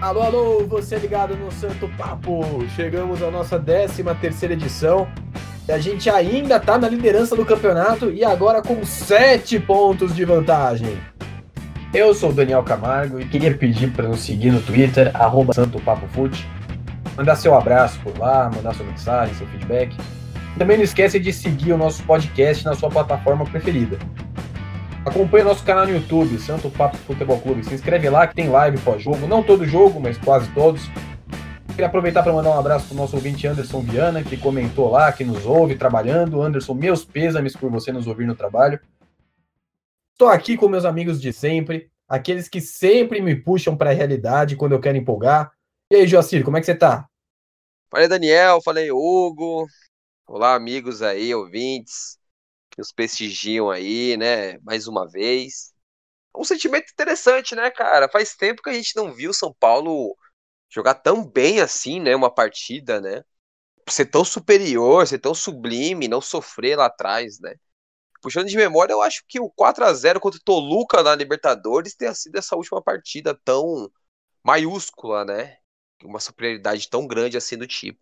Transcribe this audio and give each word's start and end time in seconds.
Alô, 0.00 0.22
alô, 0.22 0.66
você 0.66 0.96
ligado 0.96 1.36
no 1.36 1.50
Santo 1.52 1.88
Papo. 1.96 2.64
Chegamos 2.74 3.22
à 3.22 3.30
nossa 3.30 3.58
13 3.58 4.02
terceira 4.20 4.54
edição. 4.54 5.06
A 5.68 5.78
gente 5.78 6.10
ainda 6.10 6.58
tá 6.58 6.78
na 6.78 6.88
liderança 6.88 7.36
do 7.36 7.44
campeonato 7.44 8.10
e 8.10 8.24
agora 8.24 8.62
com 8.62 8.84
7 8.84 9.60
pontos 9.60 10.14
de 10.14 10.24
vantagem. 10.24 10.98
Eu 11.92 12.14
sou 12.14 12.30
o 12.30 12.32
Daniel 12.32 12.62
Camargo 12.62 13.20
e 13.20 13.24
queria 13.26 13.54
pedir 13.54 13.92
para 13.92 14.08
nos 14.08 14.20
seguir 14.20 14.50
no 14.50 14.60
Twitter, 14.60 15.10
arroba 15.14 15.52
SantoPapoFute. 15.52 16.48
Mandar 17.16 17.36
seu 17.36 17.54
abraço 17.54 17.98
por 18.00 18.16
lá, 18.18 18.50
mandar 18.54 18.74
sua 18.74 18.86
mensagem, 18.86 19.34
seu 19.34 19.46
feedback. 19.48 19.96
Também 20.56 20.76
não 20.76 20.84
esquece 20.84 21.18
de 21.18 21.32
seguir 21.32 21.72
o 21.72 21.78
nosso 21.78 22.02
podcast 22.04 22.64
na 22.64 22.74
sua 22.74 22.88
plataforma 22.88 23.44
preferida. 23.44 23.98
Acompanhe 25.04 25.42
nosso 25.42 25.64
canal 25.64 25.86
no 25.86 25.94
YouTube, 25.94 26.38
Santo 26.38 26.70
Papo 26.70 26.94
Futebol 26.98 27.40
Clube. 27.40 27.64
Se 27.64 27.72
inscreve 27.72 28.10
lá 28.10 28.26
que 28.26 28.34
tem 28.34 28.50
live 28.50 28.78
pós-jogo. 28.82 29.26
Não 29.26 29.42
todo 29.42 29.64
jogo, 29.64 29.98
mas 29.98 30.18
quase 30.18 30.52
todos. 30.52 30.82
Queria 31.68 31.86
aproveitar 31.86 32.22
para 32.22 32.34
mandar 32.34 32.50
um 32.50 32.58
abraço 32.58 32.86
para 32.86 32.94
o 32.94 32.96
nosso 32.98 33.16
ouvinte 33.16 33.46
Anderson 33.46 33.80
Viana, 33.80 34.22
que 34.22 34.36
comentou 34.36 34.90
lá, 34.90 35.10
que 35.10 35.24
nos 35.24 35.46
ouve 35.46 35.74
trabalhando. 35.74 36.42
Anderson, 36.42 36.74
meus 36.74 37.02
pêsames 37.02 37.56
por 37.56 37.70
você 37.70 37.90
nos 37.90 38.06
ouvir 38.06 38.26
no 38.26 38.34
trabalho. 38.34 38.78
Estou 40.12 40.28
aqui 40.28 40.54
com 40.54 40.68
meus 40.68 40.84
amigos 40.84 41.18
de 41.18 41.32
sempre, 41.32 41.90
aqueles 42.06 42.46
que 42.46 42.60
sempre 42.60 43.22
me 43.22 43.34
puxam 43.34 43.74
para 43.74 43.90
a 43.90 43.94
realidade 43.94 44.54
quando 44.54 44.72
eu 44.72 44.80
quero 44.80 44.98
empolgar. 44.98 45.50
E 45.90 45.96
aí, 45.96 46.06
Joacir, 46.06 46.44
como 46.44 46.58
é 46.58 46.60
que 46.60 46.66
você 46.66 46.74
tá? 46.74 47.06
Falei 47.90 48.06
Daniel, 48.06 48.60
falei 48.62 48.92
Hugo. 48.92 49.66
Olá, 50.28 50.54
amigos 50.54 51.00
aí, 51.00 51.34
ouvintes 51.34 52.19
nos 52.78 52.92
prestigiam 52.92 53.70
aí, 53.70 54.16
né? 54.16 54.58
Mais 54.60 54.86
uma 54.88 55.08
vez. 55.08 55.72
Um 56.36 56.44
sentimento 56.44 56.90
interessante, 56.92 57.54
né, 57.54 57.70
cara? 57.70 58.08
Faz 58.08 58.36
tempo 58.36 58.62
que 58.62 58.70
a 58.70 58.74
gente 58.74 58.96
não 58.96 59.12
viu 59.12 59.32
São 59.34 59.54
Paulo 59.54 60.16
jogar 60.70 60.94
tão 60.94 61.24
bem 61.26 61.60
assim, 61.60 62.00
né? 62.00 62.14
Uma 62.16 62.32
partida, 62.34 63.00
né? 63.00 63.24
Ser 63.88 64.06
tão 64.06 64.24
superior, 64.24 65.06
ser 65.06 65.18
tão 65.18 65.34
sublime, 65.34 66.08
não 66.08 66.20
sofrer 66.20 66.76
lá 66.76 66.86
atrás, 66.86 67.40
né? 67.40 67.54
Puxando 68.22 68.48
de 68.48 68.56
memória, 68.56 68.92
eu 68.92 69.02
acho 69.02 69.24
que 69.28 69.40
o 69.40 69.50
4 69.50 69.84
a 69.84 69.92
0 69.94 70.20
contra 70.20 70.38
o 70.38 70.42
Toluca 70.44 71.02
na 71.02 71.14
Libertadores 71.14 71.94
tenha 71.94 72.14
sido 72.14 72.36
essa 72.36 72.54
última 72.56 72.82
partida 72.82 73.34
tão 73.44 73.90
maiúscula, 74.44 75.24
né? 75.24 75.56
Uma 76.04 76.20
superioridade 76.20 76.88
tão 76.88 77.06
grande 77.06 77.36
assim 77.36 77.56
do 77.56 77.66
tipo. 77.66 78.00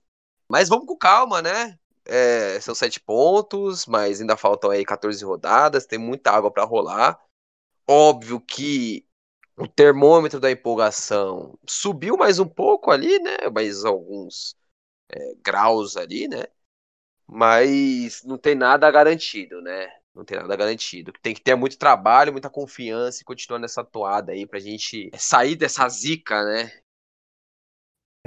Mas 0.49 0.69
vamos 0.69 0.87
com 0.87 0.97
calma, 0.97 1.43
né? 1.43 1.79
É, 2.09 2.61
são 2.61 2.75
sete 2.75 3.01
pontos, 3.01 3.87
mas 3.87 4.21
ainda 4.21 4.37
faltam 4.37 4.71
aí 4.71 4.85
14 4.85 5.25
rodadas, 5.25 5.87
tem 5.87 5.99
muita 5.99 6.31
água 6.33 6.51
para 6.51 6.65
rolar. 6.65 7.21
Óbvio 7.89 8.41
que 8.41 9.07
o 9.57 9.69
termômetro 9.69 10.41
da 10.41 10.51
empolgação 10.51 11.59
subiu 11.69 12.17
mais 12.17 12.39
um 12.39 12.49
pouco 12.49 12.91
ali, 12.91 13.19
né? 13.21 13.37
Mais 13.55 13.85
alguns 13.85 14.57
é, 15.11 15.35
graus 15.43 15.97
ali, 15.97 16.29
né? 16.29 16.45
Mas 17.27 18.23
não 18.25 18.39
tem 18.39 18.55
nada 18.55 18.91
garantido, 18.91 19.61
né? 19.63 19.89
Não 20.15 20.25
tem 20.25 20.39
nada 20.39 20.57
garantido. 20.57 21.13
Tem 21.23 21.35
que 21.35 21.41
ter 21.43 21.55
muito 21.55 21.79
trabalho, 21.79 22.33
muita 22.33 22.51
confiança 22.51 23.23
e 23.23 23.25
continuar 23.25 23.59
nessa 23.61 23.85
toada 23.85 24.33
aí 24.33 24.47
pra 24.47 24.59
gente 24.61 25.11
sair 25.19 25.57
dessa 25.57 25.89
zica, 25.89 26.45
né? 26.45 26.73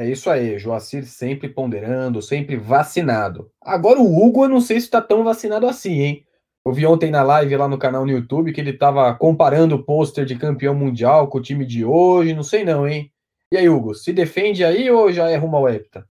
É 0.02 0.10
isso 0.10 0.32
aí, 0.32 0.58
Joacir 0.58 1.06
sempre 1.06 1.48
ponderando, 1.48 2.24
sempre 2.24 2.58
vacinado. 2.58 3.52
Agora 3.62 4.00
o 4.00 4.20
Hugo, 4.20 4.46
eu 4.46 4.50
não 4.50 4.60
sei 4.60 4.80
se 4.80 4.88
está 4.88 5.00
tão 5.00 5.24
vacinado 5.24 5.68
assim, 5.68 6.02
hein? 6.02 6.26
Eu 6.66 6.74
vi 6.74 6.88
ontem 6.88 7.12
na 7.12 7.22
live 7.22 7.56
lá 7.56 7.68
no 7.68 7.78
canal 7.78 8.04
no 8.04 8.12
YouTube 8.12 8.52
que 8.52 8.60
ele 8.60 8.72
estava 8.72 9.14
comparando 9.14 9.76
o 9.76 9.84
pôster 9.84 10.26
de 10.26 10.36
campeão 10.36 10.74
mundial 10.74 11.28
com 11.28 11.38
o 11.38 11.42
time 11.42 11.64
de 11.64 11.86
hoje, 11.86 12.34
não 12.34 12.42
sei 12.42 12.66
não, 12.66 12.88
hein? 12.88 13.12
E 13.52 13.58
aí, 13.58 13.70
Hugo, 13.70 13.94
se 13.94 14.12
defende 14.12 14.64
aí 14.64 14.90
ou 14.90 15.12
já 15.12 15.30
é 15.30 15.36
rumo 15.36 15.58
ao 15.58 15.70
hepta? 15.70 16.04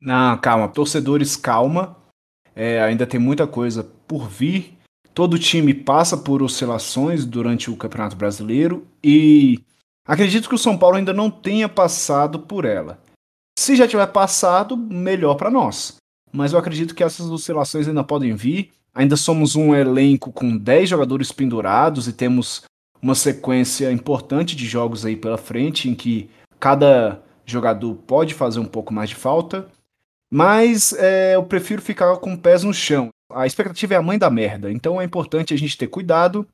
Não, 0.00 0.38
calma, 0.38 0.66
torcedores, 0.66 1.36
calma. 1.36 1.94
É, 2.54 2.80
ainda 2.80 3.06
tem 3.06 3.20
muita 3.20 3.46
coisa 3.46 3.84
por 3.84 4.30
vir. 4.30 4.78
Todo 5.12 5.38
time 5.38 5.74
passa 5.74 6.16
por 6.16 6.42
oscilações 6.42 7.26
durante 7.26 7.70
o 7.70 7.76
Campeonato 7.76 8.16
Brasileiro 8.16 8.86
e 9.04 9.62
acredito 10.06 10.48
que 10.48 10.54
o 10.54 10.58
São 10.58 10.78
Paulo 10.78 10.96
ainda 10.96 11.12
não 11.12 11.30
tenha 11.30 11.68
passado 11.68 12.38
por 12.38 12.64
ela. 12.64 13.04
Se 13.58 13.74
já 13.74 13.88
tiver 13.88 14.06
passado, 14.08 14.76
melhor 14.76 15.34
para 15.34 15.50
nós. 15.50 15.96
Mas 16.32 16.52
eu 16.52 16.58
acredito 16.58 16.94
que 16.94 17.02
essas 17.02 17.26
oscilações 17.30 17.88
ainda 17.88 18.04
podem 18.04 18.34
vir. 18.34 18.70
Ainda 18.94 19.16
somos 19.16 19.56
um 19.56 19.74
elenco 19.74 20.32
com 20.32 20.56
10 20.56 20.88
jogadores 20.88 21.32
pendurados 21.32 22.06
e 22.06 22.12
temos 22.12 22.64
uma 23.00 23.14
sequência 23.14 23.90
importante 23.90 24.56
de 24.56 24.66
jogos 24.66 25.04
aí 25.04 25.16
pela 25.16 25.38
frente 25.38 25.88
em 25.88 25.94
que 25.94 26.30
cada 26.58 27.22
jogador 27.44 27.94
pode 27.94 28.34
fazer 28.34 28.58
um 28.58 28.64
pouco 28.64 28.92
mais 28.92 29.10
de 29.10 29.14
falta. 29.14 29.68
Mas 30.30 30.92
é, 30.94 31.34
eu 31.36 31.44
prefiro 31.44 31.80
ficar 31.80 32.16
com 32.16 32.36
pés 32.36 32.62
no 32.62 32.74
chão. 32.74 33.08
A 33.32 33.46
expectativa 33.46 33.94
é 33.94 33.96
a 33.96 34.02
mãe 34.02 34.18
da 34.18 34.30
merda, 34.30 34.70
então 34.70 35.00
é 35.00 35.04
importante 35.04 35.52
a 35.52 35.58
gente 35.58 35.76
ter 35.76 35.88
cuidado 35.88 36.46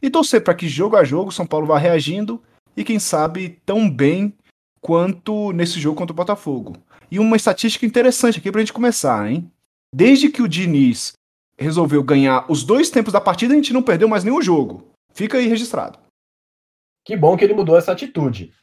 e 0.00 0.08
torcer 0.08 0.42
para 0.42 0.54
que 0.54 0.68
jogo 0.68 0.96
a 0.96 1.04
jogo 1.04 1.32
São 1.32 1.46
Paulo 1.46 1.66
vá 1.66 1.78
reagindo 1.78 2.42
e 2.76 2.84
quem 2.84 2.98
sabe 2.98 3.60
tão 3.66 3.90
bem 3.90 4.32
quanto 4.80 5.52
nesse 5.52 5.78
jogo 5.78 5.96
contra 5.96 6.12
o 6.12 6.16
Botafogo. 6.16 6.76
E 7.10 7.18
uma 7.18 7.36
estatística 7.36 7.84
interessante 7.84 8.38
aqui 8.38 8.50
pra 8.50 8.60
gente 8.60 8.72
começar, 8.72 9.30
hein? 9.30 9.50
Desde 9.94 10.28
que 10.28 10.42
o 10.42 10.48
Diniz 10.48 11.12
resolveu 11.58 12.02
ganhar 12.02 12.50
os 12.50 12.64
dois 12.64 12.90
tempos 12.90 13.12
da 13.12 13.20
partida, 13.20 13.52
a 13.52 13.56
gente 13.56 13.72
não 13.72 13.82
perdeu 13.82 14.08
mais 14.08 14.24
nenhum 14.24 14.40
jogo. 14.40 14.90
Fica 15.12 15.38
aí 15.38 15.46
registrado. 15.46 15.98
Que 17.04 17.16
bom 17.16 17.36
que 17.36 17.44
ele 17.44 17.54
mudou 17.54 17.76
essa 17.76 17.92
atitude. 17.92 18.54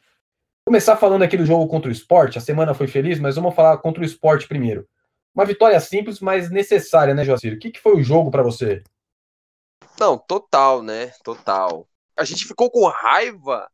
Começar 0.66 0.96
falando 0.96 1.22
aqui 1.22 1.36
do 1.36 1.46
jogo 1.46 1.66
contra 1.68 1.88
o 1.88 1.92
esporte, 1.92 2.38
a 2.38 2.40
semana 2.40 2.74
foi 2.74 2.86
feliz, 2.86 3.18
mas 3.18 3.36
vamos 3.36 3.54
falar 3.54 3.78
contra 3.78 4.02
o 4.02 4.06
esporte 4.06 4.46
primeiro. 4.48 4.86
Uma 5.34 5.44
vitória 5.44 5.78
simples, 5.80 6.20
mas 6.20 6.50
necessária, 6.50 7.14
né, 7.14 7.24
Joacir? 7.24 7.54
O 7.54 7.58
que, 7.58 7.70
que 7.70 7.80
foi 7.80 7.96
o 7.96 8.02
jogo 8.02 8.30
para 8.30 8.42
você? 8.42 8.82
Não, 9.98 10.18
total, 10.18 10.82
né? 10.82 11.12
Total. 11.22 11.86
A 12.16 12.24
gente 12.24 12.46
ficou 12.46 12.70
com 12.70 12.86
raiva 12.88 13.68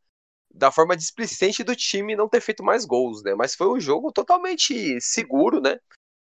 da 0.55 0.71
forma 0.71 0.95
displicente 0.95 1.63
do 1.63 1.75
time 1.75 2.15
não 2.15 2.29
ter 2.29 2.41
feito 2.41 2.63
mais 2.63 2.85
gols, 2.85 3.21
né? 3.23 3.35
Mas 3.35 3.55
foi 3.55 3.67
um 3.67 3.79
jogo 3.79 4.11
totalmente 4.11 4.99
seguro, 5.01 5.59
né? 5.61 5.77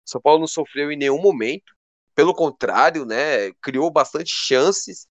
São 0.04 0.20
Paulo 0.20 0.40
não 0.40 0.46
sofreu 0.48 0.90
em 0.90 0.96
nenhum 0.96 1.20
momento. 1.20 1.74
Pelo 2.14 2.34
contrário, 2.34 3.04
né? 3.04 3.52
Criou 3.62 3.90
bastante 3.90 4.30
chances. 4.30 5.06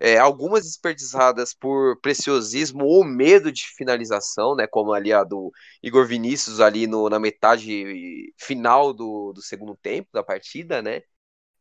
É, 0.00 0.18
algumas 0.18 0.64
desperdiçadas 0.64 1.54
por 1.54 1.98
preciosismo 2.00 2.84
ou 2.84 3.04
medo 3.04 3.50
de 3.52 3.64
finalização, 3.76 4.54
né? 4.56 4.66
Como 4.66 4.92
ali 4.92 5.12
a 5.12 5.24
do 5.24 5.50
Igor 5.82 6.06
Vinícius 6.06 6.60
ali 6.60 6.86
no, 6.86 7.08
na 7.08 7.18
metade 7.18 8.32
final 8.38 8.92
do, 8.92 9.32
do 9.32 9.42
segundo 9.42 9.76
tempo 9.76 10.10
da 10.12 10.22
partida, 10.22 10.82
né? 10.82 11.02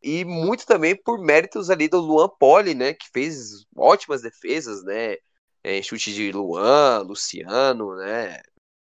E 0.01 0.25
muito 0.25 0.65
também 0.65 0.95
por 1.01 1.19
méritos 1.19 1.69
ali 1.69 1.87
do 1.87 1.99
Luan 1.99 2.29
Poli, 2.39 2.73
né? 2.75 2.93
Que 2.93 3.07
fez 3.13 3.65
ótimas 3.75 4.21
defesas, 4.21 4.83
né? 4.83 5.15
É, 5.63 5.81
chute 5.81 6.13
de 6.13 6.31
Luan, 6.31 6.99
Luciano, 7.03 7.95
né? 7.95 8.41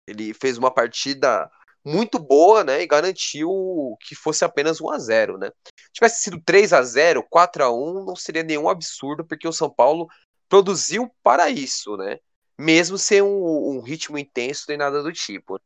Ele 0.08 0.34
fez 0.34 0.58
uma 0.58 0.72
partida 0.74 1.50
muito 1.86 2.18
boa, 2.18 2.64
né? 2.64 2.82
E 2.82 2.88
garantiu 2.88 3.98
que 4.02 4.16
fosse 4.16 4.44
apenas 4.44 4.82
1 4.82 4.90
a 4.90 5.00
0 5.00 5.38
né? 5.38 5.52
Se 5.66 5.94
tivesse 5.94 6.24
sido 6.24 6.42
3 6.42 6.74
a 6.74 6.82
0 6.82 7.24
4 7.30 7.64
a 7.64 7.72
1 7.72 8.06
não 8.06 8.16
seria 8.16 8.44
nenhum 8.44 8.70
absurdo, 8.70 9.26
porque 9.26 9.48
o 9.48 9.54
São 9.54 9.70
Paulo 9.70 10.08
produziu 10.50 11.14
para 11.22 11.50
isso, 11.50 11.96
né? 11.98 12.20
Mesmo 12.58 12.98
sem 12.98 13.22
um, 13.22 13.78
um 13.78 13.82
ritmo 13.82 14.18
intenso 14.18 14.66
nem 14.70 14.78
nada 14.78 15.04
do 15.04 15.12
tipo. 15.12 15.60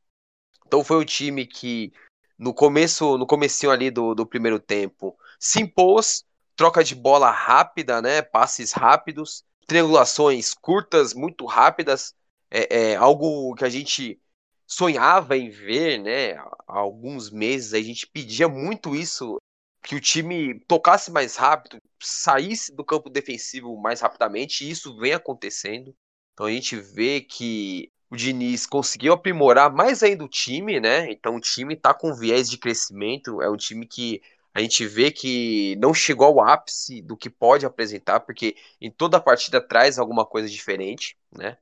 Então 0.65 0.83
foi 0.83 0.97
um 0.97 1.05
time 1.05 1.45
que 1.45 1.93
no 2.37 2.53
começo, 2.53 3.17
no 3.17 3.25
comecinho 3.25 3.71
ali 3.71 3.89
do, 3.89 4.13
do 4.13 4.25
primeiro 4.25 4.59
tempo, 4.59 5.17
se 5.39 5.61
impôs, 5.61 6.23
troca 6.55 6.83
de 6.83 6.93
bola 6.95 7.31
rápida, 7.31 8.01
né? 8.01 8.21
Passes 8.21 8.71
rápidos, 8.71 9.43
triangulações 9.67 10.53
curtas, 10.53 11.13
muito 11.13 11.45
rápidas, 11.45 12.15
é, 12.49 12.91
é, 12.91 12.95
algo 12.95 13.53
que 13.55 13.65
a 13.65 13.69
gente 13.69 14.19
sonhava 14.65 15.37
em 15.37 15.49
ver, 15.49 15.99
né? 15.99 16.35
Há 16.35 16.79
alguns 16.79 17.29
meses 17.29 17.73
a 17.73 17.81
gente 17.81 18.07
pedia 18.07 18.47
muito 18.47 18.95
isso, 18.95 19.37
que 19.83 19.95
o 19.95 20.01
time 20.01 20.59
tocasse 20.67 21.11
mais 21.11 21.35
rápido, 21.35 21.79
saísse 22.01 22.73
do 22.75 22.83
campo 22.83 23.09
defensivo 23.09 23.77
mais 23.77 24.01
rapidamente, 24.01 24.65
e 24.65 24.69
isso 24.71 24.97
vem 24.97 25.13
acontecendo. 25.13 25.93
Então 26.33 26.45
a 26.45 26.51
gente 26.51 26.75
vê 26.75 27.21
que 27.21 27.91
o 28.09 28.15
Diniz 28.15 28.65
conseguiu 28.65 29.13
aprimorar 29.13 29.71
mais 29.73 30.01
ainda 30.03 30.23
o 30.23 30.29
time, 30.29 30.79
né? 30.79 31.11
Então 31.11 31.35
o 31.35 31.41
time 31.41 31.73
está 31.73 31.93
com 31.93 32.13
viés 32.13 32.49
de 32.49 32.57
crescimento, 32.57 33.41
é 33.41 33.49
um 33.49 33.57
time 33.57 33.85
que 33.85 34.21
a 34.57 34.59
gente 34.59 34.87
vê 34.87 35.11
que 35.11 35.75
não 35.75 35.93
chegou 35.93 36.25
ao 36.25 36.41
ápice 36.41 36.99
do 36.99 37.15
que 37.15 37.29
pode 37.29 37.63
apresentar, 37.63 38.21
porque 38.21 38.55
em 38.81 38.89
toda 38.89 39.17
a 39.17 39.21
partida 39.21 39.61
traz 39.61 39.99
alguma 39.99 40.25
coisa 40.25 40.49
diferente, 40.49 41.15
né? 41.31 41.59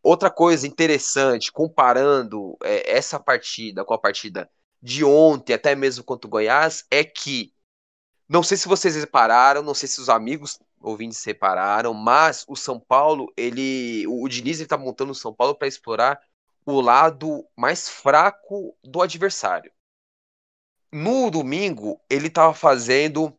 Outra 0.00 0.30
coisa 0.30 0.64
interessante, 0.64 1.50
comparando 1.50 2.56
é, 2.62 2.96
essa 2.96 3.18
partida 3.18 3.84
com 3.84 3.92
a 3.94 3.98
partida 3.98 4.48
de 4.80 5.04
ontem, 5.04 5.54
até 5.54 5.74
mesmo 5.74 6.04
contra 6.04 6.28
o 6.28 6.30
Goiás, 6.30 6.86
é 6.88 7.02
que 7.02 7.52
não 8.28 8.44
sei 8.44 8.56
se 8.56 8.68
vocês 8.68 8.94
repararam, 8.94 9.60
não 9.60 9.74
sei 9.74 9.88
se 9.88 10.00
os 10.00 10.08
amigos 10.08 10.60
ouvintes 10.80 11.24
repararam, 11.24 11.92
mas 11.92 12.44
o 12.46 12.54
São 12.54 12.78
Paulo, 12.78 13.32
ele, 13.36 14.06
o 14.06 14.28
Diniz 14.28 14.60
está 14.60 14.78
montando 14.78 15.10
o 15.10 15.16
São 15.16 15.34
Paulo 15.34 15.56
para 15.56 15.66
explorar 15.66 16.20
o 16.64 16.80
lado 16.80 17.44
mais 17.56 17.88
fraco 17.88 18.76
do 18.84 19.02
adversário. 19.02 19.72
No 20.98 21.30
domingo, 21.30 22.00
ele 22.08 22.28
estava 22.28 22.54
fazendo 22.54 23.38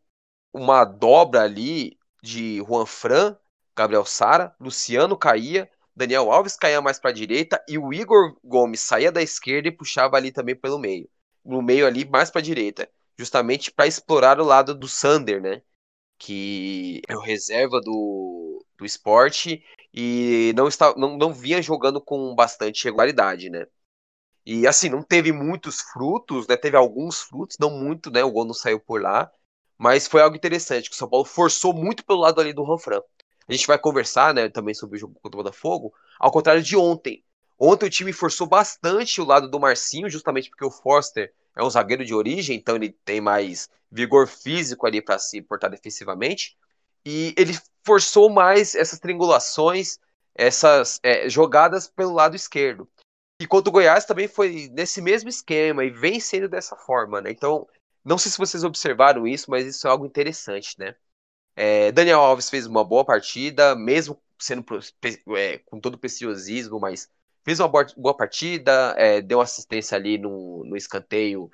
uma 0.52 0.84
dobra 0.84 1.42
ali 1.42 1.98
de 2.22 2.58
Juan 2.58 2.86
Fran, 2.86 3.36
Gabriel 3.76 4.04
Sara, 4.04 4.54
Luciano 4.60 5.16
caía, 5.16 5.68
Daniel 5.94 6.30
Alves 6.30 6.54
caía 6.54 6.80
mais 6.80 7.00
para 7.00 7.10
a 7.10 7.12
direita 7.12 7.60
e 7.68 7.76
o 7.76 7.92
Igor 7.92 8.38
Gomes 8.44 8.78
saía 8.78 9.10
da 9.10 9.20
esquerda 9.20 9.66
e 9.66 9.72
puxava 9.72 10.16
ali 10.16 10.30
também 10.30 10.54
pelo 10.54 10.78
meio. 10.78 11.10
No 11.44 11.60
meio 11.60 11.84
ali, 11.84 12.04
mais 12.04 12.30
para 12.30 12.40
a 12.40 12.44
direita. 12.44 12.88
Justamente 13.18 13.72
para 13.72 13.88
explorar 13.88 14.38
o 14.40 14.44
lado 14.44 14.72
do 14.72 14.86
Sander, 14.86 15.42
né? 15.42 15.60
Que 16.16 17.02
é 17.08 17.16
o 17.16 17.20
reserva 17.20 17.80
do, 17.80 18.64
do 18.76 18.86
esporte 18.86 19.64
e 19.92 20.52
não, 20.56 20.68
está, 20.68 20.94
não, 20.96 21.18
não 21.18 21.32
vinha 21.32 21.60
jogando 21.60 22.00
com 22.00 22.36
bastante 22.36 22.84
regularidade, 22.84 23.50
né? 23.50 23.66
E 24.50 24.66
assim, 24.66 24.88
não 24.88 25.02
teve 25.02 25.30
muitos 25.30 25.82
frutos, 25.82 26.46
né? 26.48 26.56
Teve 26.56 26.74
alguns 26.74 27.20
frutos, 27.20 27.58
não 27.60 27.68
muito, 27.68 28.10
né? 28.10 28.24
O 28.24 28.30
gol 28.30 28.46
não 28.46 28.54
saiu 28.54 28.80
por 28.80 29.02
lá. 29.02 29.30
Mas 29.76 30.06
foi 30.06 30.22
algo 30.22 30.34
interessante, 30.36 30.88
que 30.88 30.94
o 30.96 30.98
São 30.98 31.06
Paulo 31.06 31.26
forçou 31.26 31.74
muito 31.74 32.02
pelo 32.02 32.20
lado 32.20 32.40
ali 32.40 32.54
do 32.54 32.64
Ranfran. 32.64 33.02
A 33.46 33.52
gente 33.52 33.66
vai 33.66 33.78
conversar, 33.78 34.32
né, 34.32 34.48
também 34.48 34.74
sobre 34.74 34.96
o 34.96 34.98
jogo 34.98 35.20
contra 35.20 35.38
o 35.38 35.44
Botafogo, 35.44 35.92
ao 36.18 36.30
contrário 36.32 36.62
de 36.62 36.78
ontem. 36.78 37.22
Ontem 37.58 37.86
o 37.86 37.90
time 37.90 38.10
forçou 38.10 38.46
bastante 38.46 39.20
o 39.20 39.24
lado 39.24 39.50
do 39.50 39.60
Marcinho, 39.60 40.08
justamente 40.08 40.48
porque 40.48 40.64
o 40.64 40.70
Foster 40.70 41.30
é 41.54 41.62
um 41.62 41.68
zagueiro 41.68 42.02
de 42.02 42.14
origem, 42.14 42.56
então 42.56 42.76
ele 42.76 42.96
tem 43.04 43.20
mais 43.20 43.68
vigor 43.92 44.26
físico 44.26 44.86
ali 44.86 45.02
para 45.02 45.18
se 45.18 45.42
portar 45.42 45.70
defensivamente. 45.70 46.56
E 47.04 47.34
ele 47.36 47.52
forçou 47.84 48.30
mais 48.30 48.74
essas 48.74 48.98
triangulações, 48.98 49.98
essas 50.34 50.98
é, 51.02 51.28
jogadas 51.28 51.86
pelo 51.86 52.14
lado 52.14 52.34
esquerdo. 52.34 52.88
E 53.40 53.46
contra 53.46 53.70
o 53.70 53.72
Goiás 53.72 54.04
também 54.04 54.26
foi 54.26 54.68
nesse 54.72 55.00
mesmo 55.00 55.28
esquema 55.28 55.84
e 55.84 55.90
vem 55.90 56.18
sendo 56.18 56.48
dessa 56.48 56.74
forma, 56.76 57.20
né? 57.20 57.30
Então, 57.30 57.68
não 58.04 58.18
sei 58.18 58.32
se 58.32 58.38
vocês 58.38 58.64
observaram 58.64 59.26
isso, 59.26 59.50
mas 59.50 59.66
isso 59.66 59.86
é 59.86 59.90
algo 59.90 60.04
interessante, 60.04 60.76
né? 60.78 60.96
É, 61.54 61.92
Daniel 61.92 62.20
Alves 62.20 62.50
fez 62.50 62.66
uma 62.66 62.84
boa 62.84 63.04
partida, 63.04 63.74
mesmo 63.74 64.20
sendo 64.38 64.64
é, 65.36 65.58
com 65.58 65.80
todo 65.80 65.94
o 65.94 65.98
preciosismo, 65.98 66.78
mas 66.80 67.10
fez 67.44 67.60
uma 67.60 67.68
boa, 67.68 68.16
partida, 68.16 68.94
é, 68.96 69.20
deu 69.20 69.40
assistência 69.40 69.96
ali 69.96 70.18
no, 70.18 70.64
no 70.64 70.76
escanteio, 70.76 71.50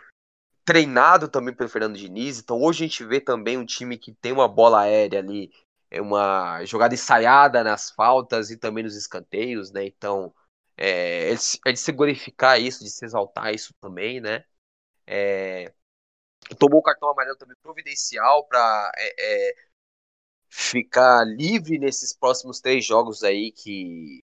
treinado 0.64 1.28
também 1.28 1.54
pelo 1.54 1.68
Fernando 1.68 1.96
Diniz. 1.96 2.38
Então 2.38 2.60
hoje 2.60 2.84
a 2.84 2.86
gente 2.86 3.04
vê 3.04 3.20
também 3.20 3.56
um 3.56 3.64
time 3.64 3.96
que 3.96 4.12
tem 4.12 4.32
uma 4.32 4.48
bola 4.48 4.82
aérea 4.82 5.20
ali, 5.20 5.50
é 5.90 6.00
uma 6.00 6.64
jogada 6.64 6.94
ensaiada 6.94 7.62
nas 7.62 7.90
faltas 7.90 8.50
e 8.50 8.56
também 8.56 8.84
nos 8.84 8.96
escanteios, 8.96 9.70
né? 9.70 9.86
Então 9.86 10.34
é, 10.76 11.32
é 11.32 11.72
de 11.72 11.78
se 11.78 11.92
glorificar 11.92 12.60
isso, 12.60 12.84
de 12.84 12.90
se 12.90 13.04
exaltar 13.04 13.54
isso 13.54 13.72
também, 13.80 14.20
né? 14.20 14.44
É, 15.06 15.72
tomou 16.58 16.80
o 16.80 16.82
cartão 16.82 17.08
amarelo 17.10 17.36
também 17.36 17.56
providencial 17.62 18.46
para 18.46 18.92
é, 18.96 19.50
é, 19.50 19.54
ficar 20.48 21.24
livre 21.24 21.78
nesses 21.78 22.12
próximos 22.16 22.60
três 22.60 22.84
jogos 22.84 23.22
aí 23.22 23.52
que, 23.52 24.22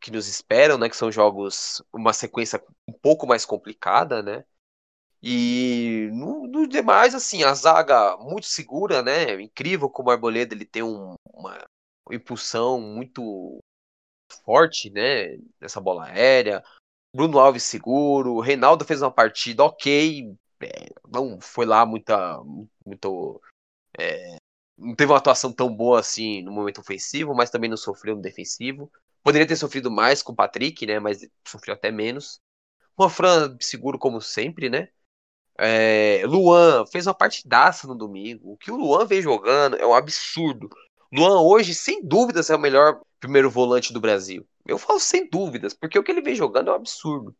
que 0.00 0.10
nos 0.10 0.28
esperam, 0.28 0.78
né? 0.78 0.88
Que 0.88 0.96
são 0.96 1.12
jogos, 1.12 1.82
uma 1.92 2.12
sequência 2.12 2.62
um 2.88 2.92
pouco 2.92 3.26
mais 3.26 3.44
complicada, 3.44 4.22
né? 4.22 4.44
E 5.22 6.08
no, 6.12 6.46
no 6.46 6.66
demais, 6.66 7.14
assim, 7.14 7.42
a 7.44 7.52
zaga 7.54 8.16
muito 8.18 8.46
segura, 8.46 9.02
né? 9.02 9.40
Incrível 9.40 9.90
como 9.90 10.08
o 10.08 10.12
Arboleda 10.12 10.54
ele 10.54 10.64
tem 10.64 10.82
um, 10.82 11.14
uma 11.26 11.58
impulsão 12.10 12.80
muito 12.80 13.60
forte, 14.44 14.90
né? 14.90 15.38
Nessa 15.60 15.80
bola 15.80 16.06
aérea. 16.06 16.62
Bruno 17.14 17.38
Alves 17.38 17.64
seguro, 17.64 18.40
Reinaldo 18.40 18.84
fez 18.84 19.02
uma 19.02 19.10
partida 19.10 19.64
ok, 19.64 20.32
é, 20.62 20.90
não 21.08 21.40
foi 21.40 21.66
lá 21.66 21.84
muita, 21.84 22.40
muito, 22.86 23.40
é, 23.98 24.36
não 24.78 24.94
teve 24.94 25.12
uma 25.12 25.18
atuação 25.18 25.52
tão 25.52 25.74
boa 25.74 26.00
assim 26.00 26.42
no 26.42 26.52
momento 26.52 26.80
ofensivo, 26.80 27.34
mas 27.34 27.50
também 27.50 27.68
não 27.68 27.76
sofreu 27.76 28.16
no 28.16 28.22
defensivo. 28.22 28.90
Poderia 29.22 29.46
ter 29.46 29.56
sofrido 29.56 29.90
mais 29.90 30.22
com 30.22 30.32
o 30.32 30.36
Patrick, 30.36 30.86
né? 30.86 30.98
Mas 30.98 31.28
sofreu 31.46 31.74
até 31.74 31.90
menos. 31.90 32.40
Juan 32.98 33.08
Fran 33.10 33.56
seguro 33.60 33.98
como 33.98 34.20
sempre, 34.20 34.70
né? 34.70 34.88
É, 35.58 36.22
Luan 36.26 36.86
fez 36.86 37.06
uma 37.06 37.14
partidaça 37.14 37.86
no 37.86 37.94
domingo. 37.94 38.52
O 38.52 38.56
que 38.56 38.70
o 38.70 38.76
Luan 38.76 39.04
vem 39.04 39.20
jogando 39.20 39.76
é 39.76 39.86
um 39.86 39.94
absurdo. 39.94 40.70
Luan 41.12 41.40
hoje, 41.40 41.74
sem 41.74 42.02
dúvidas, 42.04 42.50
é 42.50 42.56
o 42.56 42.58
melhor 42.58 43.00
primeiro 43.18 43.50
volante 43.50 43.92
do 43.92 44.00
Brasil. 44.00 44.46
Eu 44.66 44.78
falo 44.78 45.00
sem 45.00 45.28
dúvidas, 45.28 45.74
porque 45.74 45.98
o 45.98 46.02
que 46.02 46.10
ele 46.10 46.22
vem 46.22 46.34
jogando 46.34 46.68
é 46.68 46.72
um 46.72 46.76
absurdo. 46.76 47.34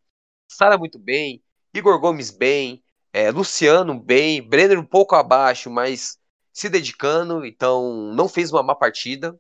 Sara 0.48 0.76
muito 0.76 0.98
bem, 0.98 1.42
Igor 1.72 1.98
Gomes 2.00 2.30
bem, 2.30 2.82
é, 3.12 3.30
Luciano 3.30 3.98
bem, 3.98 4.42
Brenner 4.42 4.78
um 4.78 4.84
pouco 4.84 5.14
abaixo, 5.14 5.70
mas 5.70 6.18
se 6.52 6.68
dedicando, 6.68 7.44
então 7.46 8.12
não 8.14 8.28
fez 8.28 8.52
uma 8.52 8.62
má 8.62 8.74
partida, 8.74 9.38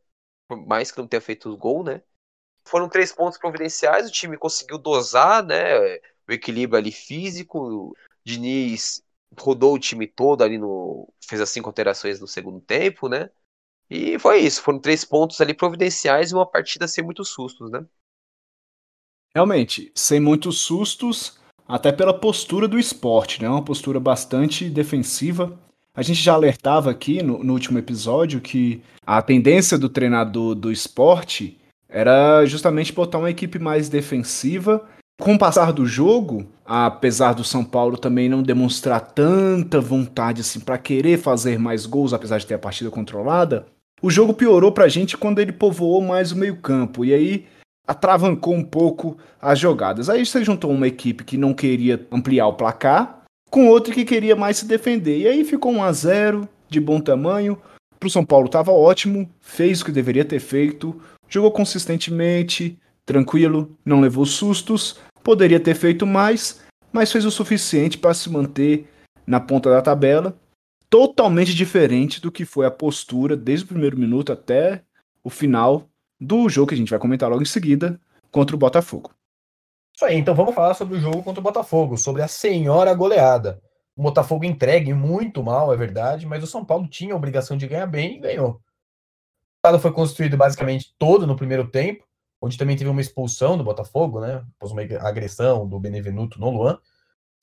por 0.48 0.64
mais 0.66 0.92
que 0.92 0.98
não 0.98 1.08
tenha 1.08 1.20
feito 1.20 1.50
o 1.50 1.56
gol, 1.56 1.82
né? 1.82 2.02
Foram 2.64 2.88
três 2.88 3.12
pontos 3.12 3.38
providenciais, 3.38 4.08
o 4.08 4.12
time 4.12 4.38
conseguiu 4.38 4.78
dosar, 4.78 5.44
né? 5.44 5.78
O 6.28 6.32
equilíbrio 6.32 6.78
ali 6.78 6.92
físico. 6.92 7.96
Diniz 8.24 9.02
rodou 9.38 9.74
o 9.74 9.78
time 9.78 10.06
todo 10.06 10.42
ali 10.42 10.58
no. 10.58 11.12
fez 11.26 11.40
as 11.40 11.50
cinco 11.50 11.68
alterações 11.68 12.20
no 12.20 12.28
segundo 12.28 12.60
tempo, 12.60 13.08
né? 13.08 13.30
E 13.90 14.18
foi 14.20 14.38
isso, 14.38 14.62
foram 14.62 14.78
três 14.78 15.04
pontos 15.04 15.40
ali 15.40 15.52
providenciais 15.52 16.30
e 16.30 16.34
uma 16.34 16.46
partida 16.46 16.86
sem 16.86 17.02
muitos 17.02 17.30
sustos, 17.30 17.70
né? 17.72 17.84
Realmente, 19.34 19.90
sem 19.94 20.20
muitos 20.20 20.60
sustos, 20.60 21.38
até 21.66 21.90
pela 21.90 22.14
postura 22.14 22.68
do 22.68 22.78
esporte, 22.78 23.42
né? 23.42 23.48
Uma 23.48 23.64
postura 23.64 23.98
bastante 23.98 24.70
defensiva. 24.70 25.58
A 25.92 26.02
gente 26.02 26.22
já 26.22 26.34
alertava 26.34 26.90
aqui 26.90 27.20
no, 27.20 27.42
no 27.42 27.52
último 27.52 27.78
episódio 27.78 28.40
que 28.40 28.80
a 29.04 29.20
tendência 29.20 29.76
do 29.76 29.88
treinador 29.88 30.54
do 30.54 30.70
esporte 30.70 31.58
era 31.88 32.46
justamente 32.46 32.92
botar 32.92 33.18
uma 33.18 33.30
equipe 33.30 33.58
mais 33.58 33.88
defensiva. 33.88 34.88
Com 35.20 35.34
o 35.34 35.38
passar 35.38 35.72
do 35.72 35.84
jogo, 35.84 36.46
apesar 36.64 37.34
do 37.34 37.44
São 37.44 37.64
Paulo 37.64 37.98
também 37.98 38.28
não 38.28 38.42
demonstrar 38.42 39.00
tanta 39.00 39.80
vontade 39.80 40.40
assim 40.40 40.60
para 40.60 40.78
querer 40.78 41.18
fazer 41.18 41.58
mais 41.58 41.84
gols, 41.84 42.14
apesar 42.14 42.38
de 42.38 42.46
ter 42.46 42.54
a 42.54 42.58
partida 42.58 42.90
controlada, 42.90 43.66
o 44.02 44.10
jogo 44.10 44.32
piorou 44.32 44.72
pra 44.72 44.88
gente 44.88 45.16
quando 45.16 45.40
ele 45.40 45.52
povoou 45.52 46.00
mais 46.00 46.32
o 46.32 46.36
meio-campo. 46.36 47.04
E 47.04 47.12
aí 47.12 47.46
atravancou 47.86 48.54
um 48.54 48.64
pouco 48.64 49.18
as 49.40 49.58
jogadas. 49.58 50.08
Aí 50.08 50.24
você 50.24 50.44
juntou 50.44 50.70
uma 50.70 50.86
equipe 50.86 51.24
que 51.24 51.36
não 51.36 51.52
queria 51.52 52.06
ampliar 52.10 52.46
o 52.46 52.54
placar 52.54 53.22
com 53.50 53.68
outra 53.68 53.92
que 53.92 54.04
queria 54.04 54.36
mais 54.36 54.58
se 54.58 54.64
defender. 54.64 55.18
E 55.18 55.28
aí 55.28 55.44
ficou 55.44 55.72
1 55.72 55.82
a 55.82 55.92
0 55.92 56.48
de 56.68 56.80
bom 56.80 57.00
tamanho. 57.00 57.58
Pro 57.98 58.08
São 58.08 58.24
Paulo 58.24 58.46
estava 58.46 58.70
ótimo, 58.70 59.28
fez 59.40 59.82
o 59.82 59.84
que 59.84 59.92
deveria 59.92 60.24
ter 60.24 60.40
feito, 60.40 60.98
jogou 61.28 61.50
consistentemente, 61.50 62.78
tranquilo, 63.04 63.76
não 63.84 64.00
levou 64.00 64.24
sustos, 64.24 64.98
poderia 65.22 65.60
ter 65.60 65.74
feito 65.74 66.06
mais, 66.06 66.62
mas 66.90 67.12
fez 67.12 67.26
o 67.26 67.30
suficiente 67.30 67.98
para 67.98 68.14
se 68.14 68.30
manter 68.30 68.88
na 69.26 69.38
ponta 69.38 69.68
da 69.68 69.82
tabela 69.82 70.34
totalmente 70.90 71.54
diferente 71.54 72.20
do 72.20 72.32
que 72.32 72.44
foi 72.44 72.66
a 72.66 72.70
postura 72.70 73.36
desde 73.36 73.64
o 73.64 73.68
primeiro 73.68 73.96
minuto 73.96 74.32
até 74.32 74.82
o 75.22 75.30
final 75.30 75.88
do 76.20 76.48
jogo 76.48 76.68
que 76.68 76.74
a 76.74 76.76
gente 76.76 76.90
vai 76.90 76.98
comentar 76.98 77.30
logo 77.30 77.42
em 77.42 77.46
seguida 77.46 77.98
contra 78.30 78.56
o 78.56 78.58
Botafogo. 78.58 79.14
Isso 79.94 80.04
aí, 80.04 80.16
então 80.16 80.34
vamos 80.34 80.54
falar 80.54 80.74
sobre 80.74 80.96
o 80.96 81.00
jogo 81.00 81.22
contra 81.22 81.40
o 81.40 81.42
Botafogo, 81.42 81.96
sobre 81.96 82.22
a 82.22 82.28
senhora 82.28 82.92
goleada. 82.92 83.62
O 83.96 84.02
Botafogo 84.02 84.44
entregue 84.44 84.92
muito 84.92 85.42
mal, 85.42 85.72
é 85.72 85.76
verdade, 85.76 86.26
mas 86.26 86.42
o 86.42 86.46
São 86.46 86.64
Paulo 86.64 86.88
tinha 86.88 87.14
a 87.14 87.16
obrigação 87.16 87.56
de 87.56 87.68
ganhar 87.68 87.86
bem 87.86 88.16
e 88.16 88.20
ganhou. 88.20 88.52
O 88.52 88.60
estado 89.58 89.78
foi 89.78 89.92
construído 89.92 90.36
basicamente 90.36 90.94
todo 90.98 91.26
no 91.26 91.36
primeiro 91.36 91.70
tempo, 91.70 92.04
onde 92.40 92.56
também 92.56 92.76
teve 92.76 92.88
uma 92.88 93.00
expulsão 93.00 93.58
do 93.58 93.64
Botafogo, 93.64 94.20
né? 94.20 94.42
Após 94.56 94.72
uma 94.72 94.82
agressão 95.06 95.68
do 95.68 95.78
Benevenuto 95.78 96.40
no 96.40 96.50
Luan. 96.50 96.78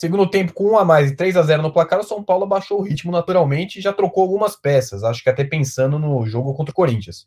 Segundo 0.00 0.30
tempo, 0.30 0.52
com 0.52 0.72
1 0.72 0.78
a 0.78 0.84
mais 0.84 1.10
e 1.10 1.16
3 1.16 1.36
a 1.36 1.42
0 1.42 1.62
no 1.62 1.72
placar, 1.72 1.98
o 1.98 2.04
São 2.04 2.22
Paulo 2.22 2.44
abaixou 2.44 2.78
o 2.78 2.82
ritmo 2.82 3.10
naturalmente 3.10 3.78
e 3.78 3.82
já 3.82 3.92
trocou 3.92 4.22
algumas 4.22 4.54
peças, 4.54 5.02
acho 5.02 5.22
que 5.22 5.28
até 5.28 5.42
pensando 5.42 5.98
no 5.98 6.24
jogo 6.24 6.54
contra 6.54 6.70
o 6.70 6.74
Corinthians. 6.74 7.26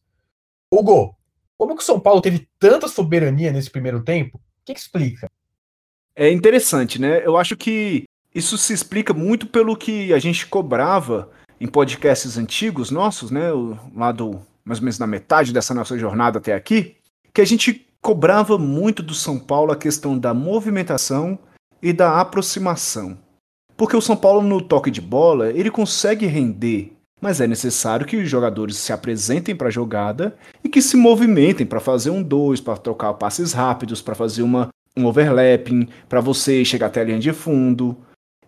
Hugo, 0.73 1.13
como 1.57 1.75
que 1.75 1.83
o 1.83 1.85
São 1.85 1.99
Paulo 1.99 2.21
teve 2.21 2.47
tanta 2.57 2.87
soberania 2.87 3.51
nesse 3.51 3.69
primeiro 3.69 4.01
tempo? 4.03 4.37
O 4.37 4.65
que, 4.65 4.73
que 4.73 4.79
explica? 4.79 5.29
É 6.15 6.31
interessante, 6.31 6.99
né? 6.99 7.25
Eu 7.25 7.35
acho 7.35 7.57
que 7.57 8.05
isso 8.33 8.57
se 8.57 8.71
explica 8.71 9.13
muito 9.13 9.47
pelo 9.47 9.75
que 9.75 10.13
a 10.13 10.19
gente 10.19 10.47
cobrava 10.47 11.29
em 11.59 11.67
podcasts 11.67 12.37
antigos 12.37 12.89
nossos, 12.89 13.31
né? 13.31 13.49
Lá 13.93 14.13
do 14.13 14.41
mais 14.63 14.79
ou 14.79 14.85
menos 14.85 14.99
na 14.99 15.07
metade 15.07 15.51
dessa 15.51 15.73
nossa 15.73 15.97
jornada 15.97 16.39
até 16.39 16.53
aqui, 16.53 16.95
que 17.33 17.41
a 17.41 17.45
gente 17.45 17.87
cobrava 18.01 18.57
muito 18.57 19.03
do 19.03 19.13
São 19.13 19.37
Paulo 19.37 19.71
a 19.71 19.75
questão 19.75 20.17
da 20.17 20.33
movimentação 20.33 21.37
e 21.81 21.91
da 21.91 22.19
aproximação. 22.19 23.17
Porque 23.75 23.95
o 23.95 24.01
São 24.01 24.15
Paulo 24.15 24.41
no 24.41 24.61
toque 24.61 24.91
de 24.91 25.01
bola, 25.01 25.49
ele 25.49 25.71
consegue 25.71 26.25
render, 26.25 26.93
mas 27.19 27.41
é 27.41 27.47
necessário 27.47 28.05
que 28.05 28.17
os 28.17 28.29
jogadores 28.29 28.77
se 28.77 28.93
apresentem 28.93 29.55
para 29.55 29.67
a 29.67 29.71
jogada 29.71 30.35
e 30.63 30.69
que 30.69 30.81
se 30.81 30.95
movimentem 30.95 31.65
para 31.65 31.79
fazer 31.79 32.09
um 32.09 32.21
dois, 32.21 32.61
para 32.61 32.77
trocar 32.77 33.13
passes 33.15 33.53
rápidos, 33.53 34.01
para 34.01 34.15
fazer 34.15 34.43
uma 34.43 34.69
um 34.95 35.05
overlapping, 35.05 35.87
para 36.09 36.19
você 36.19 36.65
chegar 36.65 36.87
até 36.87 37.01
a 37.01 37.03
linha 37.03 37.19
de 37.19 37.31
fundo. 37.31 37.95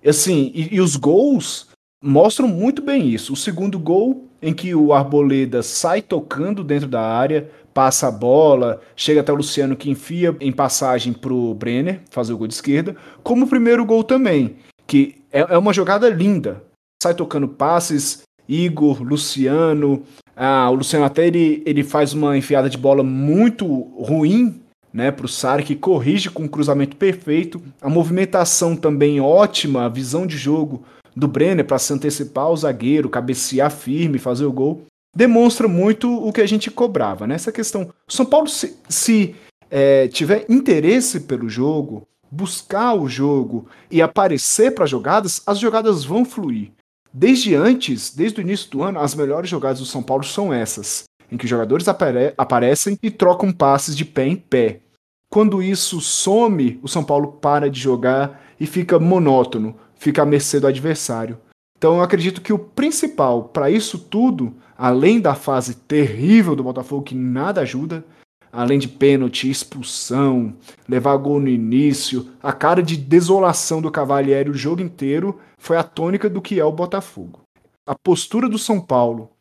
Assim, 0.06 0.52
e, 0.54 0.76
e, 0.76 0.82
os 0.82 0.96
gols 0.96 1.70
mostram 2.04 2.48
muito 2.48 2.82
bem 2.82 3.08
isso. 3.08 3.34
O 3.34 3.38
segundo 3.38 3.80
gol, 3.80 4.28
em 4.42 4.54
que 4.54 4.76
o 4.76 4.92
Arboleda 4.92 5.64
sai 5.64 6.02
tocando 6.02 6.64
dentro 6.64 6.88
da 6.88 7.02
área, 7.02 7.50
passa 7.74 8.08
a 8.08 8.12
bola, 8.12 8.82
chega 8.96 9.22
até 9.22 9.32
o 9.32 9.36
Luciano 9.36 9.76
que 9.76 9.90
enfia 9.90 10.36
em 10.40 10.52
passagem 10.52 11.12
pro 11.12 11.54
Brenner 11.54 12.02
fazer 12.12 12.34
o 12.34 12.38
gol 12.38 12.48
de 12.48 12.54
esquerda, 12.54 12.96
como 13.24 13.46
o 13.46 13.50
primeiro 13.50 13.84
gol 13.86 14.04
também, 14.04 14.56
que 14.86 15.16
é, 15.32 15.42
é 15.42 15.58
uma 15.58 15.74
jogada 15.74 16.10
linda. 16.10 16.64
Sai 17.02 17.14
tocando 17.14 17.48
passes, 17.48 18.22
Igor, 18.48 19.02
Luciano. 19.02 20.04
Ah, 20.36 20.70
o 20.70 20.76
Luciano 20.76 21.06
até 21.06 21.28
ele, 21.28 21.64
ele 21.66 21.84
faz 21.84 22.14
uma 22.14 22.38
enfiada 22.38 22.70
de 22.70 22.78
bola 22.78 23.04
muito 23.04 23.66
ruim 23.66 24.62
né, 24.94 25.12
para 25.12 25.26
o 25.26 25.30
Sara, 25.30 25.64
que 25.64 25.76
corrige 25.76 26.30
com 26.30 26.44
um 26.44 26.48
cruzamento 26.48 26.96
perfeito. 26.96 27.62
A 27.82 27.90
movimentação 27.90 28.76
também 28.76 29.20
ótima, 29.20 29.86
a 29.86 29.90
visão 29.90 30.28
de 30.28 30.38
jogo 30.38 30.84
do 31.16 31.28
Brenner 31.28 31.66
para 31.66 31.80
se 31.80 31.92
antecipar 31.92 32.46
ao 32.46 32.58
zagueiro, 32.58 33.10
cabecear 33.10 33.72
firme, 33.72 34.20
fazer 34.20 34.46
o 34.46 34.52
gol. 34.52 34.84
Demonstra 35.16 35.68
muito 35.68 36.12
o 36.12 36.34
que 36.34 36.42
a 36.42 36.48
gente 36.48 36.72
cobrava, 36.72 37.28
né? 37.28 37.36
Essa 37.36 37.52
questão. 37.52 37.94
O 38.08 38.12
São 38.12 38.26
Paulo, 38.26 38.48
se, 38.48 38.78
se 38.90 39.36
é, 39.70 40.08
tiver 40.08 40.46
interesse 40.50 41.22
pelo 41.22 41.48
jogo, 41.48 42.08
buscar 42.32 42.96
o 42.96 43.08
jogo 43.08 43.68
e 43.92 44.02
aparecer 44.02 44.74
para 44.74 44.88
jogadas, 44.88 45.42
as 45.46 45.60
jogadas 45.60 46.04
vão 46.04 46.26
fluir. 46.26 46.72
Desde 47.14 47.54
antes, 47.54 48.14
desde 48.14 48.40
o 48.40 48.42
início 48.42 48.72
do 48.72 48.82
ano, 48.82 49.00
as 49.00 49.14
melhores 49.14 49.50
jogadas 49.50 49.80
do 49.80 49.86
São 49.86 50.02
Paulo 50.02 50.24
são 50.24 50.52
essas, 50.52 51.04
em 51.32 51.38
que 51.38 51.46
jogadores 51.46 51.88
apare 51.88 52.34
aparecem 52.36 52.98
e 53.04 53.12
trocam 53.12 53.52
passes 53.52 53.96
de 53.96 54.04
pé 54.04 54.26
em 54.26 54.36
pé. 54.36 54.80
Quando 55.30 55.62
isso 55.62 56.02
some, 56.02 56.80
o 56.82 56.88
São 56.88 57.04
Paulo 57.04 57.34
para 57.34 57.70
de 57.70 57.80
jogar 57.80 58.44
e 58.60 58.66
fica 58.66 58.98
monótono, 58.98 59.76
fica 59.96 60.24
à 60.24 60.26
mercê 60.26 60.60
do 60.60 60.68
adversário. 60.68 61.38
Então 61.78 61.98
eu 61.98 62.02
acredito 62.02 62.42
que 62.42 62.54
o 62.54 62.58
principal 62.58 63.44
para 63.44 63.70
isso 63.70 64.00
tudo, 64.00 64.56
além 64.78 65.20
da 65.20 65.36
fase 65.36 65.76
terrível 65.76 66.56
do 66.56 66.64
Botafogo 66.64 67.04
que 67.04 67.16
nada 67.16 67.62
ajuda, 67.62 68.04
além 68.52 68.78
de 68.78 68.88
pênalti, 68.88 69.50
expulsão, 69.50 70.54
levar 70.88 71.18
gol 71.18 71.40
no 71.40 71.50
início, 71.50 72.28
a 72.42 72.54
cara 72.54 72.84
de 72.84 72.96
desolação 72.96 73.82
do 73.82 73.92
Cavalieri 73.92 74.50
o 74.50 74.54
jogo 74.54 74.82
inteiro 74.82 75.40
foi 75.58 75.78
a 75.78 75.84
tônica 75.84 76.30
do 76.30 76.42
que 76.42 76.60
é 76.60 76.66
o 76.66 76.72
Botafogo. 76.72 77.42
A 77.86 77.96
postura 77.96 78.48
do 78.48 78.60
São 78.60 78.80
Paulo, 78.80 79.32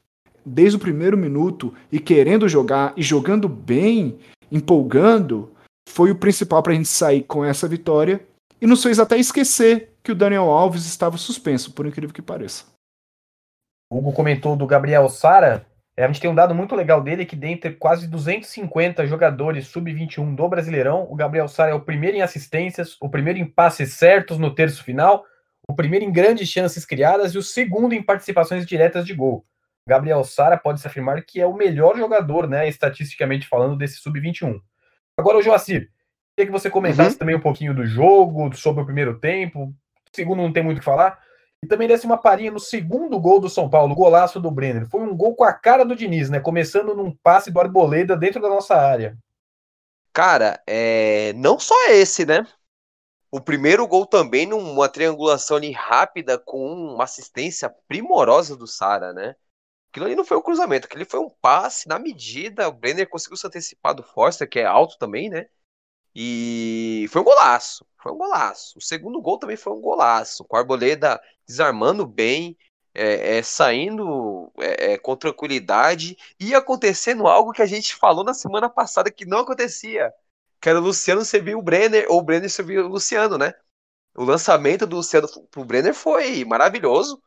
desde 0.45 0.77
o 0.77 0.81
primeiro 0.81 1.17
minuto 1.17 1.75
e 1.91 1.99
querendo 1.99 2.49
jogar 2.49 2.93
e 2.97 3.03
jogando 3.03 3.49
bem, 3.49 4.19
empolgando, 4.51 5.51
foi 5.89 6.11
o 6.11 6.17
principal 6.17 6.63
para 6.63 6.73
a 6.73 6.77
gente 6.77 6.89
sair 6.89 7.23
com 7.23 7.45
essa 7.45 7.69
vitória 7.69 8.27
e 8.61 8.67
nos 8.67 8.83
fez 8.83 8.99
até 8.99 9.19
esquecer 9.19 9.93
que 10.03 10.13
o 10.13 10.15
Daniel 10.15 10.45
Alves 10.45 10.87
estava 10.87 11.19
suspenso, 11.19 11.73
por 11.73 11.87
incrível 11.87 12.15
que 12.15 12.23
pareça. 12.23 12.72
O 13.93 13.99
Hugo 13.99 14.15
comentou 14.15 14.57
do 14.57 14.67
Gabriel 14.67 15.07
Sara. 15.11 15.67
É, 15.95 16.05
a 16.05 16.07
gente 16.07 16.19
tem 16.19 16.31
um 16.31 16.35
dado 16.35 16.55
muito 16.55 16.75
legal 16.75 17.03
dele 17.03 17.27
que 17.27 17.37
dentre 17.37 17.73
quase 17.73 18.09
250 18.09 19.07
jogadores 19.07 19.67
sub-21 19.67 20.35
do 20.35 20.49
Brasileirão, 20.49 21.07
o 21.11 21.15
Gabriel 21.15 21.47
Sara 21.47 21.73
é 21.73 21.75
o 21.75 21.81
primeiro 21.83 22.17
em 22.17 22.23
assistências, 22.23 22.97
o 23.03 23.11
primeiro 23.11 23.39
em 23.39 23.45
passes 23.45 23.93
certos 23.93 24.39
no 24.39 24.55
terço 24.55 24.83
final, 24.83 25.27
o 25.69 25.75
primeiro 25.75 26.07
em 26.07 26.11
grandes 26.11 26.49
chances 26.49 26.87
criadas 26.87 27.35
e 27.35 27.39
o 27.39 27.43
segundo 27.43 27.93
em 27.93 28.03
participações 28.03 28.65
diretas 28.65 29.05
de 29.05 29.13
gol. 29.13 29.45
Gabriel 29.87 30.25
Sara 30.25 30.57
pode 30.57 30.81
se 30.81 30.87
afirmar 30.87 31.23
que 31.23 31.39
é 31.39 31.47
o 31.47 31.53
melhor 31.53 31.95
jogador, 31.95 32.49
né, 32.49 32.67
estatisticamente 32.67 33.47
falando, 33.47 33.77
desse 33.77 33.97
sub-21. 33.97 34.59
Agora, 35.19 35.37
o 35.37 35.43
Joacir, 35.43 35.91
queria 36.35 36.51
que 36.51 36.59
você 36.59 36.71
comentasse 36.71 37.11
uhum. 37.11 37.19
também 37.19 37.37
um 37.37 37.41
pouquinho 37.41 37.75
do 37.75 37.85
jogo, 37.85 38.57
sobre 38.57 38.83
o 38.83 38.87
primeiro 38.87 39.19
tempo. 39.19 39.65
O 39.65 40.17
segundo 40.17 40.41
não 40.41 40.51
tem 40.51 40.63
muito 40.63 40.79
o 40.79 40.81
que 40.81 40.85
falar. 40.87 41.19
E 41.63 41.67
também 41.67 41.87
desse 41.87 42.05
uma 42.05 42.19
parinha 42.19 42.51
no 42.51 42.59
segundo 42.59 43.19
gol 43.21 43.39
do 43.39 43.49
São 43.49 43.71
Paulo, 43.71 43.95
golaço 43.95 44.41
do 44.41 44.51
Brenner. 44.51 44.89
Foi 44.89 45.01
um 45.01 45.17
gol 45.17 45.35
com 45.37 45.45
a 45.45 45.53
cara 45.53 45.85
do 45.85 45.95
Diniz, 45.95 46.29
né? 46.29 46.41
Começando 46.41 46.95
num 46.95 47.15
passe 47.23 47.51
do 47.51 47.61
Arboleda 47.61 48.17
dentro 48.17 48.43
da 48.43 48.49
nossa 48.49 48.75
área. 48.75 49.17
Cara, 50.13 50.61
é... 50.67 51.33
não 51.35 51.59
só 51.59 51.75
esse, 51.91 52.27
né? 52.27 52.47
O 53.31 53.41
primeiro 53.41 53.87
gol 53.87 54.05
também 54.05 54.45
numa 54.45 54.89
triangulação 54.89 55.57
ali 55.57 55.73
rápida 55.73 56.37
com 56.37 56.67
uma 56.95 57.05
assistência 57.05 57.71
primorosa 57.89 58.57
do 58.57 58.67
Sara, 58.67 59.13
né? 59.13 59.35
Aquilo 59.91 60.07
ali 60.07 60.17
não 60.17 60.25
foi 60.25 60.37
um 60.37 60.43
cruzamento, 60.43 60.87
aquilo 60.87 61.07
foi 61.07 61.21
um 61.21 61.31
passe 61.31 61.89
na 61.89 61.99
medida. 61.99 62.69
O 62.69 62.73
Brenner 62.73 63.09
conseguiu 63.09 63.37
se 63.37 63.47
antecipar 63.47 63.95
do 63.95 64.03
Forster, 64.03 64.49
que 64.49 64.59
é 64.59 64.65
alto 64.65 64.99
também, 64.99 65.31
né? 65.31 65.47
E 66.15 67.07
foi 67.11 67.21
um 67.23 67.25
golaço. 67.25 67.87
Foi 67.97 68.13
um 68.13 68.17
golaço. 68.17 68.79
O 68.79 68.83
segundo 68.83 69.21
gol 69.21 69.39
também 69.39 69.57
foi 69.57 69.73
um 69.73 69.81
golaço. 69.81 70.45
Com 70.45 70.57
a 70.57 70.61
Arboleda 70.61 71.21
desarmando 71.47 72.07
bem, 72.07 72.57
é, 72.95 73.39
é, 73.39 73.43
saindo 73.43 74.53
é, 74.59 74.93
é 74.93 74.99
com 74.99 75.17
tranquilidade 75.17 76.17
e 76.39 76.55
acontecendo 76.55 77.27
algo 77.27 77.53
que 77.53 77.63
a 77.63 77.67
gente 77.67 77.95
falou 77.97 78.25
na 78.25 78.35
semana 78.35 78.69
passada 78.69 79.11
que 79.11 79.25
não 79.25 79.39
acontecia. 79.41 80.13
Que 80.61 80.69
era 80.69 80.79
o 80.81 80.83
Luciano 80.83 81.25
servir 81.25 81.57
o 81.57 81.63
Brenner, 81.63 82.07
ou 82.09 82.19
o 82.21 82.23
Brenner 82.23 82.51
servir 82.51 82.79
o 82.81 82.89
Luciano, 82.89 83.39
né? 83.39 83.55
O 84.15 84.25
lançamento 84.25 84.87
do 84.87 84.97
Luciano 84.97 85.29
pro 85.51 85.65
Brenner 85.65 85.95
foi 85.95 86.45
maravilhoso. 86.45 87.23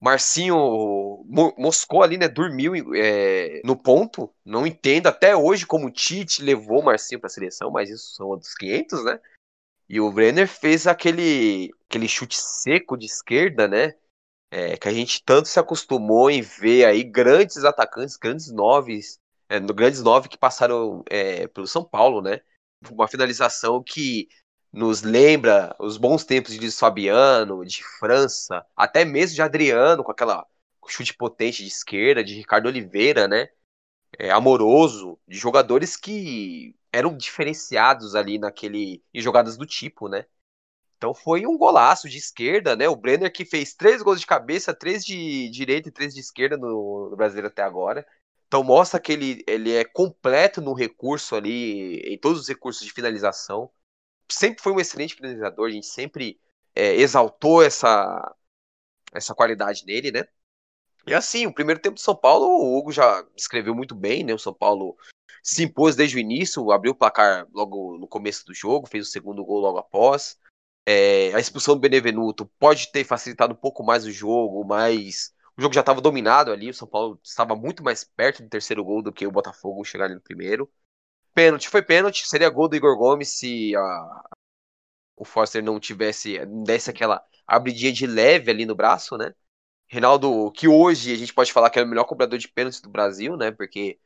Marcinho 0.00 1.24
moscou 1.58 2.02
ali, 2.02 2.16
né? 2.16 2.26
Dormiu 2.26 2.72
é, 2.94 3.60
no 3.62 3.76
ponto. 3.76 4.32
Não 4.44 4.66
entendo 4.66 5.08
até 5.08 5.36
hoje 5.36 5.66
como 5.66 5.86
o 5.86 5.90
Tite 5.90 6.42
levou 6.42 6.80
o 6.80 6.84
Marcinho 6.84 7.20
para 7.20 7.26
a 7.26 7.30
seleção, 7.30 7.70
mas 7.70 7.90
isso 7.90 8.14
são 8.14 8.26
outros 8.28 8.54
500, 8.54 9.04
né? 9.04 9.20
E 9.86 10.00
o 10.00 10.10
Brenner 10.10 10.48
fez 10.48 10.86
aquele, 10.86 11.70
aquele 11.88 12.08
chute 12.08 12.36
seco 12.36 12.96
de 12.96 13.06
esquerda, 13.06 13.68
né? 13.68 13.94
É, 14.50 14.76
que 14.76 14.88
a 14.88 14.92
gente 14.92 15.22
tanto 15.22 15.48
se 15.48 15.60
acostumou 15.60 16.30
em 16.30 16.40
ver 16.40 16.86
aí 16.86 17.04
grandes 17.04 17.64
atacantes, 17.64 18.16
grandes 18.16 18.50
noves, 18.50 19.20
é, 19.48 19.60
grandes 19.60 20.02
nove 20.02 20.28
que 20.28 20.38
passaram 20.38 21.04
é, 21.10 21.46
pelo 21.48 21.66
São 21.66 21.84
Paulo, 21.84 22.22
né? 22.22 22.40
Uma 22.90 23.06
finalização 23.06 23.82
que 23.82 24.28
nos 24.72 25.02
lembra 25.02 25.74
os 25.78 25.96
bons 25.96 26.24
tempos 26.24 26.54
de 26.56 26.70
Fabiano, 26.70 27.64
de 27.64 27.82
França, 27.98 28.64
até 28.76 29.04
mesmo 29.04 29.34
de 29.34 29.42
Adriano, 29.42 30.04
com 30.04 30.12
aquela 30.12 30.46
chute 30.88 31.14
potente 31.14 31.62
de 31.62 31.68
esquerda, 31.68 32.24
de 32.24 32.34
Ricardo 32.34 32.66
Oliveira, 32.66 33.28
né? 33.28 33.48
É, 34.18 34.30
amoroso, 34.30 35.18
de 35.26 35.36
jogadores 35.38 35.96
que 35.96 36.74
eram 36.92 37.16
diferenciados 37.16 38.14
ali 38.14 38.38
naquele 38.38 39.02
em 39.14 39.20
jogadas 39.20 39.56
do 39.56 39.66
tipo, 39.66 40.08
né? 40.08 40.26
Então 40.96 41.14
foi 41.14 41.46
um 41.46 41.56
golaço 41.56 42.08
de 42.08 42.18
esquerda, 42.18 42.76
né? 42.76 42.88
O 42.88 42.96
Brenner 42.96 43.32
que 43.32 43.44
fez 43.44 43.74
três 43.74 44.02
gols 44.02 44.20
de 44.20 44.26
cabeça, 44.26 44.74
três 44.74 45.04
de 45.04 45.48
direita 45.50 45.88
e 45.88 45.92
três 45.92 46.14
de 46.14 46.20
esquerda 46.20 46.56
no, 46.56 47.10
no 47.10 47.16
Brasileiro 47.16 47.48
até 47.48 47.62
agora. 47.62 48.06
Então 48.46 48.64
mostra 48.64 49.00
que 49.00 49.12
ele, 49.12 49.44
ele 49.46 49.72
é 49.72 49.84
completo 49.84 50.60
no 50.60 50.74
recurso 50.74 51.36
ali, 51.36 52.00
em 52.00 52.18
todos 52.18 52.40
os 52.40 52.48
recursos 52.48 52.84
de 52.84 52.92
finalização 52.92 53.70
sempre 54.34 54.62
foi 54.62 54.72
um 54.72 54.80
excelente 54.80 55.14
finalizador, 55.14 55.68
a 55.68 55.72
gente 55.72 55.86
sempre 55.86 56.40
é, 56.74 56.94
exaltou 56.96 57.62
essa, 57.62 58.34
essa 59.12 59.34
qualidade 59.34 59.84
nele, 59.86 60.10
né? 60.10 60.24
E 61.06 61.14
assim, 61.14 61.46
o 61.46 61.54
primeiro 61.54 61.80
tempo 61.80 61.94
do 61.94 62.00
São 62.00 62.14
Paulo, 62.14 62.46
o 62.46 62.78
Hugo 62.78 62.92
já 62.92 63.26
escreveu 63.36 63.74
muito 63.74 63.94
bem, 63.94 64.22
né? 64.22 64.34
O 64.34 64.38
São 64.38 64.52
Paulo 64.52 64.96
se 65.42 65.64
impôs 65.64 65.96
desde 65.96 66.16
o 66.16 66.20
início, 66.20 66.70
abriu 66.70 66.92
o 66.92 66.94
placar 66.94 67.46
logo 67.52 67.96
no 67.98 68.06
começo 68.06 68.44
do 68.46 68.54
jogo, 68.54 68.86
fez 68.86 69.08
o 69.08 69.10
segundo 69.10 69.44
gol 69.44 69.60
logo 69.60 69.78
após. 69.78 70.38
É, 70.86 71.32
a 71.34 71.40
expulsão 71.40 71.74
do 71.74 71.80
Benevenuto 71.80 72.46
pode 72.58 72.90
ter 72.90 73.04
facilitado 73.04 73.52
um 73.52 73.56
pouco 73.56 73.82
mais 73.82 74.04
o 74.04 74.12
jogo, 74.12 74.64
mas 74.64 75.32
o 75.56 75.62
jogo 75.62 75.74
já 75.74 75.80
estava 75.80 76.00
dominado 76.00 76.52
ali, 76.52 76.70
o 76.70 76.74
São 76.74 76.88
Paulo 76.88 77.18
estava 77.22 77.54
muito 77.54 77.82
mais 77.82 78.04
perto 78.04 78.42
do 78.42 78.48
terceiro 78.48 78.84
gol 78.84 79.02
do 79.02 79.12
que 79.12 79.26
o 79.26 79.32
Botafogo 79.32 79.84
chegar 79.84 80.08
no 80.08 80.20
primeiro. 80.20 80.70
Pênalti 81.34 81.68
foi 81.68 81.82
pênalti, 81.82 82.26
seria 82.26 82.50
gol 82.50 82.68
do 82.68 82.76
Igor 82.76 82.96
Gomes 82.96 83.30
se 83.38 83.74
a, 83.76 84.22
o 85.16 85.24
Foster 85.24 85.62
não 85.62 85.78
tivesse, 85.80 86.44
desse 86.64 86.90
aquela 86.90 87.22
abridinha 87.46 87.92
de 87.92 88.06
leve 88.06 88.50
ali 88.50 88.64
no 88.66 88.74
braço, 88.74 89.16
né? 89.16 89.34
Reinaldo, 89.88 90.52
que 90.52 90.68
hoje 90.68 91.12
a 91.14 91.16
gente 91.16 91.34
pode 91.34 91.52
falar 91.52 91.70
que 91.70 91.78
é 91.78 91.82
o 91.84 91.88
melhor 91.88 92.04
cobrador 92.04 92.38
de 92.38 92.48
pênaltis 92.48 92.80
do 92.80 92.90
Brasil, 92.90 93.36
né? 93.36 93.50
Porque 93.52 93.98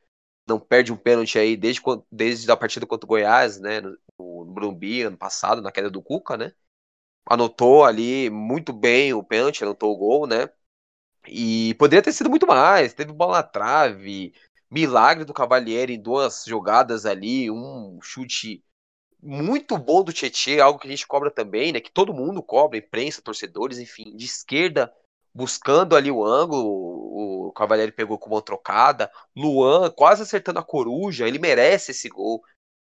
não 0.48 0.60
perde 0.60 0.92
um 0.92 0.96
pênalti 0.96 1.38
aí 1.38 1.56
desde, 1.56 1.82
desde 2.12 2.50
a 2.50 2.56
partida 2.56 2.86
contra 2.86 3.06
o 3.06 3.08
Goiás, 3.08 3.60
né? 3.60 3.80
No, 3.80 3.98
no 4.18 4.52
Brumbi, 4.52 5.02
ano 5.02 5.16
passado, 5.18 5.62
na 5.62 5.72
queda 5.72 5.90
do 5.90 6.02
Cuca, 6.02 6.36
né? 6.36 6.52
Anotou 7.26 7.84
ali 7.84 8.30
muito 8.30 8.72
bem 8.72 9.14
o 9.14 9.22
pênalti, 9.24 9.64
anotou 9.64 9.92
o 9.92 9.96
gol, 9.96 10.26
né? 10.26 10.48
E 11.28 11.74
poderia 11.74 12.02
ter 12.02 12.12
sido 12.12 12.30
muito 12.30 12.46
mais. 12.46 12.94
Teve 12.94 13.12
bola 13.12 13.38
na 13.38 13.42
trave, 13.42 14.34
milagre 14.74 15.24
do 15.24 15.32
Cavalieri 15.32 15.94
em 15.94 16.00
duas 16.00 16.44
jogadas 16.44 17.06
ali, 17.06 17.48
um 17.48 18.00
chute 18.02 18.60
muito 19.22 19.78
bom 19.78 20.02
do 20.02 20.12
Tietchan, 20.12 20.62
algo 20.62 20.80
que 20.80 20.88
a 20.88 20.90
gente 20.90 21.06
cobra 21.06 21.30
também, 21.30 21.72
né? 21.72 21.80
Que 21.80 21.92
todo 21.92 22.12
mundo 22.12 22.42
cobra, 22.42 22.76
imprensa, 22.76 23.22
torcedores, 23.22 23.78
enfim, 23.78 24.16
de 24.16 24.24
esquerda, 24.24 24.92
buscando 25.32 25.94
ali 25.94 26.10
o 26.10 26.24
ângulo. 26.24 27.48
O 27.48 27.52
Cavalieri 27.52 27.92
pegou 27.92 28.18
com 28.18 28.30
uma 28.30 28.42
trocada. 28.42 29.08
Luan 29.34 29.90
quase 29.92 30.22
acertando 30.22 30.58
a 30.58 30.64
coruja, 30.64 31.26
ele 31.26 31.38
merece 31.38 31.92
esse 31.92 32.08
gol. 32.08 32.42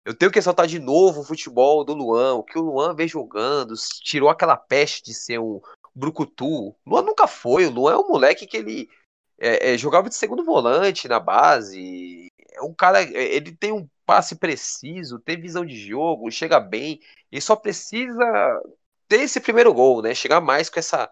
eu 0.03 0.13
tenho 0.17 0.31
que 0.31 0.39
ressaltar 0.39 0.65
de 0.65 0.79
novo 0.79 1.21
o 1.21 1.23
futebol 1.23 1.83
do 1.85 1.93
Luan, 1.93 2.33
o 2.33 2.43
que 2.43 2.57
o 2.57 2.63
Luan 2.63 2.95
vem 2.95 3.07
jogando, 3.07 3.75
tirou 4.03 4.29
aquela 4.29 4.57
peste 4.57 5.03
de 5.03 5.13
ser 5.13 5.39
um 5.39 5.61
brucutu. 5.93 6.75
Luan 6.85 7.03
nunca 7.03 7.27
foi, 7.27 7.67
o 7.67 7.71
Luan 7.71 7.93
é 7.93 7.97
um 7.97 8.07
moleque 8.07 8.47
que 8.47 8.57
ele 8.57 8.89
é, 9.37 9.73
é, 9.73 9.77
jogava 9.77 10.09
de 10.09 10.15
segundo 10.15 10.43
volante 10.43 11.07
na 11.07 11.19
base. 11.19 12.31
É 12.53 12.61
um 12.61 12.73
cara, 12.73 13.01
ele 13.01 13.51
tem 13.51 13.71
um 13.71 13.87
passe 14.05 14.35
preciso, 14.35 15.19
tem 15.19 15.39
visão 15.39 15.65
de 15.65 15.75
jogo, 15.77 16.31
chega 16.31 16.59
bem, 16.59 17.01
e 17.31 17.41
só 17.41 17.55
precisa 17.55 18.61
ter 19.07 19.21
esse 19.21 19.39
primeiro 19.41 19.73
gol, 19.73 20.01
né? 20.01 20.13
Chegar 20.15 20.41
mais 20.41 20.69
com 20.69 20.79
essa 20.79 21.11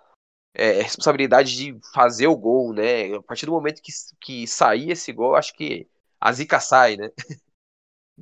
é, 0.54 0.82
responsabilidade 0.82 1.56
de 1.56 1.80
fazer 1.94 2.28
o 2.28 2.38
gol, 2.38 2.74
né? 2.74 3.14
A 3.16 3.22
partir 3.22 3.46
do 3.46 3.52
momento 3.52 3.82
que, 3.82 3.92
que 4.22 4.48
sair 4.48 4.92
esse 4.92 5.12
gol, 5.12 5.36
acho 5.36 5.54
que 5.56 5.88
a 6.20 6.32
zica 6.32 6.60
sai, 6.60 6.98
né? 6.98 7.10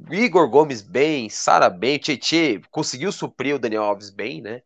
Igor 0.10 0.50
Gomes 0.50 0.82
bem, 0.82 1.30
Sara 1.30 1.70
bem, 1.70 2.00
Tietê 2.00 2.62
conseguiu 2.72 3.12
suprir 3.12 3.56
o 3.56 3.60
Daniel 3.60 3.84
Alves 3.84 4.10
bem, 4.10 4.42
né? 4.42 4.64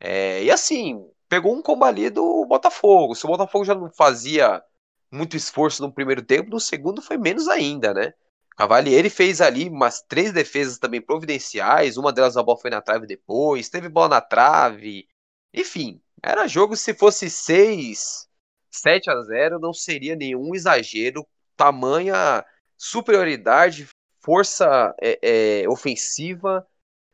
É, 0.00 0.42
e 0.44 0.50
assim, 0.50 1.08
pegou 1.32 1.56
um 1.56 1.62
combali 1.62 2.10
do 2.10 2.44
Botafogo. 2.44 3.14
Se 3.14 3.24
o 3.24 3.28
Botafogo 3.28 3.64
já 3.64 3.74
não 3.74 3.90
fazia 3.90 4.62
muito 5.10 5.34
esforço 5.34 5.80
no 5.80 5.90
primeiro 5.90 6.20
tempo, 6.20 6.50
no 6.50 6.60
segundo 6.60 7.00
foi 7.00 7.16
menos 7.16 7.48
ainda, 7.48 7.94
né? 7.94 8.12
Cavalieri 8.54 9.08
fez 9.08 9.40
ali 9.40 9.66
umas 9.66 10.02
três 10.02 10.30
defesas 10.30 10.76
também 10.76 11.00
providenciais, 11.00 11.96
uma 11.96 12.12
delas 12.12 12.36
a 12.36 12.42
bola 12.42 12.58
foi 12.58 12.68
na 12.70 12.82
trave 12.82 13.06
depois, 13.06 13.70
teve 13.70 13.88
bola 13.88 14.10
na 14.10 14.20
trave. 14.20 15.08
Enfim, 15.54 16.02
era 16.22 16.46
jogo 16.46 16.76
se 16.76 16.92
fosse 16.92 17.30
6, 17.30 18.28
7 18.70 19.08
a 19.08 19.22
0, 19.22 19.58
não 19.58 19.72
seria 19.72 20.14
nenhum 20.14 20.54
exagero, 20.54 21.26
tamanha 21.56 22.44
superioridade 22.76 23.88
força 24.20 24.94
é, 25.00 25.62
é, 25.62 25.68
ofensiva, 25.70 26.66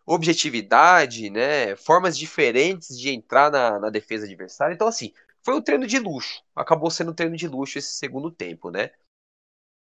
objetividade, 0.08 1.28
né? 1.28 1.76
Formas 1.76 2.16
diferentes 2.16 2.98
de 2.98 3.10
entrar 3.10 3.50
na, 3.50 3.78
na 3.78 3.90
defesa 3.90 4.24
adversária. 4.24 4.72
Então, 4.72 4.88
assim, 4.88 5.12
foi 5.42 5.54
um 5.54 5.60
treino 5.60 5.86
de 5.86 5.98
luxo. 5.98 6.42
Acabou 6.56 6.90
sendo 6.90 7.10
um 7.10 7.14
treino 7.14 7.36
de 7.36 7.46
luxo 7.46 7.78
esse 7.78 7.94
segundo 7.94 8.30
tempo, 8.30 8.70
né? 8.70 8.90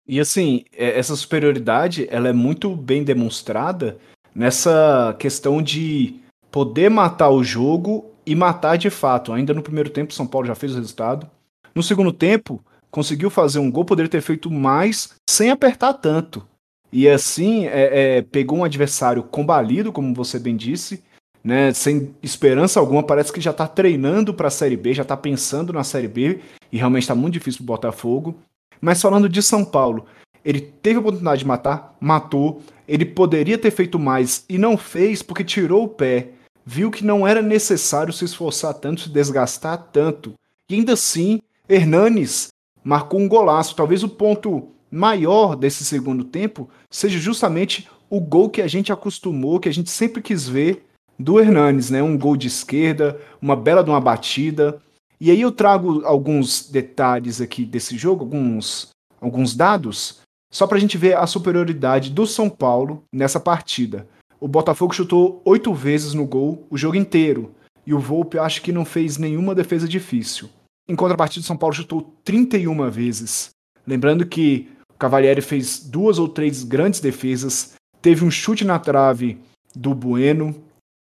E 0.06 0.18
assim, 0.18 0.64
é, 0.72 0.98
essa 0.98 1.14
superioridade, 1.14 2.08
ela 2.10 2.28
é 2.28 2.32
muito 2.32 2.75
bem 2.75 3.04
demonstrada 3.04 3.98
nessa 4.34 5.14
questão 5.18 5.62
de 5.62 6.18
poder 6.50 6.88
matar 6.88 7.30
o 7.30 7.44
jogo 7.44 8.10
e 8.26 8.34
matar 8.34 8.76
de 8.76 8.90
fato. 8.90 9.32
Ainda 9.32 9.54
no 9.54 9.62
primeiro 9.62 9.90
tempo, 9.90 10.14
São 10.14 10.26
Paulo 10.26 10.46
já 10.46 10.54
fez 10.54 10.72
o 10.72 10.76
resultado. 10.76 11.30
No 11.75 11.82
segundo 11.82 12.12
tempo, 12.12 12.64
conseguiu 12.90 13.30
fazer 13.30 13.60
um 13.60 13.70
gol, 13.70 13.84
poderia 13.84 14.10
ter 14.10 14.22
feito 14.22 14.50
mais 14.50 15.14
sem 15.28 15.50
apertar 15.50 15.92
tanto. 15.94 16.46
E 16.92 17.09
assim, 17.09 17.66
é, 17.66 18.18
é, 18.18 18.23
pegou 18.23 18.59
um 18.59 18.64
adversário 18.64 19.23
combalido, 19.23 19.92
como 19.92 20.14
você 20.14 20.38
bem 20.38 20.57
disse, 20.57 21.02
né, 21.45 21.73
sem 21.73 22.14
esperança 22.23 22.80
alguma, 22.80 23.02
parece 23.02 23.33
que 23.33 23.40
já 23.40 23.50
está 23.50 23.66
treinando 23.66 24.33
para 24.35 24.49
a 24.49 24.50
Série 24.50 24.76
B, 24.76 24.95
já 24.95 25.02
está 25.02 25.16
pensando 25.16 25.73
na 25.73 25.85
Série 25.85 26.09
B, 26.09 26.40
e 26.73 26.78
realmente 26.78 27.02
está 27.02 27.14
muito 27.14 27.35
difícil 27.35 27.59
para 27.59 27.64
o 27.64 27.76
Botafogo. 27.76 28.37
Mas 28.80 29.02
falando 29.02 29.28
de 29.28 29.42
São 29.42 29.64
Paulo, 29.64 30.07
ele 30.45 30.61
teve 30.61 30.97
a 30.97 31.00
oportunidade 31.00 31.40
de 31.40 31.47
matar, 31.47 31.97
matou, 32.00 32.62
ele 32.87 33.04
poderia 33.04 33.59
ter 33.59 33.71
feito 33.71 33.99
mais 33.99 34.45
e 34.49 34.57
não 34.57 34.76
fez 34.76 35.23
porque 35.23 35.45
tirou 35.45 35.85
o 35.85 35.88
pé, 35.88 36.30
viu 36.64 36.90
que 36.90 37.04
não 37.04 37.26
era 37.26 37.42
necessário 37.42 38.12
se 38.12 38.25
esforçar 38.25 38.75
tanto, 38.75 39.02
se 39.02 39.11
desgastar 39.11 39.88
tanto. 39.92 40.35
E 40.68 40.75
ainda 40.75 40.95
assim, 40.95 41.40
Hernanes 41.68 42.49
marcou 42.83 43.21
um 43.21 43.28
golaço, 43.28 43.76
talvez 43.76 44.02
o 44.02 44.09
ponto 44.09 44.68
maior 44.90 45.54
desse 45.54 45.85
segundo 45.85 46.25
tempo 46.25 46.68
seja 46.90 47.18
justamente 47.18 47.88
o 48.11 48.21
gol 48.21 48.49
que 48.49 48.62
a 48.62 48.66
gente 48.66 48.92
acostumou, 48.92 49.61
que 49.61 49.68
a 49.68 49.72
gente 49.72 49.90
sempre 49.90 50.22
quis 50.22 50.48
ver 50.48 50.85
do 51.18 51.38
Hernanes, 51.40 51.90
né? 51.90 52.03
Um 52.03 52.16
gol 52.16 52.37
de 52.37 52.46
esquerda, 52.46 53.20
uma 53.40 53.57
bela 53.57 53.83
de 53.83 53.90
uma 53.90 54.01
batida. 54.01 54.81
E 55.20 55.31
aí 55.31 55.40
eu 55.40 55.51
trago 55.51 56.05
alguns 56.05 56.70
detalhes 56.70 57.40
aqui 57.40 57.64
desse 57.64 57.98
jogo, 57.98 58.24
alguns, 58.24 58.90
alguns 59.20 59.55
dados, 59.55 60.20
só 60.51 60.66
para 60.66 60.79
a 60.79 60.81
gente 60.81 60.96
ver 60.96 61.16
a 61.16 61.27
superioridade 61.27 62.11
do 62.11 62.27
São 62.27 62.48
Paulo 62.48 63.03
nessa 63.12 63.40
partida. 63.40 64.07
O 64.40 64.46
Botafogo 64.46 64.94
chutou 64.94 65.42
oito 65.44 65.74
vezes 65.74 66.14
no 66.14 66.24
gol 66.24 66.66
o 66.70 66.79
jogo 66.79 66.96
inteiro, 66.96 67.53
e 67.85 67.92
o 67.92 67.98
Volpe 67.98 68.38
acho 68.38 68.62
que 68.62 68.70
não 68.70 68.85
fez 68.85 69.18
nenhuma 69.18 69.55
defesa 69.55 69.88
difícil. 69.88 70.48
Em 70.88 70.94
contrapartida, 70.94 71.42
o 71.42 71.46
São 71.46 71.57
Paulo 71.57 71.74
chutou 71.74 72.14
31 72.22 72.88
vezes. 72.90 73.51
Lembrando 73.87 74.24
que 74.27 74.68
Cavalieri 74.98 75.40
fez 75.40 75.78
duas 75.78 76.18
ou 76.18 76.28
três 76.28 76.64
grandes 76.64 77.00
defesas, 77.00 77.74
teve 78.02 78.24
um 78.24 78.30
chute 78.30 78.64
na 78.64 78.78
trave 78.78 79.38
do 79.74 79.94
Bueno, 79.94 80.54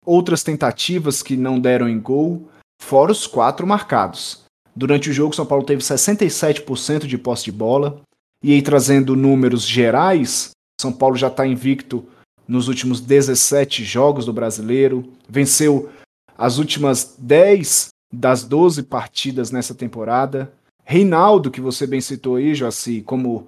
outras 0.05 0.43
tentativas 0.43 1.23
que 1.23 1.35
não 1.35 1.59
deram 1.59 1.89
em 1.89 1.99
gol, 1.99 2.49
fora 2.81 3.11
os 3.11 3.25
quatro 3.25 3.65
marcados. 3.65 4.43
Durante 4.75 5.09
o 5.09 5.13
jogo, 5.13 5.35
São 5.35 5.45
Paulo 5.45 5.65
teve 5.65 5.81
67% 5.81 7.05
de 7.05 7.17
posse 7.17 7.45
de 7.45 7.51
bola, 7.51 8.01
e 8.43 8.53
aí 8.53 8.61
trazendo 8.61 9.15
números 9.15 9.63
gerais, 9.63 10.51
São 10.79 10.91
Paulo 10.93 11.17
já 11.17 11.27
está 11.27 11.45
invicto 11.45 12.05
nos 12.47 12.67
últimos 12.67 13.01
17 13.01 13.83
jogos 13.83 14.25
do 14.25 14.33
brasileiro, 14.33 15.11
venceu 15.27 15.89
as 16.37 16.57
últimas 16.57 17.15
10 17.17 17.89
das 18.11 18.43
12 18.43 18.83
partidas 18.83 19.51
nessa 19.51 19.75
temporada. 19.75 20.51
Reinaldo, 20.83 21.51
que 21.51 21.61
você 21.61 21.85
bem 21.85 22.01
citou 22.01 22.37
aí, 22.37 22.55
Joaci, 22.55 23.01
como 23.01 23.47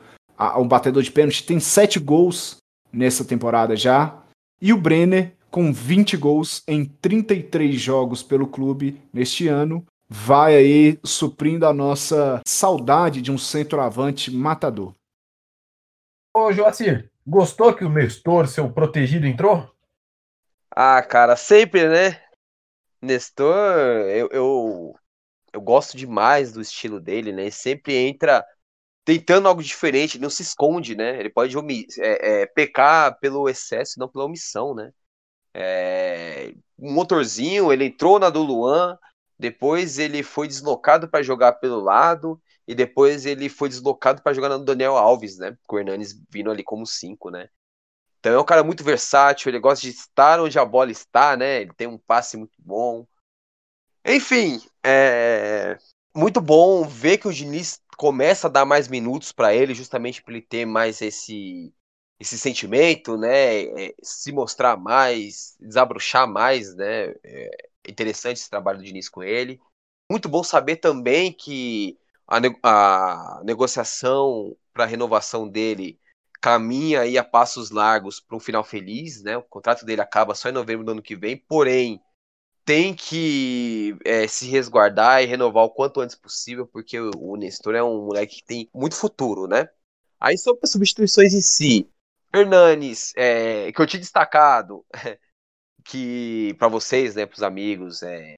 o 0.57 0.65
batedor 0.65 1.03
de 1.03 1.11
pênalti, 1.11 1.45
tem 1.45 1.59
sete 1.59 1.99
gols 1.99 2.57
nessa 2.91 3.23
temporada 3.23 3.75
já. 3.75 4.21
E 4.61 4.73
o 4.73 4.77
Brenner, 4.77 5.35
com 5.49 5.71
20 5.71 6.17
gols 6.17 6.63
em 6.67 6.85
33 6.85 7.79
jogos 7.79 8.23
pelo 8.23 8.47
clube 8.47 9.01
neste 9.13 9.47
ano, 9.47 9.85
vai 10.09 10.55
aí 10.55 10.99
suprindo 11.03 11.65
a 11.65 11.73
nossa 11.73 12.41
saudade 12.45 13.21
de 13.21 13.31
um 13.31 13.37
centroavante 13.37 14.31
matador. 14.31 14.93
Ô, 16.35 16.51
Joacir, 16.51 17.11
gostou 17.25 17.73
que 17.73 17.83
o 17.83 17.89
Nestor, 17.89 18.47
seu 18.47 18.71
protegido, 18.71 19.27
entrou? 19.27 19.69
Ah, 20.69 21.01
cara, 21.01 21.35
sempre, 21.35 21.87
né? 21.87 22.21
Nestor, 23.01 23.55
eu, 24.09 24.29
eu, 24.31 24.95
eu 25.51 25.61
gosto 25.61 25.97
demais 25.97 26.53
do 26.53 26.61
estilo 26.61 26.99
dele, 26.99 27.31
né? 27.31 27.49
Sempre 27.49 27.95
entra 27.95 28.45
tentando 29.03 29.47
algo 29.47 29.63
diferente, 29.63 30.17
ele 30.17 30.23
não 30.23 30.29
se 30.29 30.43
esconde, 30.43 30.95
né? 30.95 31.19
Ele 31.19 31.29
pode 31.29 31.55
é, 31.99 32.41
é, 32.41 32.45
pecar 32.45 33.17
pelo 33.19 33.49
excesso, 33.49 33.99
não 33.99 34.07
pela 34.07 34.25
omissão, 34.25 34.73
né? 34.73 34.91
É, 35.53 36.53
um 36.77 36.93
motorzinho, 36.93 37.71
ele 37.71 37.85
entrou 37.85 38.19
na 38.19 38.29
do 38.29 38.41
Luan, 38.41 38.97
depois 39.37 39.97
ele 39.97 40.23
foi 40.23 40.47
deslocado 40.47 41.09
para 41.09 41.23
jogar 41.23 41.53
pelo 41.53 41.79
lado, 41.79 42.41
e 42.67 42.75
depois 42.75 43.25
ele 43.25 43.49
foi 43.49 43.69
deslocado 43.69 44.21
para 44.21 44.33
jogar 44.33 44.49
no 44.49 44.63
Daniel 44.63 44.95
Alves, 44.95 45.37
né? 45.37 45.57
Com 45.67 45.75
o 45.75 45.79
Hernanes 45.79 46.15
vindo 46.29 46.51
ali 46.51 46.63
como 46.63 46.85
cinco, 46.85 47.29
né? 47.29 47.49
Então 48.19 48.33
é 48.33 48.39
um 48.39 48.45
cara 48.45 48.63
muito 48.63 48.83
versátil, 48.83 49.49
ele 49.49 49.59
gosta 49.59 49.81
de 49.81 49.89
estar 49.89 50.39
onde 50.39 50.59
a 50.59 50.63
bola 50.63 50.91
está, 50.91 51.35
né? 51.35 51.61
Ele 51.61 51.73
tem 51.73 51.87
um 51.87 51.97
passe 51.97 52.37
muito 52.37 52.53
bom. 52.59 53.05
Enfim, 54.05 54.61
é 54.83 55.77
muito 56.15 56.39
bom 56.39 56.83
ver 56.87 57.17
que 57.17 57.27
o 57.27 57.33
Diniz 57.33 57.81
começa 58.01 58.47
a 58.47 58.49
dar 58.49 58.65
mais 58.65 58.87
minutos 58.87 59.31
para 59.31 59.53
ele, 59.53 59.75
justamente 59.75 60.23
para 60.23 60.33
ele 60.33 60.41
ter 60.41 60.65
mais 60.65 61.03
esse 61.03 61.71
esse 62.19 62.37
sentimento, 62.37 63.15
né? 63.15 63.63
É, 63.89 63.95
se 64.01 64.31
mostrar 64.31 64.75
mais, 64.75 65.55
desabrochar 65.59 66.27
mais, 66.27 66.75
né? 66.75 67.13
É 67.23 67.49
interessante 67.87 68.37
esse 68.37 68.49
trabalho 68.49 68.79
do 68.79 68.83
Diniz 68.83 69.07
com 69.07 69.21
ele. 69.21 69.61
Muito 70.09 70.27
bom 70.27 70.43
saber 70.43 70.77
também 70.77 71.31
que 71.31 71.95
a, 72.27 72.39
a 72.63 73.43
negociação 73.43 74.57
para 74.73 74.85
renovação 74.85 75.47
dele 75.47 75.99
caminha 76.41 77.01
aí 77.01 77.19
a 77.19 77.23
passos 77.23 77.69
largos 77.69 78.19
para 78.19 78.35
um 78.35 78.39
final 78.39 78.63
feliz, 78.63 79.21
né? 79.21 79.37
O 79.37 79.43
contrato 79.43 79.85
dele 79.85 80.01
acaba 80.01 80.33
só 80.33 80.49
em 80.49 80.53
novembro 80.53 80.83
do 80.83 80.91
ano 80.93 81.03
que 81.03 81.15
vem, 81.15 81.37
porém 81.37 82.01
tem 82.65 82.93
que 82.93 83.95
é, 84.05 84.27
se 84.27 84.47
resguardar 84.47 85.21
e 85.21 85.25
renovar 85.25 85.63
o 85.63 85.69
quanto 85.69 86.01
antes 86.01 86.15
possível, 86.15 86.67
porque 86.67 86.99
o 86.99 87.35
Nestor 87.35 87.75
é 87.75 87.83
um 87.83 88.05
moleque 88.05 88.37
que 88.37 88.45
tem 88.45 88.69
muito 88.73 88.95
futuro, 88.95 89.47
né? 89.47 89.69
Aí 90.19 90.37
sobre 90.37 90.61
as 90.63 90.71
substituições 90.71 91.33
em 91.33 91.41
si, 91.41 91.89
Hernanes, 92.33 93.13
é, 93.15 93.71
que 93.71 93.81
eu 93.81 93.87
tinha 93.87 93.99
destacado, 93.99 94.85
que 95.83 96.55
para 96.57 96.67
vocês, 96.67 97.15
né, 97.15 97.25
para 97.25 97.35
os 97.35 97.43
amigos, 97.43 98.03
é, 98.03 98.35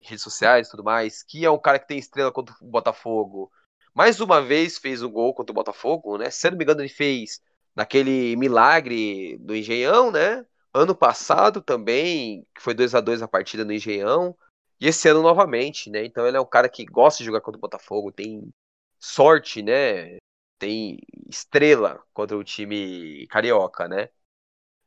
redes 0.00 0.22
sociais 0.22 0.68
e 0.68 0.70
tudo 0.70 0.84
mais, 0.84 1.22
que 1.22 1.44
é 1.44 1.50
um 1.50 1.58
cara 1.58 1.78
que 1.78 1.88
tem 1.88 1.98
estrela 1.98 2.32
contra 2.32 2.54
o 2.60 2.66
Botafogo. 2.66 3.50
Mais 3.94 4.20
uma 4.20 4.42
vez 4.42 4.78
fez 4.78 5.02
um 5.02 5.10
gol 5.10 5.34
contra 5.34 5.52
o 5.52 5.54
Botafogo, 5.54 6.18
né? 6.18 6.30
Se 6.30 6.50
não 6.50 6.58
me 6.58 6.64
engano, 6.64 6.80
ele 6.80 6.88
fez 6.88 7.40
naquele 7.74 8.36
milagre 8.36 9.36
do 9.38 9.54
Engenhão, 9.54 10.10
né? 10.10 10.44
Ano 10.74 10.94
passado 10.94 11.62
também, 11.62 12.46
que 12.54 12.60
foi 12.62 12.74
2 12.74 12.94
a 12.94 13.00
2 13.00 13.22
a 13.22 13.28
partida 13.28 13.64
no 13.64 13.72
Engenhão. 13.72 14.36
E 14.80 14.88
esse 14.88 15.08
ano 15.08 15.22
novamente, 15.22 15.88
né? 15.90 16.04
Então 16.04 16.26
ele 16.26 16.36
é 16.36 16.40
um 16.40 16.46
cara 16.46 16.68
que 16.68 16.84
gosta 16.84 17.18
de 17.18 17.26
jogar 17.26 17.40
contra 17.40 17.58
o 17.58 17.60
Botafogo, 17.60 18.12
tem 18.12 18.52
sorte, 18.98 19.62
né? 19.62 20.18
Tem 20.58 20.98
estrela 21.28 22.02
contra 22.12 22.36
o 22.36 22.44
time 22.44 23.26
carioca, 23.28 23.88
né? 23.88 24.08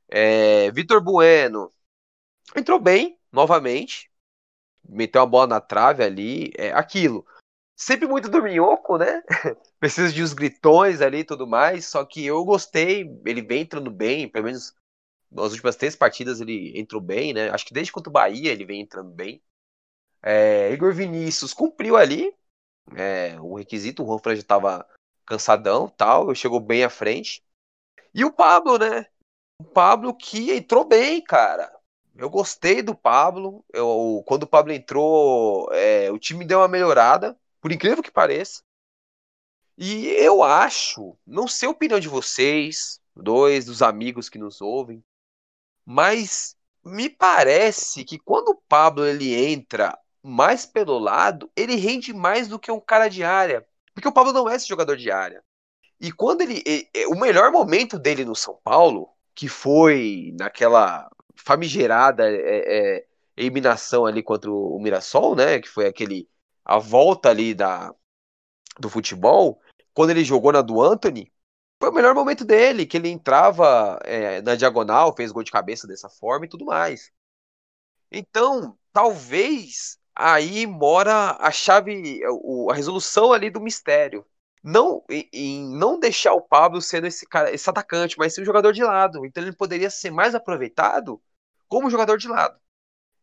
É, 0.10 0.72
Vitor 0.72 1.02
Bueno 1.02 1.72
entrou 2.56 2.80
bem, 2.80 3.20
novamente. 3.32 4.12
Meteu 4.88 5.22
a 5.22 5.26
bola 5.26 5.48
na 5.48 5.62
trave 5.62 6.04
ali. 6.04 6.52
É, 6.58 6.72
aquilo. 6.72 7.26
Sempre 7.76 8.08
muito 8.08 8.30
dorminhoco, 8.30 8.98
né? 8.98 9.24
Precisa 9.80 10.12
de 10.12 10.24
uns 10.24 10.34
gritões 10.34 11.02
ali 11.02 11.20
e 11.20 11.24
tudo 11.26 11.48
mais. 11.48 11.86
Só 11.88 12.06
que 12.06 12.26
eu 12.26 12.44
gostei. 12.46 13.06
Ele 13.26 13.42
vem 13.42 13.62
entrando 13.62 13.92
bem, 13.92 14.30
pelo 14.30 14.46
menos 14.46 14.74
nas 15.32 15.52
últimas 15.52 15.76
três 15.76 15.96
partidas 15.96 16.42
ele 16.42 16.78
entrou 16.80 17.02
bem, 17.02 17.34
né? 17.34 17.50
Acho 17.50 17.66
que 17.66 17.74
desde 17.74 17.92
contra 17.92 18.10
o 18.10 18.14
Bahia 18.14 18.52
ele 18.52 18.66
vem 18.66 18.82
entrando 18.82 19.12
bem. 19.12 19.42
É, 20.22 20.72
Igor 20.72 20.94
Vinícius 20.94 21.54
cumpriu 21.54 21.96
ali 21.96 22.34
é, 22.96 23.40
o 23.40 23.56
requisito, 23.56 24.04
o 24.04 24.06
Juanfran 24.06 24.36
já 24.36 24.42
estava 24.42 24.88
cansadão 25.26 25.90
tal, 25.90 26.34
chegou 26.34 26.60
bem 26.60 26.84
à 26.84 26.90
frente. 26.90 27.44
E 28.14 28.24
o 28.24 28.32
Pablo, 28.32 28.78
né? 28.78 29.06
O 29.60 29.66
Pablo 29.66 30.14
que 30.14 30.52
entrou 30.52 30.86
bem, 30.86 31.22
cara. 31.22 31.74
Eu 32.16 32.30
gostei 32.30 32.82
do 32.82 32.96
Pablo. 32.96 33.64
Eu, 33.74 34.24
quando 34.26 34.44
o 34.44 34.48
Pablo 34.48 34.72
entrou, 34.72 35.72
é, 35.74 36.10
o 36.12 36.18
time 36.18 36.46
deu 36.46 36.60
uma 36.60 36.68
melhorada, 36.68 37.38
por 37.60 37.72
incrível 37.72 38.02
que 38.02 38.12
pareça. 38.12 38.62
E 39.78 40.08
eu 40.08 40.42
acho, 40.42 41.16
não 41.26 41.48
sei 41.48 41.68
a 41.68 41.72
opinião 41.72 42.00
de 42.00 42.08
vocês, 42.08 43.00
dois, 43.16 43.66
dos 43.66 43.84
amigos 43.84 44.28
que 44.28 44.40
nos 44.40 44.60
ouvem, 44.60 45.04
mas 45.90 46.58
me 46.84 47.10
parece 47.10 48.04
que 48.04 48.20
quando 48.20 48.50
o 48.50 48.62
Pablo 48.68 49.06
ele 49.06 49.34
entra 49.34 49.98
mais 50.22 50.66
pelo 50.66 51.00
lado, 51.00 51.50
ele 51.56 51.76
rende 51.76 52.14
mais 52.14 52.50
do 52.50 52.60
que 52.60 52.70
um 52.70 52.80
cara 52.82 53.08
de 53.08 53.24
área. 53.24 53.66
Porque 53.94 54.08
o 54.08 54.12
Pablo 54.12 54.34
não 54.34 54.50
é 54.50 54.56
esse 54.58 54.68
jogador 54.68 54.98
de 54.98 55.10
área. 55.10 55.42
E 56.02 56.12
quando 56.12 56.42
ele. 56.42 56.62
O 57.08 57.16
melhor 57.16 57.54
momento 57.54 57.98
dele 57.98 58.26
no 58.26 58.36
São 58.36 58.60
Paulo, 58.62 59.10
que 59.34 59.48
foi 59.48 60.34
naquela 60.38 61.10
famigerada 61.38 62.30
é, 62.30 62.98
é, 62.98 63.06
eliminação 63.38 64.06
ali 64.06 64.22
contra 64.22 64.52
o 64.52 64.78
Mirassol, 64.82 65.36
né? 65.38 65.62
Que 65.62 65.70
foi 65.70 65.88
aquele. 65.88 66.28
a 66.66 66.78
volta 66.78 67.30
ali 67.30 67.54
da, 67.54 67.96
do 68.78 68.90
futebol, 68.90 69.62
quando 69.94 70.10
ele 70.10 70.26
jogou 70.26 70.52
na 70.52 70.62
do 70.62 70.82
Anthony, 70.82 71.32
foi 71.80 71.90
o 71.90 71.94
melhor 71.94 72.16
momento 72.16 72.44
dele, 72.46 72.86
que 72.86 72.98
ele 72.98 73.10
entrava 73.10 74.00
é, 74.04 74.42
na 74.42 74.56
diagonal, 74.56 75.16
fez 75.16 75.32
gol 75.32 75.44
de 75.44 75.52
cabeça 75.52 75.88
dessa 75.88 76.10
forma 76.10 76.46
e 76.46 76.50
tudo 76.50 76.66
mais. 76.66 77.12
Então, 78.12 78.78
talvez 78.94 79.98
aí 80.16 80.66
mora 80.66 81.38
a 81.40 81.52
chave, 81.52 82.22
a 82.70 82.74
resolução 82.74 83.32
ali 83.34 83.50
do 83.50 83.62
mistério. 83.62 84.26
Não 84.64 85.04
em 85.10 85.70
não 85.78 86.00
deixar 86.00 86.34
o 86.34 86.42
Pablo 86.42 86.82
sendo 86.82 87.08
esse 87.08 87.26
cara, 87.28 87.54
esse 87.54 87.70
atacante, 87.70 88.18
mas 88.18 88.34
ser 88.34 88.42
um 88.42 88.46
jogador 88.46 88.74
de 88.74 88.84
lado. 88.84 89.26
Então 89.26 89.44
ele 89.44 89.56
poderia 89.56 89.90
ser 89.90 90.12
mais 90.12 90.36
aproveitado 90.36 91.22
como 91.68 91.90
jogador 91.90 92.18
de 92.18 92.28
lado. 92.28 92.60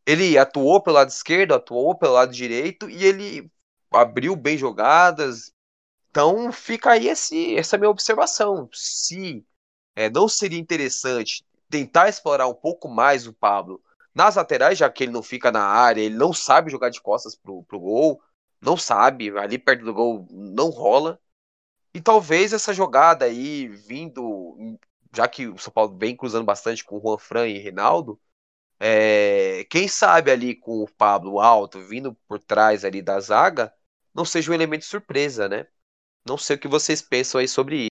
Ele 0.06 0.38
atuou 0.38 0.82
pelo 0.82 0.96
lado 0.96 1.10
esquerdo, 1.10 1.54
atuou 1.54 1.96
pelo 1.96 2.14
lado 2.14 2.32
direito 2.32 2.88
e 2.90 3.04
ele 3.04 3.50
abriu 3.92 4.36
bem 4.36 4.56
jogadas. 4.58 5.52
Então 6.14 6.52
fica 6.52 6.92
aí 6.92 7.08
esse, 7.08 7.56
essa 7.56 7.76
minha 7.76 7.90
observação. 7.90 8.68
Se 8.72 9.44
é, 9.96 10.08
não 10.08 10.28
seria 10.28 10.60
interessante 10.60 11.44
tentar 11.68 12.08
explorar 12.08 12.46
um 12.46 12.54
pouco 12.54 12.88
mais 12.88 13.26
o 13.26 13.32
Pablo 13.32 13.82
nas 14.14 14.36
laterais, 14.36 14.78
já 14.78 14.88
que 14.88 15.02
ele 15.02 15.12
não 15.12 15.24
fica 15.24 15.50
na 15.50 15.64
área, 15.64 16.00
ele 16.00 16.14
não 16.14 16.32
sabe 16.32 16.70
jogar 16.70 16.90
de 16.90 17.00
costas 17.00 17.34
pro, 17.34 17.64
pro 17.64 17.80
gol, 17.80 18.22
não 18.60 18.76
sabe, 18.76 19.36
ali 19.36 19.58
perto 19.58 19.84
do 19.84 19.92
gol 19.92 20.28
não 20.30 20.70
rola. 20.70 21.20
E 21.94 22.00
talvez 22.00 22.52
essa 22.52 22.72
jogada 22.72 23.24
aí 23.24 23.68
vindo, 23.68 24.78
já 25.14 25.28
que 25.28 25.48
o 25.48 25.58
São 25.58 25.72
Paulo 25.72 25.98
vem 25.98 26.16
cruzando 26.16 26.44
bastante 26.44 26.84
com 26.84 26.98
o 26.98 27.00
Juan 27.00 27.18
Fran 27.18 27.48
e 27.48 27.58
Reinaldo, 27.58 28.20
é, 28.80 29.64
quem 29.70 29.88
sabe 29.88 30.30
ali 30.30 30.54
com 30.54 30.82
o 30.82 30.90
Pablo 30.90 31.40
alto 31.40 31.80
vindo 31.80 32.14
por 32.28 32.38
trás 32.40 32.84
ali 32.84 33.02
da 33.02 33.20
zaga, 33.20 33.74
não 34.14 34.24
seja 34.24 34.52
um 34.52 34.54
elemento 34.54 34.84
surpresa, 34.84 35.48
né? 35.48 35.66
Não 36.26 36.38
sei 36.38 36.56
o 36.56 36.58
que 36.58 36.68
vocês 36.68 37.02
pensam 37.02 37.40
aí 37.40 37.48
sobre 37.48 37.76
isso. 37.76 37.88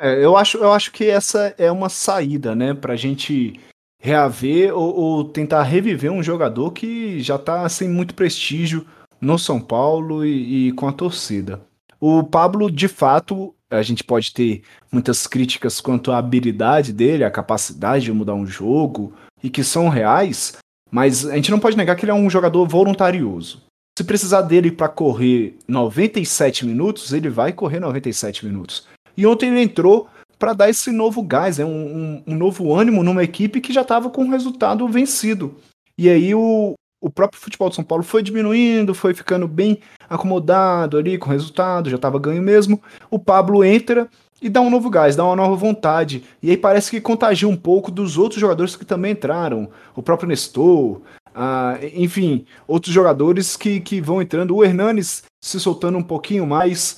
É, 0.00 0.24
eu, 0.24 0.36
acho, 0.36 0.58
eu 0.58 0.72
acho 0.72 0.92
que 0.92 1.04
essa 1.04 1.54
é 1.58 1.70
uma 1.70 1.88
saída, 1.88 2.54
né? 2.54 2.74
Pra 2.74 2.96
gente 2.96 3.58
reaver 4.00 4.76
ou, 4.76 4.94
ou, 4.94 5.24
tentar 5.24 5.62
reviver 5.62 6.10
um 6.10 6.22
jogador 6.22 6.70
que 6.72 7.20
já 7.20 7.36
está 7.36 7.68
sem 7.68 7.88
muito 7.88 8.14
prestígio 8.14 8.86
no 9.20 9.38
São 9.38 9.60
Paulo 9.60 10.24
e, 10.24 10.68
e, 10.68 10.72
com 10.72 10.86
a 10.86 10.92
torcida. 10.92 11.60
O 12.00 12.22
Pablo, 12.22 12.70
de 12.70 12.86
fato, 12.86 13.54
a 13.70 13.82
gente 13.82 14.04
pode 14.04 14.32
ter 14.32 14.62
muitas 14.90 15.26
críticas 15.26 15.80
quanto 15.80 16.12
à 16.12 16.18
habilidade 16.18 16.92
dele, 16.92 17.24
a 17.24 17.30
capacidade 17.30 18.04
de 18.04 18.12
mudar 18.12 18.34
um 18.34 18.46
jogo, 18.46 19.12
e 19.42 19.50
que 19.50 19.64
são 19.64 19.88
reais, 19.88 20.56
mas 20.90 21.26
a 21.26 21.34
gente 21.34 21.50
não 21.50 21.58
pode 21.58 21.76
negar 21.76 21.96
que 21.96 22.04
ele 22.04 22.12
é 22.12 22.14
um 22.14 22.30
jogador 22.30 22.66
voluntarioso. 22.68 23.67
Se 23.98 24.04
precisar 24.04 24.42
dele 24.42 24.70
para 24.70 24.88
correr 24.88 25.56
97 25.66 26.64
minutos, 26.64 27.12
ele 27.12 27.28
vai 27.28 27.52
correr 27.52 27.80
97 27.80 28.46
minutos. 28.46 28.86
E 29.16 29.26
ontem 29.26 29.50
ele 29.50 29.60
entrou 29.60 30.06
para 30.38 30.52
dar 30.52 30.70
esse 30.70 30.92
novo 30.92 31.20
gás, 31.20 31.58
né? 31.58 31.64
um, 31.64 31.68
um, 31.68 32.22
um, 32.28 32.36
novo 32.36 32.72
ânimo 32.72 33.02
numa 33.02 33.24
equipe 33.24 33.60
que 33.60 33.72
já 33.72 33.80
estava 33.80 34.08
com 34.08 34.22
o 34.22 34.30
resultado 34.30 34.86
vencido. 34.86 35.56
E 35.98 36.08
aí 36.08 36.32
o, 36.32 36.74
o 37.00 37.10
próprio 37.10 37.40
futebol 37.40 37.68
de 37.70 37.74
São 37.74 37.82
Paulo 37.82 38.04
foi 38.04 38.22
diminuindo, 38.22 38.94
foi 38.94 39.14
ficando 39.14 39.48
bem 39.48 39.80
acomodado 40.08 40.96
ali 40.96 41.18
com 41.18 41.28
o 41.28 41.32
resultado, 41.32 41.90
já 41.90 41.96
estava 41.96 42.20
ganho 42.20 42.40
mesmo. 42.40 42.80
O 43.10 43.18
Pablo 43.18 43.64
entra 43.64 44.08
e 44.40 44.48
dá 44.48 44.60
um 44.60 44.70
novo 44.70 44.88
gás, 44.88 45.16
dá 45.16 45.24
uma 45.24 45.34
nova 45.34 45.56
vontade. 45.56 46.22
E 46.40 46.50
aí 46.50 46.56
parece 46.56 46.90
que 46.90 47.00
contagia 47.00 47.48
um 47.48 47.56
pouco 47.56 47.90
dos 47.90 48.16
outros 48.16 48.40
jogadores 48.40 48.76
que 48.76 48.84
também 48.84 49.10
entraram. 49.10 49.68
O 49.96 50.02
próprio 50.02 50.28
Nestor, 50.28 51.00
ah, 51.40 51.78
enfim, 51.94 52.44
outros 52.66 52.92
jogadores 52.92 53.56
que, 53.56 53.78
que 53.78 54.00
vão 54.00 54.20
entrando. 54.20 54.56
O 54.56 54.64
Hernanes 54.64 55.22
se 55.40 55.60
soltando 55.60 55.96
um 55.96 56.02
pouquinho 56.02 56.44
mais, 56.44 56.96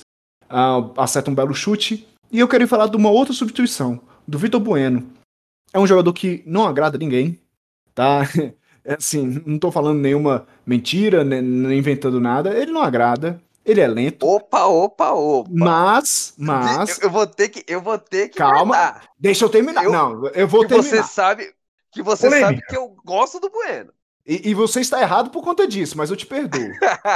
ah, 0.49 0.89
acerta 0.97 1.29
um 1.29 1.35
belo 1.35 1.53
chute. 1.53 2.07
E 2.31 2.39
eu 2.39 2.47
quero 2.47 2.67
falar 2.67 2.87
de 2.87 2.97
uma 2.97 3.11
outra 3.11 3.35
substituição, 3.35 4.01
do 4.27 4.39
Vitor 4.39 4.59
Bueno. 4.59 5.07
É 5.71 5.77
um 5.77 5.85
jogador 5.85 6.11
que 6.11 6.41
não 6.43 6.65
agrada 6.65 6.97
ninguém, 6.97 7.39
tá? 7.93 8.21
É 8.83 8.95
assim, 8.95 9.43
não 9.45 9.59
tô 9.59 9.71
falando 9.71 9.99
nenhuma 9.99 10.47
mentira, 10.65 11.23
nem, 11.23 11.39
nem 11.39 11.77
inventando 11.77 12.19
nada. 12.19 12.49
Ele 12.57 12.71
não 12.71 12.81
agrada, 12.81 13.39
ele 13.63 13.79
é 13.79 13.87
lento. 13.87 14.25
Opa, 14.25 14.65
opa, 14.65 15.11
opa. 15.11 15.51
Mas, 15.53 16.33
mas. 16.35 16.97
Eu, 16.97 17.03
eu 17.03 17.11
vou 17.11 17.27
ter 17.27 17.49
que, 17.49 17.63
eu 17.71 17.79
vou 17.79 17.99
ter 17.99 18.29
que. 18.29 18.39
Calma. 18.39 18.99
Deixa 19.19 19.45
eu 19.45 19.49
terminar. 19.49 19.83
Eu, 19.83 19.91
não, 19.91 20.25
eu 20.29 20.47
vou 20.47 20.61
que 20.61 20.69
terminar. 20.69 21.03
Você 21.03 21.13
sabe 21.13 21.53
que 21.91 22.01
você 22.01 22.25
Polêmica. 22.27 22.55
sabe 22.55 22.67
que 22.67 22.75
eu 22.75 22.95
gosto 23.05 23.39
do 23.39 23.51
Bueno. 23.51 23.93
E, 24.25 24.49
e, 24.49 24.53
você 24.53 24.81
está 24.81 25.01
errado 25.01 25.29
por 25.29 25.43
conta 25.43 25.67
disso, 25.67 25.97
mas 25.97 26.09
eu 26.09 26.15
te 26.15 26.25
perdoo. 26.25 26.71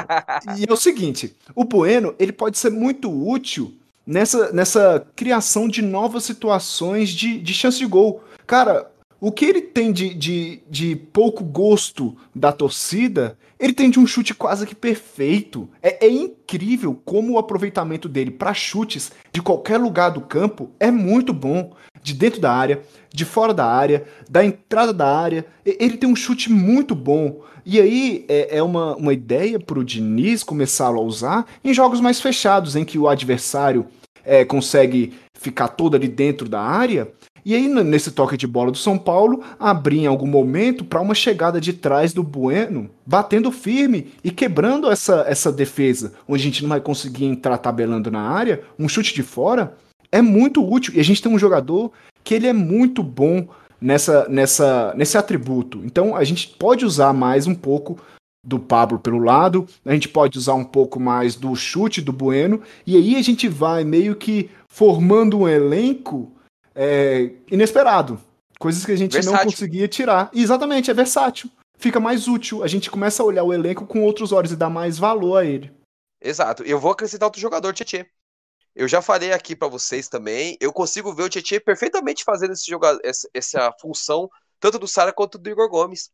e 0.58 0.66
é 0.68 0.74
o 0.74 0.78
seguinte: 0.78 1.36
o 1.54 1.64
Bueno 1.64 2.16
ele 2.18 2.32
pode 2.32 2.58
ser 2.58 2.72
muito 2.72 3.10
útil 3.12 3.74
nessa, 4.06 4.52
nessa 4.52 5.06
criação 5.16 5.68
de 5.68 5.82
novas 5.82 6.24
situações 6.24 7.10
de, 7.10 7.40
de 7.40 7.54
chance 7.54 7.78
de 7.78 7.86
gol. 7.86 8.24
Cara, 8.48 8.92
o 9.20 9.32
que 9.32 9.46
ele 9.46 9.62
tem 9.62 9.92
de, 9.92 10.14
de, 10.14 10.62
de 10.70 10.96
pouco 10.96 11.44
gosto 11.44 12.16
da 12.34 12.52
torcida, 12.52 13.38
ele 13.66 13.74
tem 13.74 13.90
de 13.90 14.00
um 14.00 14.06
chute 14.06 14.34
quase 14.34 14.66
que 14.68 14.76
perfeito. 14.76 15.68
É, 15.82 16.06
é 16.06 16.10
incrível 16.10 17.02
como 17.04 17.34
o 17.34 17.40
aproveitamento 17.40 18.08
dele 18.08 18.30
para 18.30 18.54
chutes 18.54 19.12
de 19.34 19.42
qualquer 19.42 19.78
lugar 19.78 20.10
do 20.12 20.22
campo 20.22 20.70
é 20.80 20.92
muito 20.92 21.34
bom. 21.34 21.74
De 22.04 22.14
dentro 22.14 22.40
da 22.40 22.54
área, 22.54 22.84
de 23.12 23.26
fora 23.26 23.52
da 23.52 23.66
área, 23.66 24.06
da 24.30 24.46
entrada 24.46 24.94
da 24.94 25.18
área. 25.18 25.44
Ele 25.66 25.98
tem 25.98 26.08
um 26.08 26.16
chute 26.16 26.52
muito 26.52 26.94
bom. 26.94 27.42
E 27.66 27.82
aí 27.82 28.24
é, 28.30 28.58
é 28.58 28.64
uma, 28.64 28.96
uma 28.96 29.12
ideia 29.12 29.60
para 29.60 29.80
o 29.80 29.84
Diniz 29.84 30.44
começá-lo 30.44 31.00
a 31.00 31.04
usar 31.04 31.48
em 31.64 31.74
jogos 31.74 32.00
mais 32.00 32.22
fechados, 32.22 32.76
em 32.76 32.86
que 32.86 33.00
o 33.00 33.10
adversário 33.10 33.88
é, 34.24 34.46
consegue 34.46 35.14
ficar 35.34 35.70
todo 35.70 35.96
ali 35.96 36.08
dentro 36.08 36.48
da 36.48 36.62
área. 36.62 37.12
E 37.46 37.54
aí, 37.54 37.68
nesse 37.68 38.10
toque 38.10 38.36
de 38.36 38.48
bola 38.48 38.72
do 38.72 38.78
São 38.78 38.98
Paulo, 38.98 39.44
abrir 39.60 40.00
em 40.00 40.08
algum 40.08 40.26
momento 40.26 40.84
para 40.84 41.00
uma 41.00 41.14
chegada 41.14 41.62
de 41.62 41.74
trás 41.74 42.12
do 42.12 42.24
Bueno, 42.24 42.90
batendo 43.06 43.52
firme 43.52 44.14
e 44.24 44.32
quebrando 44.32 44.90
essa, 44.90 45.24
essa 45.28 45.52
defesa, 45.52 46.14
onde 46.28 46.42
a 46.42 46.46
gente 46.46 46.64
não 46.64 46.70
vai 46.70 46.82
conseguir 46.82 47.26
entrar 47.26 47.60
tabelando 47.60 48.10
na 48.10 48.22
área, 48.22 48.64
um 48.80 48.90
chute 48.90 49.14
de 49.14 49.22
fora 49.22 49.78
é 50.12 50.24
muito 50.24 50.68
útil. 50.68 50.96
E 50.96 51.00
a 51.00 51.04
gente 51.04 51.22
tem 51.22 51.32
um 51.32 51.38
jogador 51.38 51.92
que 52.24 52.34
ele 52.34 52.48
é 52.48 52.54
muito 52.54 53.04
bom 53.04 53.48
nessa, 53.80 54.28
nessa, 54.28 54.96
nesse 54.98 55.16
atributo. 55.16 55.84
Então 55.86 56.16
a 56.16 56.24
gente 56.24 56.48
pode 56.48 56.84
usar 56.84 57.14
mais 57.14 57.46
um 57.46 57.54
pouco 57.54 58.00
do 58.44 58.58
Pablo 58.58 58.98
pelo 58.98 59.20
lado, 59.20 59.68
a 59.86 59.94
gente 59.94 60.10
pode 60.10 60.38
usar 60.38 60.56
um 60.56 60.64
pouco 60.64 61.00
mais 61.00 61.36
do 61.36 61.56
chute 61.56 62.02
do 62.02 62.12
Bueno, 62.12 62.62
e 62.88 62.96
aí 62.96 63.16
a 63.16 63.22
gente 63.22 63.48
vai 63.48 63.84
meio 63.84 64.16
que 64.16 64.50
formando 64.68 65.40
um 65.40 65.48
elenco 65.48 66.35
é, 66.76 67.32
inesperado. 67.50 68.22
Coisas 68.60 68.86
que 68.86 68.92
a 68.92 68.96
gente 68.96 69.14
versátil. 69.14 69.38
não 69.38 69.46
conseguia 69.46 69.88
tirar. 69.88 70.30
E 70.34 70.44
exatamente, 70.44 70.92
é 70.92 70.94
versátil. 70.94 71.50
Fica 71.78 72.00
mais 72.00 72.28
útil. 72.28 72.64
A 72.64 72.68
gente 72.68 72.92
começa 72.92 73.24
a 73.24 73.26
olhar 73.26 73.44
o 73.44 73.54
elenco 73.54 73.86
com 73.86 74.04
outros 74.04 74.32
olhos 74.32 74.52
e 74.52 74.56
dar 74.56 74.70
mais 74.70 74.98
valor 74.98 75.38
a 75.38 75.46
ele. 75.46 75.74
Exato. 76.22 76.64
Eu 76.64 76.80
vou 76.80 76.92
acrescentar 76.92 77.28
outro 77.28 77.42
jogador, 77.42 77.74
Tietê. 77.74 78.10
eu 78.76 78.88
já 78.88 79.02
falei 79.02 79.32
aqui 79.32 79.56
para 79.56 79.68
vocês 79.68 80.08
também, 80.08 80.58
eu 80.60 80.74
consigo 80.74 81.14
ver 81.14 81.24
o 81.24 81.30
Tietchan 81.30 81.60
perfeitamente 81.60 82.24
fazendo 82.24 82.54
esse 82.54 82.72
essa, 83.04 83.30
essa 83.34 83.72
função, 83.80 84.30
tanto 84.60 84.80
do 84.80 84.88
Sara 84.88 85.14
quanto 85.14 85.38
do 85.38 85.50
Igor 85.50 85.70
Gomes. 85.70 86.10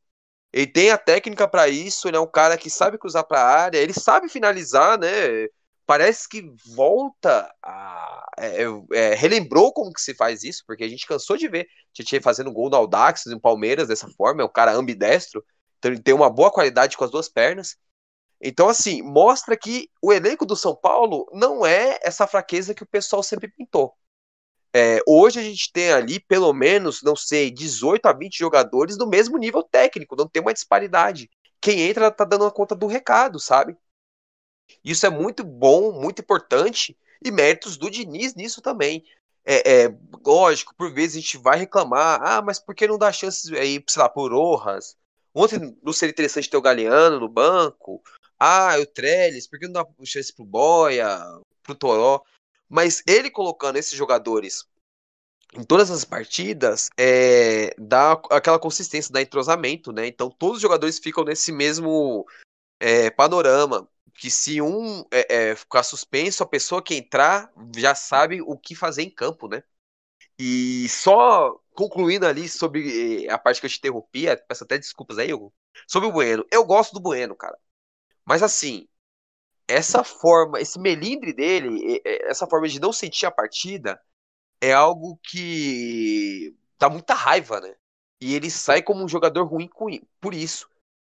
Ele 0.52 0.68
tem 0.68 0.92
a 0.92 0.98
técnica 0.98 1.48
para 1.48 1.70
isso, 1.70 2.08
ele 2.08 2.18
é 2.18 2.20
um 2.20 2.28
cara 2.28 2.58
que 2.58 2.70
sabe 2.70 2.98
cruzar 2.98 3.24
para 3.26 3.40
a 3.40 3.48
área, 3.48 3.78
ele 3.78 3.94
sabe 3.94 4.28
finalizar, 4.28 5.00
né? 5.00 5.48
Parece 5.92 6.30
que 6.30 6.42
volta 6.74 7.54
a. 7.62 8.26
É, 8.40 8.64
é, 8.94 9.14
relembrou 9.14 9.74
como 9.74 9.92
que 9.92 10.00
se 10.00 10.16
faz 10.16 10.42
isso, 10.42 10.64
porque 10.66 10.86
a 10.86 10.88
gente 10.88 11.06
cansou 11.06 11.36
de 11.36 11.50
ver 11.50 11.68
Tietchan 11.92 12.22
fazendo 12.22 12.50
gol 12.50 12.70
no 12.70 12.78
Audax, 12.78 13.26
no 13.26 13.42
Palmeiras 13.42 13.90
dessa 13.90 14.08
forma, 14.12 14.42
é 14.42 14.46
um 14.46 14.50
cara 14.50 14.72
ambidestro, 14.72 15.44
então 15.78 15.92
ele 15.92 16.02
tem 16.02 16.14
uma 16.14 16.30
boa 16.30 16.50
qualidade 16.50 16.96
com 16.96 17.04
as 17.04 17.12
duas 17.12 17.28
pernas. 17.28 17.76
Então, 18.42 18.70
assim, 18.70 19.02
mostra 19.02 19.58
que 19.58 19.90
o 20.02 20.14
elenco 20.14 20.46
do 20.46 20.56
São 20.56 20.74
Paulo 20.74 21.30
não 21.34 21.66
é 21.66 22.00
essa 22.02 22.26
fraqueza 22.26 22.74
que 22.74 22.84
o 22.84 22.88
pessoal 22.88 23.22
sempre 23.22 23.50
pintou. 23.50 23.94
É, 24.74 25.02
hoje 25.06 25.42
a 25.42 25.44
gente 25.44 25.74
tem 25.74 25.92
ali, 25.92 26.22
pelo 26.22 26.54
menos, 26.54 27.02
não 27.04 27.18
sei, 27.18 27.52
18 27.52 28.06
a 28.06 28.14
20 28.14 28.38
jogadores 28.38 28.96
do 28.96 29.10
mesmo 29.10 29.38
nível 29.38 29.62
técnico, 29.62 30.16
não 30.16 30.30
tem 30.30 30.42
uma 30.42 30.54
disparidade. 30.54 31.30
Quem 31.60 31.82
entra 31.82 32.10
tá 32.10 32.24
dando 32.24 32.50
conta 32.50 32.78
do 32.78 32.88
recado, 32.88 33.42
sabe? 33.42 33.76
Isso 34.84 35.06
é 35.06 35.10
muito 35.10 35.44
bom, 35.44 35.92
muito 35.92 36.22
importante, 36.22 36.98
e 37.24 37.32
méritos 37.32 37.78
do 37.78 37.90
Diniz 37.90 38.36
nisso 38.36 38.62
também. 38.62 39.04
É, 39.44 39.86
é, 39.86 39.96
lógico, 40.26 40.76
por 40.76 40.94
vezes 40.94 41.18
a 41.18 41.20
gente 41.20 41.38
vai 41.38 41.58
reclamar, 41.58 42.22
ah, 42.22 42.42
mas 42.42 42.60
por 42.60 42.76
que 42.76 42.88
não 42.88 42.98
dá 42.98 43.12
chances 43.12 43.52
aí, 43.54 43.84
sei 43.88 44.02
lá, 44.02 44.10
por 44.10 44.32
Rojas? 44.32 44.96
Ontem 45.34 45.78
não 45.82 45.94
seria 45.94 46.12
interessante 46.12 46.50
ter 46.50 46.58
o 46.58 46.62
Galeano 46.62 47.20
no 47.20 47.30
banco, 47.30 48.02
ah, 48.40 48.76
o 48.80 48.86
Trellis, 48.86 49.48
por 49.48 49.60
que 49.60 49.68
não 49.68 49.74
dá 49.74 49.86
chance 50.04 50.34
pro 50.34 50.46
Boia, 50.46 51.20
pro 51.64 51.76
Toró? 51.76 52.24
Mas 52.70 53.04
ele 53.08 53.30
colocando 53.30 53.78
esses 53.78 53.98
jogadores 53.98 54.66
em 55.54 55.64
todas 55.64 55.92
as 55.92 56.06
partidas, 56.06 56.90
é, 56.98 57.76
dá 57.78 58.14
aquela 58.32 58.58
consistência, 58.58 59.12
dá 59.12 59.22
entrosamento, 59.22 59.92
né? 59.92 60.08
Então 60.08 60.30
todos 60.30 60.58
os 60.58 60.62
jogadores 60.62 60.98
ficam 61.00 61.24
nesse 61.24 61.52
mesmo 61.52 62.26
é, 62.80 63.10
panorama. 63.10 63.88
Que 64.22 64.30
se 64.30 64.62
um 64.62 65.04
é, 65.10 65.50
é 65.50 65.56
ficar 65.56 65.82
suspenso, 65.82 66.44
a 66.44 66.46
pessoa 66.46 66.80
que 66.80 66.94
entrar 66.94 67.52
já 67.76 67.96
sabe 67.96 68.40
o 68.40 68.56
que 68.56 68.76
fazer 68.76 69.02
em 69.02 69.10
campo, 69.10 69.48
né? 69.48 69.64
E 70.38 70.88
só 70.90 71.60
concluindo 71.72 72.28
ali 72.28 72.48
sobre 72.48 73.28
a 73.28 73.40
parte 73.40 73.60
que 73.60 73.66
eu 73.66 73.70
te 73.72 73.80
interrompi, 73.80 74.26
peço 74.48 74.64
até 74.64 74.78
desculpas 74.78 75.18
aí, 75.18 75.34
Hugo. 75.34 75.52
Sobre 75.88 76.08
o 76.08 76.12
Bueno. 76.12 76.46
Eu 76.52 76.64
gosto 76.64 76.94
do 76.94 77.00
Bueno, 77.00 77.36
cara. 77.36 77.58
Mas 78.24 78.44
assim, 78.44 78.88
essa 79.68 80.04
forma, 80.04 80.62
esse 80.62 80.80
melindre 80.80 81.34
dele, 81.34 82.00
essa 82.06 82.46
forma 82.46 82.68
de 82.68 82.80
não 82.80 82.94
sentir 82.94 83.26
a 83.26 83.32
partida, 83.32 84.00
é 84.62 84.72
algo 84.72 85.20
que 85.24 86.56
dá 86.78 86.92
muita 86.92 87.16
raiva, 87.16 87.60
né? 87.60 87.76
E 88.22 88.36
ele 88.36 88.52
sai 88.52 88.84
como 88.84 89.04
um 89.04 89.10
jogador 89.10 89.46
ruim 89.46 89.68
por 90.20 90.36
isso. 90.36 90.70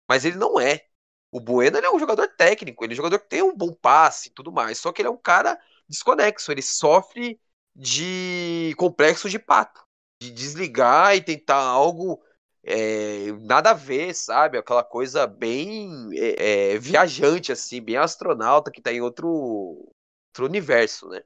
Mas 0.08 0.26
ele 0.26 0.38
não 0.38 0.60
é. 0.60 0.89
O 1.32 1.40
Bueno 1.40 1.78
é 1.78 1.92
um 1.92 2.00
jogador 2.00 2.28
técnico, 2.30 2.84
ele 2.84 2.94
é 2.94 2.96
um 2.96 2.98
jogador 2.98 3.20
que 3.20 3.30
tem 3.30 3.42
um 3.42 3.56
bom 3.56 3.72
passe 3.74 4.30
e 4.30 4.32
tudo 4.32 4.52
mais. 4.52 4.80
Só 4.80 4.92
que 4.92 5.02
ele 5.02 5.10
é 5.10 5.12
um 5.12 5.18
cara 5.18 5.60
desconexo, 5.88 6.52
ele 6.52 6.62
sofre 6.62 7.40
de 7.76 8.74
complexo 8.78 9.30
de 9.30 9.38
pato. 9.38 9.82
De 10.22 10.32
desligar 10.32 11.16
e 11.16 11.22
tentar 11.22 11.62
algo 11.62 12.22
é, 12.64 13.32
nada 13.42 13.72
a 13.72 13.74
ver, 13.74 14.14
sabe? 14.14 14.58
Aquela 14.58 14.84
coisa 14.84 15.26
bem 15.26 16.10
é, 16.14 16.74
é, 16.74 16.78
viajante, 16.78 17.52
assim, 17.52 17.82
bem 17.82 17.98
astronauta 17.98 18.72
que 18.72 18.82
tá 18.82 18.92
em 18.92 19.02
outro, 19.02 19.30
outro 19.30 20.46
universo, 20.46 21.08
né? 21.10 21.22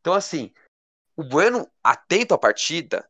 Então, 0.00 0.14
assim, 0.14 0.52
o 1.16 1.24
Bueno, 1.24 1.68
atento 1.82 2.34
à 2.34 2.38
partida, 2.38 3.08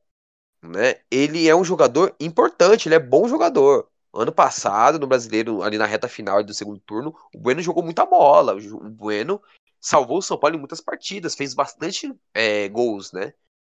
né? 0.63 1.03
Ele 1.11 1.49
é 1.49 1.55
um 1.55 1.65
jogador 1.65 2.15
importante, 2.19 2.89
ele 2.89 2.95
é 2.97 3.01
bom 3.01 3.29
jogador. 3.29 3.91
Ano 4.13 4.33
passado, 4.33 4.99
no 4.99 5.07
brasileiro, 5.07 5.63
ali 5.63 5.79
na 5.79 5.87
reta 5.87 6.09
final 6.09 6.43
do 6.43 6.53
segundo 6.53 6.81
turno, 6.81 7.15
o 7.35 7.39
Bueno 7.39 7.63
jogou 7.63 7.83
muita 7.83 8.05
bola. 8.05 8.55
O 8.55 8.91
Bueno 8.91 9.41
salvou 9.81 10.19
o 10.19 10.23
São 10.23 10.39
Paulo 10.39 10.57
em 10.57 10.59
muitas 10.59 10.81
partidas, 10.81 11.35
fez 11.35 11.55
bastante 11.55 12.13
é, 12.35 12.69
gols, 12.69 13.13
né? 13.13 13.33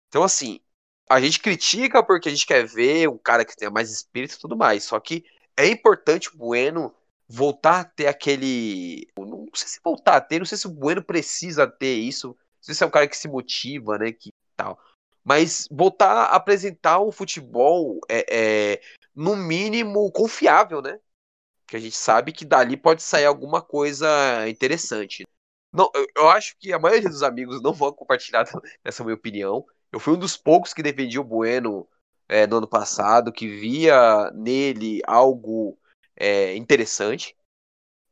Então, 0.07 0.23
assim, 0.23 0.59
a 1.09 1.21
gente 1.21 1.39
critica 1.39 2.03
porque 2.03 2.29
a 2.29 2.31
gente 2.31 2.47
quer 2.47 2.65
ver 2.65 3.09
um 3.09 3.17
cara 3.17 3.45
que 3.45 3.55
tenha 3.55 3.71
mais 3.71 3.91
espírito 3.91 4.35
e 4.35 4.39
tudo 4.39 4.57
mais. 4.57 4.83
Só 4.83 4.99
que 4.99 5.23
é 5.55 5.67
importante 5.67 6.29
o 6.29 6.37
Bueno 6.37 6.93
voltar 7.27 7.79
a 7.81 7.85
ter 7.85 8.07
aquele. 8.07 9.07
Não 9.17 9.47
sei 9.53 9.67
se 9.67 9.79
voltar 9.83 10.15
a 10.15 10.21
ter, 10.21 10.39
não 10.39 10.45
sei 10.45 10.57
se 10.57 10.67
o 10.67 10.71
Bueno 10.71 11.03
precisa 11.03 11.67
ter 11.67 11.95
isso. 11.95 12.29
Não 12.29 12.35
sei 12.61 12.75
se 12.75 12.83
é 12.83 12.87
um 12.87 12.91
cara 12.91 13.07
que 13.07 13.17
se 13.17 13.27
motiva, 13.27 13.97
né? 13.97 14.11
Que 14.11 14.31
tal. 14.55 14.79
Mas 15.23 15.67
voltar 15.71 16.11
a 16.11 16.35
apresentar 16.35 16.99
um 16.99 17.11
futebol 17.11 17.99
é, 18.09 18.25
é, 18.29 18.81
no 19.15 19.35
mínimo 19.35 20.11
confiável, 20.11 20.81
né? 20.81 20.99
Que 21.67 21.77
a 21.77 21.79
gente 21.79 21.95
sabe 21.95 22.31
que 22.31 22.45
dali 22.45 22.77
pode 22.77 23.03
sair 23.03 23.25
alguma 23.25 23.61
coisa 23.61 24.07
interessante. 24.49 25.25
Não, 25.71 25.89
eu, 25.95 26.07
eu 26.17 26.29
acho 26.29 26.55
que 26.59 26.71
a 26.73 26.79
maioria 26.79 27.09
dos 27.09 27.23
amigos 27.23 27.61
não 27.61 27.73
vão 27.73 27.91
compartilhar 27.93 28.45
essa 28.83 29.03
minha 29.03 29.15
opinião. 29.15 29.65
Eu 29.91 29.99
fui 29.99 30.13
um 30.13 30.19
dos 30.19 30.37
poucos 30.37 30.73
que 30.73 30.83
defendia 30.83 31.21
o 31.21 31.23
Bueno 31.23 31.87
é, 32.27 32.47
no 32.47 32.57
ano 32.57 32.67
passado, 32.67 33.31
que 33.31 33.47
via 33.47 34.31
nele 34.31 35.01
algo 35.07 35.77
é, 36.15 36.55
interessante. 36.55 37.35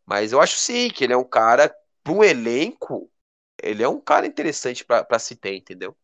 Mas 0.05 0.31
eu 0.31 0.41
acho 0.41 0.57
sim 0.57 0.89
que 0.89 1.03
ele 1.03 1.13
é 1.13 1.17
um 1.17 1.23
cara, 1.23 1.73
para 2.03 2.13
um 2.13 2.23
elenco, 2.23 3.11
ele 3.61 3.83
é 3.83 3.89
um 3.89 3.99
cara 3.99 4.27
interessante 4.27 4.83
para 4.85 5.19
se 5.19 5.35
ter, 5.35 5.55
entendeu? 5.55 5.95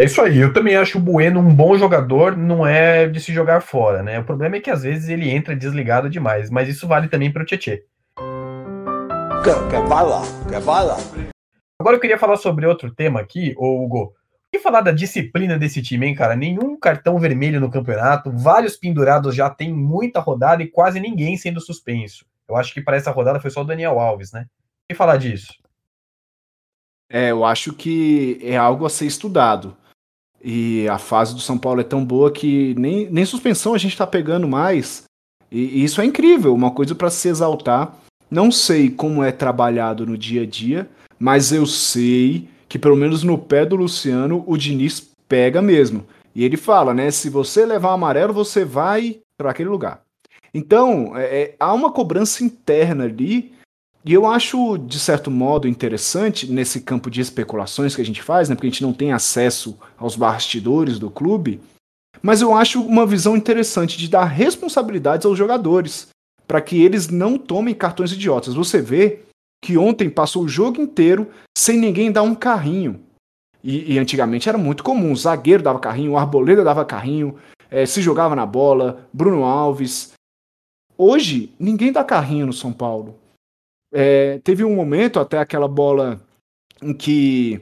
É 0.00 0.04
isso 0.04 0.20
aí, 0.20 0.38
eu 0.38 0.52
também 0.52 0.76
acho 0.76 0.98
o 0.98 1.00
Bueno 1.00 1.38
um 1.38 1.54
bom 1.54 1.78
jogador, 1.78 2.36
não 2.36 2.66
é 2.66 3.06
de 3.06 3.20
se 3.20 3.32
jogar 3.32 3.60
fora, 3.60 4.02
né? 4.02 4.18
O 4.18 4.24
problema 4.24 4.56
é 4.56 4.60
que 4.60 4.70
às 4.70 4.82
vezes 4.82 5.08
ele 5.08 5.30
entra 5.30 5.54
desligado 5.54 6.10
demais, 6.10 6.50
mas 6.50 6.68
isso 6.68 6.88
vale 6.88 7.08
também 7.08 7.32
para 7.32 7.42
o 7.42 7.46
Tietchan. 7.46 7.78
Quer, 9.44 9.68
quer 9.70 9.88
bala? 9.88 10.22
Quer 10.48 10.60
bala? 10.62 10.96
Agora 11.80 11.96
eu 11.96 12.00
queria 12.00 12.18
falar 12.18 12.36
sobre 12.36 12.66
outro 12.66 12.92
tema 12.92 13.20
aqui, 13.20 13.54
Hugo 13.56 14.12
que 14.54 14.58
falar 14.60 14.82
da 14.82 14.92
disciplina 14.92 15.58
desse 15.58 15.82
time, 15.82 16.06
hein, 16.06 16.14
cara? 16.14 16.36
Nenhum 16.36 16.78
cartão 16.78 17.18
vermelho 17.18 17.60
no 17.60 17.70
campeonato, 17.70 18.30
vários 18.30 18.76
pendurados 18.76 19.34
já 19.34 19.50
tem 19.50 19.72
muita 19.72 20.20
rodada 20.20 20.62
e 20.62 20.68
quase 20.68 21.00
ninguém 21.00 21.36
sendo 21.36 21.60
suspenso. 21.60 22.24
Eu 22.48 22.56
acho 22.56 22.72
que 22.72 22.80
para 22.80 22.96
essa 22.96 23.10
rodada 23.10 23.40
foi 23.40 23.50
só 23.50 23.62
o 23.62 23.64
Daniel 23.64 23.98
Alves, 23.98 24.30
né? 24.30 24.46
O 24.84 24.88
que 24.88 24.94
falar 24.94 25.16
disso? 25.16 25.54
É, 27.08 27.30
eu 27.32 27.44
acho 27.44 27.72
que 27.72 28.38
é 28.42 28.56
algo 28.56 28.86
a 28.86 28.90
ser 28.90 29.06
estudado. 29.06 29.76
E 30.44 30.86
a 30.88 30.98
fase 30.98 31.34
do 31.34 31.40
São 31.40 31.56
Paulo 31.56 31.80
é 31.80 31.84
tão 31.84 32.04
boa 32.04 32.30
que 32.30 32.74
nem, 32.78 33.08
nem 33.10 33.24
suspensão 33.24 33.72
a 33.72 33.78
gente 33.78 33.96
tá 33.96 34.06
pegando 34.06 34.46
mais. 34.46 35.04
E, 35.50 35.80
e 35.80 35.84
isso 35.84 36.02
é 36.02 36.04
incrível, 36.04 36.54
uma 36.54 36.70
coisa 36.70 36.94
para 36.94 37.08
se 37.08 37.28
exaltar. 37.28 37.96
Não 38.30 38.50
sei 38.50 38.90
como 38.90 39.24
é 39.24 39.32
trabalhado 39.32 40.04
no 40.04 40.18
dia 40.18 40.42
a 40.42 40.46
dia, 40.46 40.86
mas 41.18 41.50
eu 41.50 41.64
sei 41.64 42.46
que 42.68 42.78
pelo 42.78 42.96
menos 42.96 43.22
no 43.22 43.38
pé 43.38 43.64
do 43.64 43.76
Luciano 43.76 44.44
o 44.46 44.58
Diniz 44.58 45.08
pega 45.26 45.62
mesmo. 45.62 46.04
E 46.34 46.44
ele 46.44 46.58
fala, 46.58 46.92
né? 46.92 47.10
Se 47.10 47.30
você 47.30 47.64
levar 47.64 47.92
amarelo, 47.92 48.34
você 48.34 48.66
vai 48.66 49.20
para 49.38 49.50
aquele 49.50 49.70
lugar. 49.70 50.02
Então, 50.52 51.16
é, 51.16 51.22
é, 51.24 51.56
há 51.58 51.72
uma 51.72 51.90
cobrança 51.90 52.44
interna 52.44 53.04
ali, 53.04 53.53
e 54.04 54.12
eu 54.12 54.26
acho, 54.26 54.76
de 54.76 55.00
certo 55.00 55.30
modo, 55.30 55.66
interessante 55.66 56.46
nesse 56.46 56.82
campo 56.82 57.10
de 57.10 57.22
especulações 57.22 57.96
que 57.96 58.02
a 58.02 58.04
gente 58.04 58.22
faz, 58.22 58.48
né? 58.48 58.54
Porque 58.54 58.66
a 58.66 58.70
gente 58.70 58.82
não 58.82 58.92
tem 58.92 59.12
acesso 59.12 59.78
aos 59.96 60.14
bastidores 60.14 60.98
do 60.98 61.10
clube. 61.10 61.58
Mas 62.20 62.42
eu 62.42 62.54
acho 62.54 62.82
uma 62.82 63.06
visão 63.06 63.34
interessante 63.34 63.96
de 63.96 64.08
dar 64.08 64.26
responsabilidades 64.26 65.24
aos 65.24 65.38
jogadores, 65.38 66.08
para 66.46 66.60
que 66.60 66.82
eles 66.82 67.08
não 67.08 67.38
tomem 67.38 67.74
cartões 67.74 68.12
idiotas. 68.12 68.52
Você 68.52 68.82
vê 68.82 69.20
que 69.64 69.78
ontem 69.78 70.10
passou 70.10 70.44
o 70.44 70.48
jogo 70.48 70.82
inteiro 70.82 71.30
sem 71.56 71.78
ninguém 71.78 72.12
dar 72.12 72.22
um 72.22 72.34
carrinho. 72.34 73.00
E, 73.62 73.94
e 73.94 73.98
antigamente 73.98 74.50
era 74.50 74.58
muito 74.58 74.84
comum, 74.84 75.12
o 75.12 75.16
zagueiro 75.16 75.62
dava 75.62 75.78
carrinho, 75.78 76.12
o 76.12 76.18
arboleda 76.18 76.62
dava 76.62 76.84
carrinho, 76.84 77.36
é, 77.70 77.86
se 77.86 78.02
jogava 78.02 78.36
na 78.36 78.44
bola, 78.44 79.08
Bruno 79.10 79.44
Alves. 79.44 80.12
Hoje, 80.98 81.54
ninguém 81.58 81.90
dá 81.90 82.04
carrinho 82.04 82.44
no 82.44 82.52
São 82.52 82.70
Paulo. 82.70 83.23
É, 83.96 84.40
teve 84.42 84.64
um 84.64 84.74
momento, 84.74 85.20
até 85.20 85.38
aquela 85.38 85.68
bola 85.68 86.20
em 86.82 86.92
que 86.92 87.60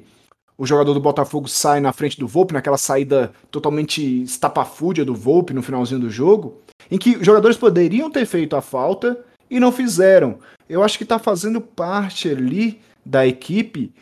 o 0.56 0.64
jogador 0.64 0.94
do 0.94 1.00
Botafogo 1.00 1.46
sai 1.46 1.78
na 1.78 1.92
frente 1.92 2.18
do 2.18 2.26
Volpe, 2.26 2.54
naquela 2.54 2.78
saída 2.78 3.32
totalmente 3.50 4.22
estapafúdia 4.22 5.04
do 5.04 5.14
Volpe 5.14 5.52
no 5.52 5.62
finalzinho 5.62 6.00
do 6.00 6.08
jogo, 6.08 6.62
em 6.90 6.96
que 6.96 7.16
os 7.16 7.26
jogadores 7.26 7.58
poderiam 7.58 8.10
ter 8.10 8.24
feito 8.24 8.56
a 8.56 8.62
falta 8.62 9.22
e 9.50 9.60
não 9.60 9.70
fizeram. 9.70 10.38
Eu 10.66 10.82
acho 10.82 10.96
que 10.96 11.04
está 11.04 11.18
fazendo 11.18 11.60
parte 11.60 12.30
ali 12.30 12.80
da 13.04 13.26
equipe 13.26 13.92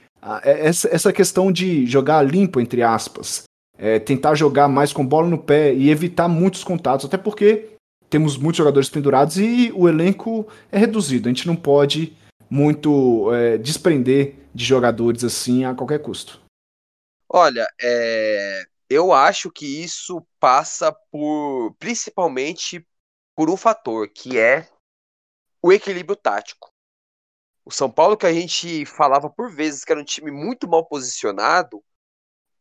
é, 0.44 0.66
essa 0.66 1.12
questão 1.12 1.50
de 1.50 1.86
jogar 1.86 2.22
limpo, 2.22 2.60
entre 2.60 2.82
aspas. 2.82 3.44
É, 3.78 3.98
tentar 3.98 4.34
jogar 4.34 4.68
mais 4.68 4.92
com 4.92 5.04
bola 5.04 5.26
no 5.26 5.38
pé 5.38 5.74
e 5.74 5.90
evitar 5.90 6.28
muitos 6.28 6.62
contatos, 6.62 7.06
até 7.06 7.16
porque 7.16 7.70
temos 8.10 8.36
muitos 8.36 8.58
jogadores 8.58 8.90
pendurados 8.90 9.38
e 9.38 9.72
o 9.74 9.88
elenco 9.88 10.46
é 10.70 10.78
reduzido. 10.78 11.28
A 11.28 11.32
gente 11.32 11.46
não 11.46 11.56
pode 11.56 12.12
muito 12.50 13.32
é, 13.32 13.56
desprender 13.56 14.34
de 14.52 14.64
jogadores 14.64 15.22
assim 15.22 15.64
a 15.64 15.74
qualquer 15.74 16.02
custo? 16.02 16.42
Olha, 17.28 17.66
é, 17.80 18.64
eu 18.88 19.12
acho 19.12 19.50
que 19.50 19.64
isso 19.64 20.26
passa 20.40 20.92
por 21.12 21.74
principalmente 21.78 22.84
por 23.36 23.48
um 23.48 23.56
fator 23.56 24.08
que 24.08 24.36
é 24.36 24.68
o 25.62 25.72
equilíbrio 25.72 26.16
tático. 26.16 26.72
O 27.64 27.70
São 27.70 27.88
Paulo 27.90 28.16
que 28.16 28.26
a 28.26 28.32
gente 28.32 28.84
falava 28.84 29.30
por 29.30 29.54
vezes 29.54 29.84
que 29.84 29.92
era 29.92 30.00
um 30.00 30.04
time 30.04 30.32
muito 30.32 30.66
mal 30.66 30.84
posicionado, 30.84 31.82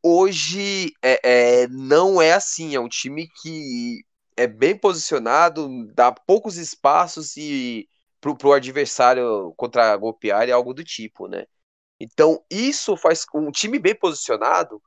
hoje 0.04 0.94
é, 1.02 1.64
é, 1.64 1.68
não 1.68 2.22
é 2.22 2.34
assim. 2.34 2.76
É 2.76 2.80
um 2.80 2.90
time 2.90 3.28
que 3.42 4.06
é 4.38 4.46
bem 4.46 4.78
posicionado, 4.78 5.88
dá 5.94 6.12
poucos 6.12 6.58
espaços 6.58 7.36
e 7.36 7.90
pro, 8.22 8.36
pro 8.38 8.54
adversário 8.54 9.54
contra 9.58 9.96
golpear 9.98 10.48
e 10.48 10.52
algo 10.52 10.74
do 10.74 10.84
tipo, 10.84 11.28
né? 11.28 11.46
Então, 12.00 12.44
isso 12.50 12.96
faz 12.98 13.26
com 13.26 13.42
um 13.48 13.52
time 13.52 13.80
bem 13.80 13.96
posicionado 13.96 14.82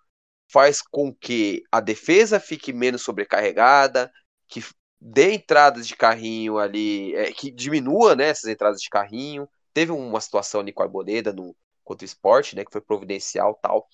faz 0.52 0.82
com 0.82 1.14
que 1.14 1.64
a 1.72 1.80
defesa 1.80 2.38
fique 2.38 2.74
menos 2.74 3.00
sobrecarregada, 3.02 4.12
que 4.46 4.62
dê 5.00 5.32
entradas 5.34 5.88
de 5.88 5.96
carrinho 5.96 6.58
ali, 6.58 7.14
é, 7.16 7.32
que 7.32 7.50
diminua 7.50 8.14
né, 8.14 8.28
essas 8.28 8.50
entradas 8.50 8.80
de 8.82 8.90
carrinho. 8.90 9.48
Teve 9.72 9.92
uma 9.92 10.20
situação 10.20 10.60
ali 10.60 10.70
com 10.70 10.82
a 10.82 10.86
Arboleda 10.86 11.32
no 11.32 11.56
contra 11.82 12.04
o 12.04 12.06
esporte, 12.06 12.54
né, 12.54 12.64
que 12.64 12.70
foi 12.70 12.82
providencial 12.82 13.58
tal. 13.62 13.88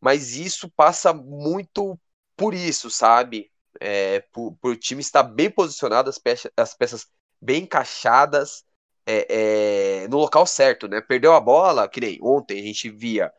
Mas 0.00 0.34
isso 0.34 0.70
passa 0.70 1.12
muito 1.12 1.98
por 2.34 2.54
isso, 2.54 2.90
sabe? 2.90 3.50
É, 3.78 4.20
por, 4.32 4.56
por 4.60 4.72
o 4.72 4.76
time 4.76 5.02
estar 5.02 5.22
bem 5.22 5.50
posicionado, 5.50 6.08
as 6.08 6.18
peças, 6.18 6.50
as 6.56 6.74
peças 6.74 7.06
bem 7.40 7.64
encaixadas 7.64 8.64
é, 9.10 10.02
é, 10.02 10.08
no 10.08 10.18
local 10.18 10.46
certo, 10.46 10.86
né? 10.86 11.00
Perdeu 11.00 11.32
a 11.32 11.40
bola, 11.40 11.88
que 11.88 12.00
nem 12.00 12.18
ontem 12.22 12.60
a 12.60 12.62
gente 12.62 12.90
via 12.90 13.32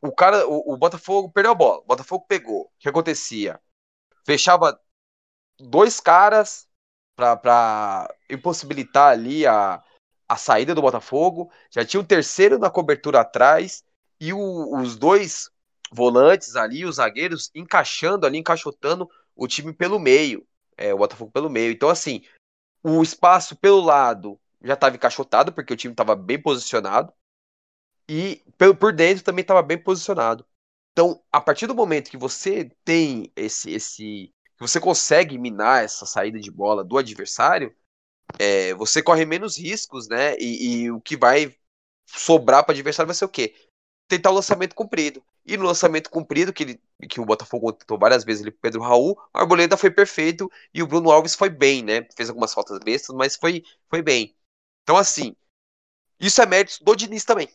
o 0.00 0.12
cara, 0.12 0.46
o, 0.46 0.74
o, 0.74 0.76
Botafogo 0.76 1.30
perdeu 1.30 1.52
a 1.52 1.54
bola, 1.54 1.80
o 1.80 1.86
Botafogo 1.86 2.24
pegou. 2.28 2.62
O 2.62 2.70
que 2.78 2.88
acontecia? 2.88 3.60
Fechava 4.24 4.78
dois 5.58 6.00
caras 6.00 6.68
para 7.14 8.14
impossibilitar 8.30 9.12
ali 9.12 9.46
a, 9.46 9.82
a 10.28 10.36
saída 10.36 10.74
do 10.74 10.82
Botafogo. 10.82 11.50
Já 11.70 11.84
tinha 11.84 12.00
um 12.00 12.04
terceiro 12.04 12.58
na 12.58 12.70
cobertura 12.70 13.20
atrás 13.20 13.84
e 14.20 14.32
o, 14.32 14.76
os 14.78 14.96
dois 14.96 15.50
volantes 15.90 16.56
ali, 16.56 16.84
os 16.84 16.96
zagueiros, 16.96 17.50
encaixando 17.54 18.26
ali, 18.26 18.38
encaixotando 18.38 19.08
o 19.34 19.46
time 19.46 19.72
pelo 19.72 19.98
meio. 19.98 20.46
É, 20.76 20.92
o 20.92 20.98
Botafogo 20.98 21.30
pelo 21.30 21.48
meio. 21.48 21.72
Então, 21.72 21.88
assim, 21.88 22.22
o 22.82 23.02
espaço 23.02 23.56
pelo 23.56 23.80
lado 23.80 24.38
já 24.62 24.74
estava 24.74 24.96
encaixotado, 24.96 25.52
porque 25.52 25.72
o 25.72 25.76
time 25.76 25.92
estava 25.92 26.14
bem 26.16 26.40
posicionado. 26.40 27.12
E 28.08 28.42
por 28.78 28.92
dentro 28.92 29.24
também 29.24 29.42
estava 29.42 29.62
bem 29.62 29.78
posicionado. 29.78 30.46
Então, 30.92 31.22
a 31.32 31.40
partir 31.40 31.66
do 31.66 31.74
momento 31.74 32.10
que 32.10 32.16
você 32.16 32.70
tem 32.84 33.32
esse. 33.36 33.70
esse 33.72 34.32
que 34.56 34.60
você 34.60 34.80
consegue 34.80 35.36
minar 35.38 35.84
essa 35.84 36.06
saída 36.06 36.40
de 36.40 36.50
bola 36.50 36.82
do 36.82 36.96
adversário, 36.96 37.76
é, 38.38 38.74
você 38.74 39.02
corre 39.02 39.24
menos 39.26 39.58
riscos, 39.58 40.08
né? 40.08 40.36
E, 40.38 40.84
e 40.84 40.90
o 40.90 41.00
que 41.00 41.16
vai 41.16 41.54
sobrar 42.06 42.64
para 42.64 42.72
o 42.72 42.74
adversário 42.74 43.08
vai 43.08 43.14
ser 43.14 43.24
o 43.24 43.28
quê? 43.28 43.54
Tentar 44.08 44.30
o 44.30 44.34
lançamento 44.34 44.74
comprido. 44.74 45.22
E 45.44 45.56
no 45.56 45.64
lançamento 45.64 46.10
comprido, 46.10 46.52
que, 46.52 46.62
ele, 46.64 46.80
que 47.08 47.20
o 47.20 47.24
Botafogo 47.26 47.72
tentou 47.72 47.98
várias 47.98 48.24
vezes 48.24 48.42
pro 48.42 48.52
Pedro 48.52 48.82
Raul, 48.82 49.18
a 49.32 49.40
Arboleda 49.40 49.76
foi 49.76 49.90
perfeito 49.90 50.50
e 50.74 50.82
o 50.82 50.86
Bruno 50.86 51.10
Alves 51.10 51.34
foi 51.34 51.50
bem, 51.50 51.82
né? 51.82 52.06
Fez 52.16 52.28
algumas 52.28 52.52
faltas 52.54 52.78
bestas, 52.80 53.14
mas 53.14 53.36
foi, 53.36 53.62
foi 53.88 54.02
bem. 54.02 54.36
Então, 54.86 54.96
assim, 54.96 55.34
isso 56.20 56.40
é 56.40 56.46
mérito 56.46 56.78
do 56.84 56.94
Diniz 56.94 57.24
também 57.24 57.50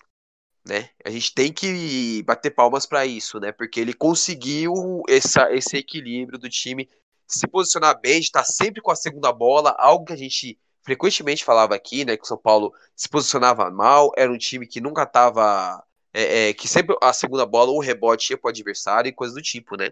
né? 0.65 0.89
A 1.03 1.09
gente 1.09 1.33
tem 1.33 1.51
que 1.51 2.23
bater 2.23 2.51
palmas 2.51 2.85
para 2.85 3.05
isso, 3.05 3.39
né? 3.39 3.51
Porque 3.51 3.79
ele 3.79 3.93
conseguiu 3.93 5.03
essa, 5.07 5.51
esse 5.53 5.77
equilíbrio 5.77 6.37
do 6.37 6.49
time 6.49 6.87
se 7.27 7.47
posicionar 7.47 7.99
bem, 7.99 8.19
de 8.19 8.25
estar 8.25 8.43
sempre 8.43 8.81
com 8.81 8.91
a 8.91 8.95
segunda 8.95 9.31
bola, 9.31 9.75
algo 9.79 10.05
que 10.05 10.13
a 10.13 10.17
gente 10.17 10.59
frequentemente 10.83 11.43
falava 11.43 11.73
aqui, 11.75 12.05
né? 12.05 12.15
Que 12.17 12.23
o 12.23 12.27
São 12.27 12.37
Paulo 12.37 12.73
se 12.95 13.09
posicionava 13.09 13.71
mal, 13.71 14.11
era 14.17 14.31
um 14.31 14.37
time 14.37 14.67
que 14.67 14.81
nunca 14.81 15.03
estava. 15.03 15.83
É, 16.13 16.49
é, 16.49 16.53
que 16.53 16.67
sempre 16.67 16.95
a 17.01 17.13
segunda 17.13 17.45
bola 17.45 17.71
ou 17.71 17.77
o 17.77 17.81
rebote 17.81 18.33
ia 18.33 18.37
para 18.37 18.49
o 18.49 18.51
adversário 18.51 19.07
e 19.07 19.13
coisa 19.13 19.33
do 19.33 19.41
tipo, 19.41 19.77
né? 19.77 19.91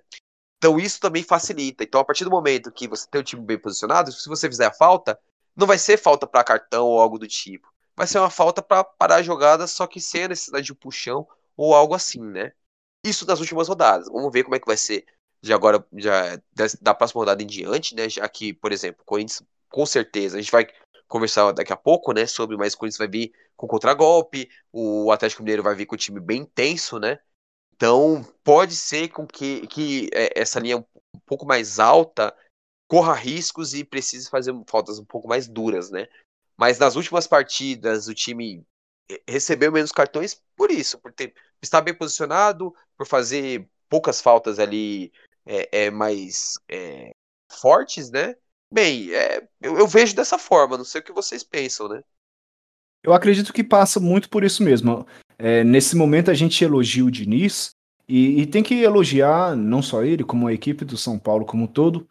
Então 0.58 0.78
isso 0.78 1.00
também 1.00 1.24
facilita. 1.24 1.84
Então, 1.84 2.02
a 2.02 2.04
partir 2.04 2.26
do 2.26 2.30
momento 2.30 2.72
que 2.72 2.90
você 2.90 3.08
tem 3.10 3.22
o 3.22 3.24
time 3.24 3.42
bem 3.42 3.58
posicionado, 3.58 4.12
se 4.12 4.28
você 4.28 4.50
fizer 4.50 4.66
a 4.66 4.74
falta, 4.74 5.18
não 5.60 5.68
vai 5.68 5.78
ser 5.78 5.98
falta 5.98 6.26
para 6.26 6.44
cartão 6.44 6.88
ou 6.88 7.00
algo 7.00 7.20
do 7.20 7.28
tipo 7.28 7.70
vai 8.00 8.08
ser 8.08 8.18
uma 8.18 8.30
falta 8.30 8.62
para 8.62 8.82
parar 8.82 9.16
a 9.16 9.22
jogada, 9.22 9.68
só 9.68 9.86
que 9.86 10.00
sem 10.00 10.24
a 10.24 10.28
necessidade 10.30 10.66
de 10.66 10.72
um 10.72 10.76
puxão 10.76 11.28
ou 11.58 11.76
algo 11.76 11.94
assim, 11.94 12.22
né? 12.22 12.54
Isso 13.06 13.28
nas 13.28 13.42
últimas 13.42 13.68
rodadas. 13.68 14.08
Vamos 14.08 14.32
ver 14.32 14.44
como 14.44 14.56
é 14.56 14.60
que 14.60 14.66
vai 14.66 14.78
ser 14.78 15.06
de 15.44 15.52
agora, 15.52 15.86
já 15.98 16.40
da 16.82 16.94
próxima 16.94 17.20
rodada 17.20 17.44
em 17.44 17.46
diante, 17.46 17.94
né? 17.94 18.08
Já 18.08 18.28
que, 18.30 18.54
por 18.54 18.72
exemplo, 18.72 19.04
Corinthians, 19.04 19.44
com 19.70 19.86
certeza, 19.86 20.38
a 20.38 20.42
gente 20.42 20.50
vai 20.52 20.66
conversar 21.10 21.52
daqui 21.52 21.74
a 21.74 21.78
pouco, 21.78 22.14
né? 22.14 22.26
Sobre, 22.26 22.56
mas 22.56 22.74
o 22.74 22.78
Corinthians 22.78 23.00
vai 23.00 23.10
vir 23.10 23.34
com 23.58 23.68
contragolpe, 23.68 24.50
o 24.72 25.12
Atlético 25.12 25.44
Mineiro 25.44 25.62
vai 25.62 25.76
vir 25.76 25.86
com 25.86 25.96
o 25.96 25.98
time 25.98 26.22
bem 26.22 26.44
intenso, 26.44 27.00
né? 27.00 27.20
Então, 27.76 28.26
pode 28.46 28.78
ser 28.78 29.10
com 29.10 29.28
que, 29.28 29.68
que 29.68 30.10
é, 30.14 30.40
essa 30.40 30.58
linha 30.58 30.78
um 30.78 31.20
pouco 31.26 31.46
mais 31.46 31.80
alta 31.80 32.34
corra 32.90 33.14
riscos 33.14 33.76
e 33.76 33.84
precise 33.84 34.30
fazer 34.30 34.54
faltas 34.68 34.98
um 34.98 35.06
pouco 35.06 35.28
mais 35.28 35.48
duras, 35.48 35.92
né? 35.92 36.08
Mas 36.58 36.80
nas 36.80 36.96
últimas 36.96 37.28
partidas 37.28 38.08
o 38.08 38.16
time 38.16 38.66
recebeu 39.28 39.72
menos 39.72 39.92
cartões 39.92 40.42
por 40.56 40.72
isso, 40.72 40.98
por 40.98 41.14
ter, 41.14 41.34
estar 41.62 41.82
bem 41.82 41.94
posicionado, 41.94 42.74
por 42.98 43.08
fazer 43.08 43.70
poucas 43.88 44.20
faltas 44.20 44.58
ali 44.60 45.14
é, 45.46 45.86
é 45.86 45.92
mais 45.92 46.60
é, 46.68 47.12
fortes, 47.50 48.10
né? 48.10 48.36
Bem, 48.72 49.14
é, 49.14 49.48
eu, 49.62 49.78
eu, 49.78 49.88
vejo 49.88 50.16
dessa 50.16 50.38
forma, 50.38 50.78
não 50.78 50.86
sei 50.86 51.02
o 51.02 51.04
que 51.04 51.12
vocês 51.12 51.44
pensam, 51.44 51.88
né? 51.88 52.04
Eu 53.04 53.14
acredito 53.14 53.54
que 53.54 53.64
passa 53.64 54.00
muito 54.00 54.30
por 54.30 54.44
isso 54.44 54.64
mesmo. 54.64 55.08
É, 55.38 55.64
nesse 55.64 55.96
momento 55.96 56.30
a 56.30 56.34
gente 56.34 56.64
elogia 56.64 57.06
o 57.06 57.12
Diniz 57.12 57.72
e, 58.08 58.42
e, 58.42 58.46
tem 58.48 58.62
que 58.62 58.82
elogiar 58.82 59.56
não 59.56 59.82
só 59.82 60.04
ele, 60.04 60.24
como 60.24 60.48
a 60.48 60.54
equipe 60.54 60.84
do 60.84 60.98
São 60.98 61.18
Paulo 61.18 61.46
como 61.46 61.64
um 61.64 61.68
todo, 61.68 62.08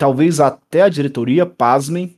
talvez 0.00 0.40
até 0.40 0.80
a 0.80 0.88
diretoria, 0.88 1.44
pasmem, 1.44 2.16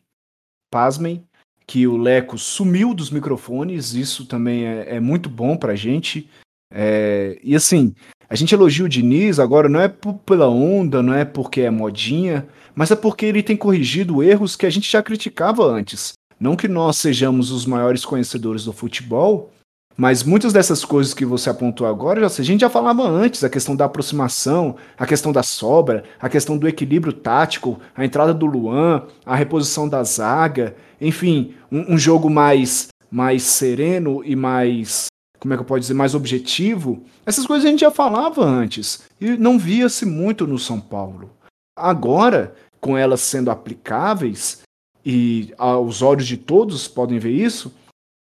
pasmem, 0.71 1.25
que 1.66 1.85
o 1.85 1.97
Leco 1.97 2.38
sumiu 2.38 2.95
dos 2.95 3.11
microfones, 3.11 3.92
isso 3.92 4.25
também 4.25 4.64
é, 4.64 4.97
é 4.97 5.01
muito 5.01 5.29
bom 5.29 5.57
pra 5.57 5.75
gente. 5.75 6.31
É, 6.73 7.40
e 7.42 7.57
assim, 7.57 7.92
a 8.31 8.37
gente 8.37 8.55
elogia 8.55 8.85
o 8.85 8.88
Diniz 8.88 9.40
agora 9.40 9.68
não 9.68 9.81
é 9.81 9.88
pela 10.25 10.49
onda, 10.49 11.03
não 11.03 11.12
é 11.12 11.25
porque 11.25 11.62
é 11.62 11.71
modinha, 11.71 12.47
mas 12.73 12.92
é 12.92 12.95
porque 12.95 13.27
ele 13.27 13.42
tem 13.42 13.57
corrigido 13.57 14.23
erros 14.23 14.55
que 14.55 14.64
a 14.64 14.71
gente 14.71 14.88
já 14.88 15.03
criticava 15.03 15.64
antes. 15.64 16.12
Não 16.38 16.55
que 16.55 16.68
nós 16.68 16.99
sejamos 16.99 17.51
os 17.51 17.66
maiores 17.66 18.05
conhecedores 18.05 18.64
do 18.64 18.73
futebol, 18.73 19.51
mas 19.96 20.22
muitas 20.22 20.52
dessas 20.52 20.85
coisas 20.85 21.12
que 21.12 21.24
você 21.24 21.50
apontou 21.50 21.87
agora, 21.87 22.26
a 22.26 22.28
gente 22.28 22.61
já 22.62 22.70
falava 22.70 23.02
antes, 23.02 23.44
a 23.44 23.50
questão 23.50 23.76
da 23.76 23.85
aproximação, 23.85 24.76
a 24.98 25.07
questão 25.07 25.33
da 25.33 25.42
sobra, 25.42 26.05
a 26.20 26.28
questão 26.28 26.57
do 26.57 26.66
equilíbrio 26.66 27.12
tático, 27.12 27.78
a 27.94 28.05
entrada 28.05 28.33
do 28.33 28.46
Luan, 28.46 29.05
a 29.24 29.37
reposição 29.37 29.88
da 29.88 30.02
zaga, 30.02 30.74
enfim, 31.00 31.55
um, 31.70 31.94
um 31.94 31.98
jogo 31.98 32.31
mais, 32.31 32.88
mais 33.11 33.42
sereno 33.42 34.22
e 34.24 34.35
mais, 34.35 35.07
como 35.38 35.52
é 35.52 35.57
que 35.57 35.62
eu 35.62 35.66
posso 35.66 35.81
dizer, 35.81 35.94
mais 35.94 36.14
objetivo. 36.14 37.02
Essas 37.26 37.46
coisas 37.46 37.66
a 37.66 37.70
gente 37.70 37.81
já 37.81 37.90
falava 37.90 38.44
antes 38.44 39.02
e 39.20 39.37
não 39.37 39.59
via-se 39.59 40.07
muito 40.07 40.46
no 40.46 40.59
São 40.59 40.81
Paulo. 40.81 41.31
Agora, 41.76 42.55
com 42.81 42.96
elas 42.96 43.20
sendo 43.20 43.50
aplicáveis, 43.50 44.62
e 45.05 45.52
aos 45.59 46.00
olhos 46.00 46.26
de 46.26 46.37
todos 46.37 46.87
podem 46.87 47.18
ver 47.18 47.32
isso, 47.32 47.72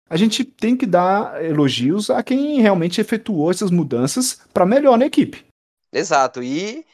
a 0.08 0.16
gente 0.16 0.44
tem 0.44 0.76
que 0.76 0.86
dar 0.86 1.44
elogios 1.44 2.10
a 2.10 2.22
quem 2.22 2.60
realmente 2.60 3.00
efetuou 3.00 3.50
essas 3.50 3.70
mudanças 3.70 4.40
para 4.52 4.66
melhor 4.66 4.98
na 4.98 5.06
equipe. 5.06 5.46
Exato. 5.92 6.42
E 6.42 6.84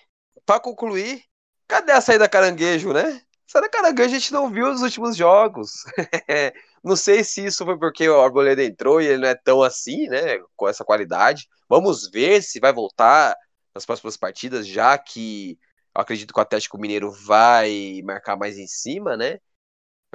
para 0.44 0.60
concluir, 0.60 1.22
cadê 1.68 1.92
a 1.92 2.00
saída 2.00 2.28
caranguejo, 2.28 2.92
né? 2.92 3.20
Saída 3.46 3.68
caranguejo 3.68 4.14
a 4.14 4.18
gente 4.18 4.32
não 4.32 4.50
viu 4.50 4.66
nos 4.66 4.82
últimos 4.82 5.16
jogos. 5.16 5.84
não 6.82 6.96
sei 6.96 7.22
se 7.22 7.44
isso 7.44 7.64
foi 7.64 7.78
porque 7.78 8.08
o 8.08 8.20
Arboleda 8.20 8.64
entrou 8.64 9.00
e 9.00 9.06
ele 9.06 9.18
não 9.18 9.28
é 9.28 9.34
tão 9.34 9.62
assim, 9.62 10.08
né? 10.08 10.38
Com 10.56 10.68
essa 10.68 10.84
qualidade. 10.84 11.48
Vamos 11.68 12.10
ver 12.10 12.42
se 12.42 12.60
vai 12.60 12.72
voltar 12.72 13.36
nas 13.74 13.86
próximas 13.86 14.16
partidas, 14.16 14.66
já 14.66 14.96
que 14.98 15.58
eu 15.94 16.00
acredito 16.00 16.32
que 16.32 16.38
o 16.38 16.42
Atlético 16.42 16.78
Mineiro 16.78 17.10
vai 17.10 18.00
marcar 18.04 18.36
mais 18.36 18.58
em 18.58 18.66
cima, 18.66 19.16
né? 19.16 19.38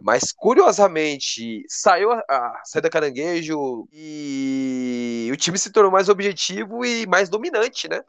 Mas 0.02 0.32
curiosamente, 0.32 1.64
saiu 1.68 2.12
a, 2.12 2.20
a 2.30 2.62
saída 2.66 2.89
caranguejo 2.89 3.88
e 3.91 5.30
o 5.32 5.38
time 5.38 5.58
se 5.58 5.72
tornou 5.72 5.91
mais 5.91 6.10
objetivo 6.10 6.86
e 6.86 7.06
mais 7.08 7.30
dominante, 7.30 7.88
né? 7.89 8.04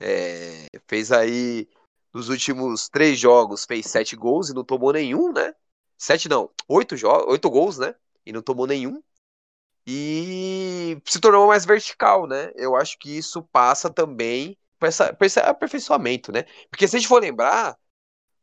É, 0.00 0.68
fez 0.88 1.12
aí 1.12 1.68
nos 2.14 2.28
últimos 2.28 2.88
três 2.88 3.18
jogos, 3.18 3.64
fez 3.66 3.86
sete 3.86 4.16
gols 4.16 4.50
e 4.50 4.54
não 4.54 4.64
tomou 4.64 4.92
nenhum, 4.92 5.32
né? 5.32 5.54
Sete 5.98 6.28
não, 6.28 6.50
oito, 6.68 6.94
oito 7.28 7.50
gols, 7.50 7.78
né? 7.78 7.94
E 8.26 8.32
não 8.32 8.42
tomou 8.42 8.66
nenhum. 8.66 9.02
e 9.86 11.00
se 11.04 11.20
tornou 11.20 11.46
mais 11.48 11.64
vertical, 11.64 12.26
né? 12.26 12.50
Eu 12.54 12.76
acho 12.76 12.98
que 12.98 13.16
isso 13.16 13.42
passa 13.42 13.90
também 13.90 14.58
por, 14.78 14.88
esse 15.26 15.40
aperfeiçoamento, 15.40 16.32
né? 16.32 16.44
Porque 16.70 16.88
se 16.88 16.96
a 16.96 16.98
gente 16.98 17.08
for 17.08 17.20
lembrar, 17.22 17.78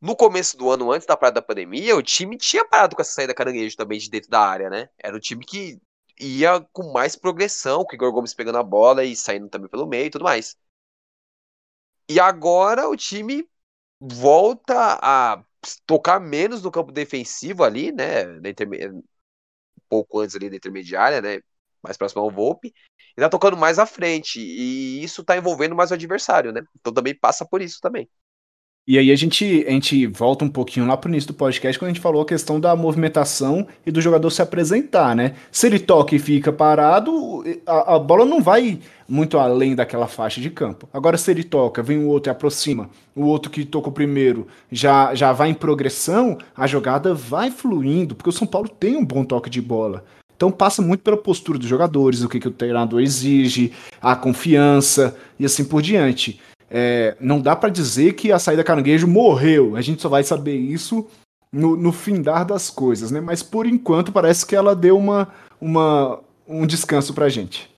no 0.01 0.15
começo 0.15 0.57
do 0.57 0.69
ano, 0.71 0.91
antes 0.91 1.05
da 1.07 1.15
parada 1.17 1.35
da 1.35 1.45
pandemia, 1.45 1.95
o 1.95 2.01
time 2.03 2.37
tinha 2.37 2.65
parado 2.65 2.95
com 2.95 3.01
essa 3.01 3.13
saída 3.13 3.33
caranguejo 3.33 3.77
também 3.77 3.99
de 3.99 4.09
dentro 4.09 4.29
da 4.29 4.41
área, 4.41 4.69
né? 4.69 4.89
Era 4.97 5.15
um 5.15 5.19
time 5.19 5.45
que 5.45 5.79
ia 6.19 6.59
com 6.73 6.91
mais 6.91 7.15
progressão, 7.15 7.83
com 7.85 7.91
o 7.91 7.95
Igor 7.95 8.11
Gomes 8.11 8.33
pegando 8.33 8.57
a 8.57 8.63
bola 8.63 9.03
e 9.03 9.15
saindo 9.15 9.49
também 9.49 9.69
pelo 9.69 9.87
meio 9.87 10.07
e 10.07 10.09
tudo 10.09 10.23
mais. 10.23 10.57
E 12.09 12.19
agora 12.19 12.89
o 12.89 12.95
time 12.97 13.47
volta 13.99 14.99
a 15.01 15.43
tocar 15.85 16.19
menos 16.19 16.61
no 16.63 16.71
campo 16.71 16.91
defensivo 16.91 17.63
ali, 17.63 17.91
né? 17.91 18.25
Um 18.89 19.03
pouco 19.89 20.19
antes 20.19 20.35
ali 20.35 20.49
da 20.49 20.55
intermediária, 20.55 21.21
né? 21.21 21.41
Mais 21.83 21.97
próximo 21.97 22.21
ao 22.21 22.31
Volpe. 22.31 22.73
E 23.17 23.21
tá 23.21 23.29
tocando 23.29 23.57
mais 23.57 23.79
à 23.79 23.85
frente. 23.85 24.39
E 24.39 25.03
isso 25.03 25.23
tá 25.23 25.37
envolvendo 25.37 25.75
mais 25.75 25.91
o 25.91 25.95
adversário, 25.95 26.51
né? 26.51 26.61
Então 26.79 26.93
também 26.93 27.15
passa 27.17 27.45
por 27.45 27.61
isso 27.61 27.79
também. 27.81 28.09
E 28.87 28.97
aí 28.97 29.11
a 29.11 29.15
gente, 29.15 29.63
a 29.67 29.71
gente 29.71 30.07
volta 30.07 30.43
um 30.43 30.49
pouquinho 30.49 30.87
lá 30.87 30.97
pro 30.97 31.09
início 31.09 31.27
do 31.27 31.35
podcast 31.35 31.77
quando 31.77 31.91
a 31.91 31.93
gente 31.93 32.01
falou 32.01 32.23
a 32.23 32.25
questão 32.25 32.59
da 32.59 32.75
movimentação 32.75 33.67
e 33.85 33.91
do 33.91 34.01
jogador 34.01 34.29
se 34.31 34.41
apresentar, 34.41 35.15
né? 35.15 35.35
Se 35.51 35.67
ele 35.67 35.77
toca 35.77 36.15
e 36.15 36.19
fica 36.19 36.51
parado, 36.51 37.43
a, 37.65 37.95
a 37.95 37.99
bola 37.99 38.25
não 38.25 38.41
vai 38.41 38.79
muito 39.07 39.37
além 39.37 39.75
daquela 39.75 40.07
faixa 40.07 40.41
de 40.41 40.49
campo. 40.49 40.89
Agora, 40.91 41.15
se 41.15 41.29
ele 41.29 41.43
toca, 41.43 41.83
vem 41.83 41.99
o 41.99 42.07
outro 42.07 42.31
e 42.31 42.33
aproxima, 42.33 42.89
o 43.15 43.25
outro 43.25 43.51
que 43.51 43.65
tocou 43.65 43.93
primeiro 43.93 44.47
já, 44.71 45.13
já 45.13 45.31
vai 45.31 45.49
em 45.49 45.53
progressão, 45.53 46.39
a 46.55 46.65
jogada 46.65 47.13
vai 47.13 47.51
fluindo, 47.51 48.15
porque 48.15 48.29
o 48.29 48.33
São 48.33 48.47
Paulo 48.47 48.67
tem 48.67 48.97
um 48.97 49.05
bom 49.05 49.23
toque 49.23 49.49
de 49.49 49.61
bola. 49.61 50.03
Então 50.35 50.49
passa 50.49 50.81
muito 50.81 51.01
pela 51.01 51.17
postura 51.17 51.59
dos 51.59 51.67
jogadores, 51.67 52.23
o 52.23 52.29
que, 52.29 52.39
que 52.39 52.47
o 52.47 52.51
treinador 52.51 52.99
exige, 52.99 53.73
a 54.01 54.15
confiança 54.15 55.15
e 55.39 55.45
assim 55.45 55.63
por 55.63 55.83
diante. 55.83 56.39
É, 56.73 57.17
não 57.19 57.41
dá 57.41 57.55
para 57.55 57.69
dizer 57.69 58.13
que 58.13 58.31
a 58.31 58.39
saída 58.39 58.63
caranguejo 58.63 59.07
morreu. 59.07 59.75
A 59.75 59.81
gente 59.81 60.01
só 60.01 60.07
vai 60.07 60.23
saber 60.23 60.55
isso 60.55 61.07
no, 61.51 61.75
no 61.75 61.91
findar 61.91 62.45
das 62.45 62.69
coisas, 62.69 63.11
né? 63.11 63.19
Mas 63.19 63.43
por 63.43 63.67
enquanto 63.67 64.11
parece 64.11 64.45
que 64.45 64.55
ela 64.55 64.75
deu 64.75 64.97
uma, 64.97 65.27
uma, 65.59 66.19
um 66.47 66.65
descanso 66.65 67.13
pra 67.13 67.29
gente. 67.29 67.69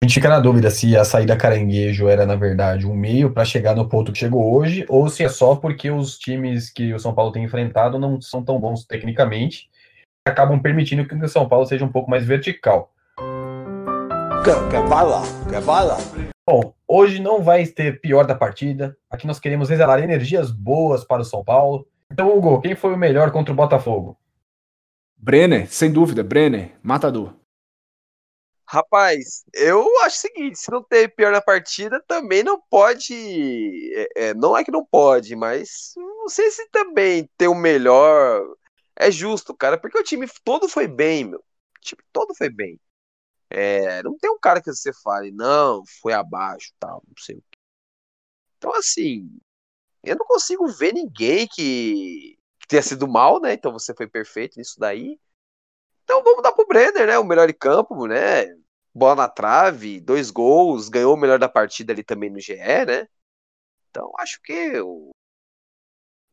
A 0.00 0.04
gente 0.04 0.14
fica 0.14 0.28
na 0.28 0.40
dúvida 0.40 0.70
se 0.70 0.96
a 0.96 1.04
saída 1.04 1.36
caranguejo 1.36 2.08
era, 2.08 2.26
na 2.26 2.34
verdade, 2.34 2.86
um 2.86 2.94
meio 2.94 3.30
para 3.30 3.44
chegar 3.44 3.74
no 3.74 3.88
ponto 3.88 4.12
que 4.12 4.18
chegou 4.18 4.54
hoje, 4.54 4.84
ou 4.88 5.08
se 5.08 5.22
é 5.22 5.28
só 5.28 5.54
porque 5.54 5.90
os 5.90 6.18
times 6.18 6.70
que 6.70 6.92
o 6.92 6.98
São 6.98 7.14
Paulo 7.14 7.30
tem 7.32 7.44
enfrentado 7.44 7.98
não 7.98 8.20
são 8.20 8.42
tão 8.44 8.58
bons 8.58 8.84
tecnicamente 8.84 9.70
acabam 10.24 10.60
permitindo 10.60 11.06
que 11.06 11.14
o 11.14 11.28
São 11.28 11.48
Paulo 11.48 11.66
seja 11.66 11.84
um 11.84 11.92
pouco 11.92 12.10
mais 12.10 12.24
vertical. 12.24 12.92
Quer, 14.44 14.56
quer 14.70 14.88
bala? 14.88 15.22
Quer 15.48 15.62
bala? 15.62 15.96
Bom, 16.44 16.74
hoje 16.88 17.22
não 17.22 17.40
vai 17.40 17.64
ter 17.64 18.00
pior 18.00 18.26
da 18.26 18.34
partida. 18.34 18.98
Aqui 19.08 19.24
nós 19.24 19.38
queremos 19.38 19.70
exalar 19.70 20.02
energias 20.02 20.50
boas 20.50 21.04
para 21.04 21.22
o 21.22 21.24
São 21.24 21.44
Paulo. 21.44 21.86
Então, 22.10 22.36
Hugo, 22.36 22.60
quem 22.60 22.74
foi 22.74 22.92
o 22.92 22.96
melhor 22.96 23.30
contra 23.30 23.52
o 23.52 23.56
Botafogo? 23.56 24.18
Brenner, 25.16 25.72
sem 25.72 25.92
dúvida, 25.92 26.24
Brenner, 26.24 26.76
matador. 26.82 27.36
Rapaz, 28.66 29.44
eu 29.54 29.86
acho 30.00 30.16
o 30.16 30.20
seguinte: 30.20 30.58
se 30.58 30.72
não 30.72 30.82
ter 30.82 31.14
pior 31.14 31.30
na 31.30 31.40
partida, 31.40 32.02
também 32.08 32.42
não 32.42 32.60
pode. 32.68 33.14
É, 33.94 34.30
é, 34.30 34.34
não 34.34 34.56
é 34.56 34.64
que 34.64 34.72
não 34.72 34.84
pode, 34.84 35.36
mas 35.36 35.92
não 35.96 36.28
sei 36.28 36.50
se 36.50 36.68
também 36.70 37.30
ter 37.38 37.46
o 37.46 37.54
melhor 37.54 38.42
é 38.96 39.08
justo, 39.08 39.54
cara, 39.56 39.78
porque 39.78 39.98
o 39.98 40.02
time 40.02 40.26
todo 40.42 40.68
foi 40.68 40.88
bem, 40.88 41.26
meu. 41.26 41.38
O 41.38 41.80
time 41.80 42.02
todo 42.12 42.34
foi 42.34 42.50
bem. 42.50 42.80
É, 43.54 44.02
não 44.02 44.16
tem 44.18 44.30
um 44.30 44.38
cara 44.38 44.62
que 44.62 44.72
você 44.72 44.92
fale, 45.02 45.30
não, 45.30 45.82
foi 46.00 46.12
abaixo, 46.14 46.72
tal, 46.80 47.02
não 47.06 47.14
sei 47.18 47.36
o 47.36 47.42
quê. 47.50 47.58
Então, 48.58 48.72
assim, 48.74 49.28
eu 50.04 50.16
não 50.16 50.26
consigo 50.26 50.68
ver 50.68 50.94
ninguém 50.94 51.48
que, 51.48 52.38
que 52.60 52.68
tenha 52.68 52.82
sido 52.82 53.08
mal, 53.08 53.40
né? 53.40 53.54
Então 53.54 53.72
você 53.72 53.94
foi 53.94 54.08
perfeito 54.08 54.58
nisso 54.58 54.78
daí. 54.78 55.18
Então 56.04 56.22
vamos 56.24 56.42
dar 56.42 56.52
pro 56.52 56.66
Brenner, 56.66 57.06
né? 57.08 57.18
O 57.18 57.24
melhor 57.24 57.46
de 57.48 57.54
campo, 57.54 58.06
né? 58.06 58.46
Bola 58.94 59.16
na 59.16 59.28
trave, 59.28 60.00
dois 60.00 60.30
gols, 60.30 60.88
ganhou 60.88 61.14
o 61.14 61.18
melhor 61.18 61.38
da 61.38 61.48
partida 61.48 61.92
ali 61.92 62.04
também 62.04 62.30
no 62.30 62.40
GE, 62.40 62.56
né? 62.86 63.08
Então 63.90 64.12
acho 64.18 64.40
que 64.42 64.72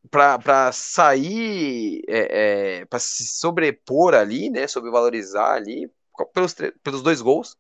para 0.10 0.72
sair, 0.72 2.02
é, 2.08 2.80
é, 2.82 2.86
para 2.86 3.00
se 3.00 3.26
sobrepor 3.28 4.14
ali, 4.16 4.50
né? 4.50 4.68
Sobrevalorizar 4.68 5.52
ali, 5.54 5.90
pelos, 6.26 6.56
pelos 6.84 7.02
dois 7.02 7.22
gols, 7.22 7.56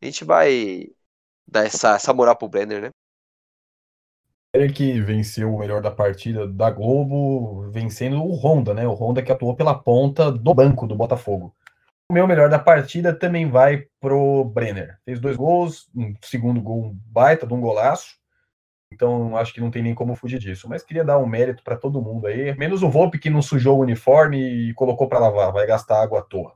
a 0.00 0.06
gente 0.06 0.24
vai 0.24 0.88
dar 1.46 1.64
essa, 1.64 1.94
essa 1.94 2.12
moral 2.12 2.36
pro 2.36 2.48
Brenner, 2.48 2.82
né? 2.82 2.90
Ele 4.54 4.72
que 4.72 5.00
venceu 5.00 5.52
o 5.52 5.58
melhor 5.58 5.82
da 5.82 5.90
partida 5.90 6.46
da 6.46 6.70
Globo, 6.70 7.68
vencendo 7.72 8.22
o 8.22 8.34
Honda, 8.36 8.72
né? 8.72 8.86
O 8.86 8.94
Honda 8.94 9.22
que 9.22 9.32
atuou 9.32 9.56
pela 9.56 9.74
ponta 9.76 10.30
do 10.30 10.54
banco 10.54 10.86
do 10.86 10.94
Botafogo. 10.94 11.52
O 12.08 12.14
meu 12.14 12.26
melhor 12.26 12.48
da 12.48 12.58
partida 12.58 13.12
também 13.12 13.50
vai 13.50 13.86
pro 13.98 14.44
Brenner. 14.44 14.98
Fez 15.04 15.18
dois 15.18 15.36
gols, 15.36 15.88
um 15.94 16.14
segundo 16.22 16.60
gol 16.60 16.84
um 16.84 16.98
baita 17.06 17.46
de 17.46 17.52
um 17.52 17.60
golaço. 17.60 18.14
Então 18.92 19.36
acho 19.36 19.52
que 19.52 19.60
não 19.60 19.70
tem 19.72 19.82
nem 19.82 19.94
como 19.94 20.14
fugir 20.14 20.38
disso. 20.38 20.68
Mas 20.68 20.84
queria 20.84 21.04
dar 21.04 21.18
um 21.18 21.26
mérito 21.26 21.64
para 21.64 21.76
todo 21.76 22.00
mundo 22.00 22.26
aí, 22.28 22.56
menos 22.56 22.82
o 22.82 22.90
Volpe 22.90 23.18
que 23.18 23.30
não 23.30 23.42
sujou 23.42 23.78
o 23.78 23.82
uniforme 23.82 24.38
e 24.70 24.74
colocou 24.74 25.08
para 25.08 25.18
lavar, 25.18 25.52
vai 25.52 25.66
gastar 25.66 26.00
água 26.00 26.20
à 26.20 26.22
toa. 26.22 26.54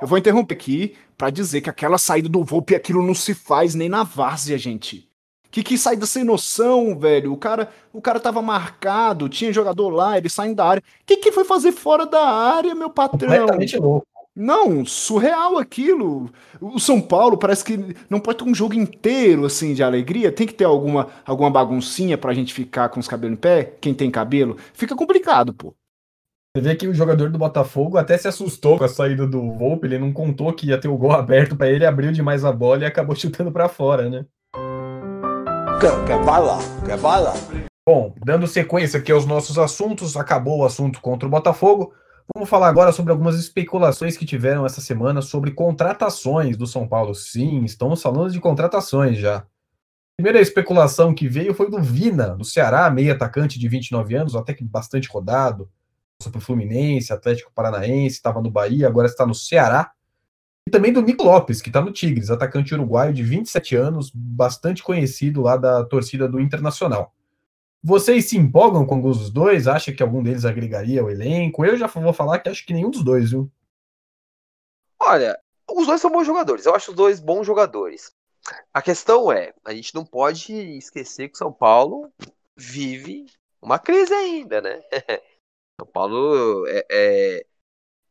Eu 0.00 0.06
vou 0.06 0.18
interromper 0.18 0.54
aqui 0.54 0.94
para 1.16 1.30
dizer 1.30 1.60
que 1.60 1.70
aquela 1.70 1.98
saída 1.98 2.28
do 2.28 2.44
Volpe, 2.44 2.74
aquilo 2.74 3.02
não 3.02 3.14
se 3.14 3.34
faz 3.34 3.74
nem 3.74 3.88
na 3.88 4.02
várzea, 4.02 4.58
gente. 4.58 5.08
Que, 5.50 5.62
que 5.62 5.78
saída 5.78 6.04
sem 6.04 6.22
noção, 6.22 6.98
velho. 6.98 7.32
O 7.32 7.36
cara, 7.36 7.70
o 7.92 8.00
cara 8.00 8.20
tava 8.20 8.42
marcado, 8.42 9.28
tinha 9.28 9.52
jogador 9.52 9.88
lá, 9.88 10.18
ele 10.18 10.28
saindo 10.28 10.56
da 10.56 10.66
área. 10.66 10.82
O 10.82 11.04
que, 11.06 11.16
que 11.16 11.32
foi 11.32 11.44
fazer 11.44 11.72
fora 11.72 12.04
da 12.04 12.28
área, 12.28 12.74
meu 12.74 12.90
patrão? 12.90 13.30
Completamente 13.30 13.78
louco. 13.78 14.06
Não, 14.34 14.84
surreal 14.84 15.56
aquilo. 15.56 16.30
O 16.60 16.78
São 16.78 17.00
Paulo 17.00 17.38
parece 17.38 17.64
que 17.64 17.96
não 18.10 18.20
pode 18.20 18.36
ter 18.36 18.44
um 18.44 18.54
jogo 18.54 18.74
inteiro 18.74 19.46
assim 19.46 19.72
de 19.72 19.82
alegria. 19.82 20.30
Tem 20.30 20.46
que 20.46 20.52
ter 20.52 20.64
alguma, 20.64 21.08
alguma 21.24 21.50
baguncinha 21.50 22.18
pra 22.18 22.34
gente 22.34 22.52
ficar 22.52 22.90
com 22.90 23.00
os 23.00 23.08
cabelos 23.08 23.32
em 23.38 23.40
pé. 23.40 23.76
Quem 23.80 23.94
tem 23.94 24.10
cabelo, 24.10 24.58
fica 24.74 24.94
complicado, 24.94 25.54
pô. 25.54 25.74
Você 26.56 26.62
vê 26.62 26.74
que 26.74 26.88
o 26.88 26.94
jogador 26.94 27.28
do 27.28 27.36
Botafogo 27.36 27.98
até 27.98 28.16
se 28.16 28.26
assustou 28.26 28.78
com 28.78 28.84
a 28.84 28.88
saída 28.88 29.26
do 29.26 29.52
Volpe, 29.52 29.86
ele 29.86 29.98
não 29.98 30.10
contou 30.10 30.50
que 30.54 30.68
ia 30.68 30.80
ter 30.80 30.88
o 30.88 30.96
gol 30.96 31.12
aberto 31.12 31.54
para 31.54 31.68
ele, 31.68 31.84
abriu 31.84 32.10
demais 32.10 32.46
a 32.46 32.50
bola 32.50 32.80
e 32.82 32.86
acabou 32.86 33.12
chutando 33.14 33.52
para 33.52 33.68
fora, 33.68 34.08
né? 34.08 34.24
Quer, 35.78 36.04
quer 36.06 36.24
bala? 36.24 36.56
Quer 36.86 36.96
bala? 36.96 37.34
Bom, 37.86 38.14
dando 38.24 38.46
sequência 38.46 38.98
aqui 38.98 39.12
aos 39.12 39.26
nossos 39.26 39.58
assuntos, 39.58 40.16
acabou 40.16 40.60
o 40.60 40.64
assunto 40.64 40.98
contra 41.02 41.28
o 41.28 41.30
Botafogo. 41.30 41.92
Vamos 42.34 42.48
falar 42.48 42.68
agora 42.68 42.90
sobre 42.90 43.12
algumas 43.12 43.38
especulações 43.38 44.16
que 44.16 44.24
tiveram 44.24 44.64
essa 44.64 44.80
semana 44.80 45.20
sobre 45.20 45.50
contratações 45.50 46.56
do 46.56 46.66
São 46.66 46.88
Paulo. 46.88 47.14
Sim, 47.14 47.64
estamos 47.64 48.00
falando 48.00 48.32
de 48.32 48.40
contratações 48.40 49.18
já. 49.18 49.36
A 49.40 49.44
primeira 50.16 50.40
especulação 50.40 51.14
que 51.14 51.28
veio 51.28 51.52
foi 51.52 51.70
do 51.70 51.82
Vina, 51.82 52.30
do 52.34 52.46
Ceará, 52.46 52.88
meio 52.88 53.12
atacante 53.12 53.58
de 53.58 53.68
29 53.68 54.14
anos, 54.14 54.34
até 54.34 54.54
que 54.54 54.64
bastante 54.64 55.06
rodado 55.06 55.68
para 56.24 56.38
o 56.38 56.40
Fluminense, 56.40 57.12
Atlético 57.12 57.52
Paranaense, 57.54 58.16
estava 58.16 58.40
no 58.40 58.50
Bahia, 58.50 58.86
agora 58.86 59.06
está 59.06 59.26
no 59.26 59.34
Ceará. 59.34 59.92
E 60.66 60.70
também 60.70 60.92
do 60.92 61.02
Nico 61.02 61.22
Lopes, 61.22 61.62
que 61.62 61.68
está 61.68 61.80
no 61.80 61.92
Tigres, 61.92 62.30
atacante 62.30 62.74
uruguaio 62.74 63.12
de 63.12 63.22
27 63.22 63.76
anos, 63.76 64.10
bastante 64.12 64.82
conhecido 64.82 65.42
lá 65.42 65.56
da 65.56 65.84
torcida 65.84 66.28
do 66.28 66.40
Internacional. 66.40 67.14
Vocês 67.82 68.28
se 68.28 68.36
empolgam 68.36 68.84
com 68.84 68.96
alguns 68.96 69.18
dos 69.18 69.30
dois? 69.30 69.68
Acha 69.68 69.92
que 69.92 70.02
algum 70.02 70.22
deles 70.22 70.44
agregaria 70.44 71.04
o 71.04 71.10
elenco? 71.10 71.64
Eu 71.64 71.76
já 71.76 71.86
vou 71.86 72.12
falar 72.12 72.40
que 72.40 72.48
acho 72.48 72.66
que 72.66 72.72
nenhum 72.72 72.90
dos 72.90 73.04
dois, 73.04 73.30
viu? 73.30 73.48
Olha, 74.98 75.38
os 75.70 75.86
dois 75.86 76.00
são 76.00 76.10
bons 76.10 76.26
jogadores. 76.26 76.66
Eu 76.66 76.74
acho 76.74 76.90
os 76.90 76.96
dois 76.96 77.20
bons 77.20 77.46
jogadores. 77.46 78.12
A 78.74 78.82
questão 78.82 79.30
é, 79.30 79.52
a 79.64 79.72
gente 79.72 79.94
não 79.94 80.04
pode 80.04 80.52
esquecer 80.52 81.28
que 81.28 81.34
o 81.34 81.38
São 81.38 81.52
Paulo 81.52 82.10
vive 82.56 83.26
uma 83.62 83.78
crise 83.78 84.12
ainda, 84.12 84.60
né? 84.60 84.80
São 85.78 85.86
Paulo 85.86 86.66
é, 86.66 86.86
é, 86.90 87.46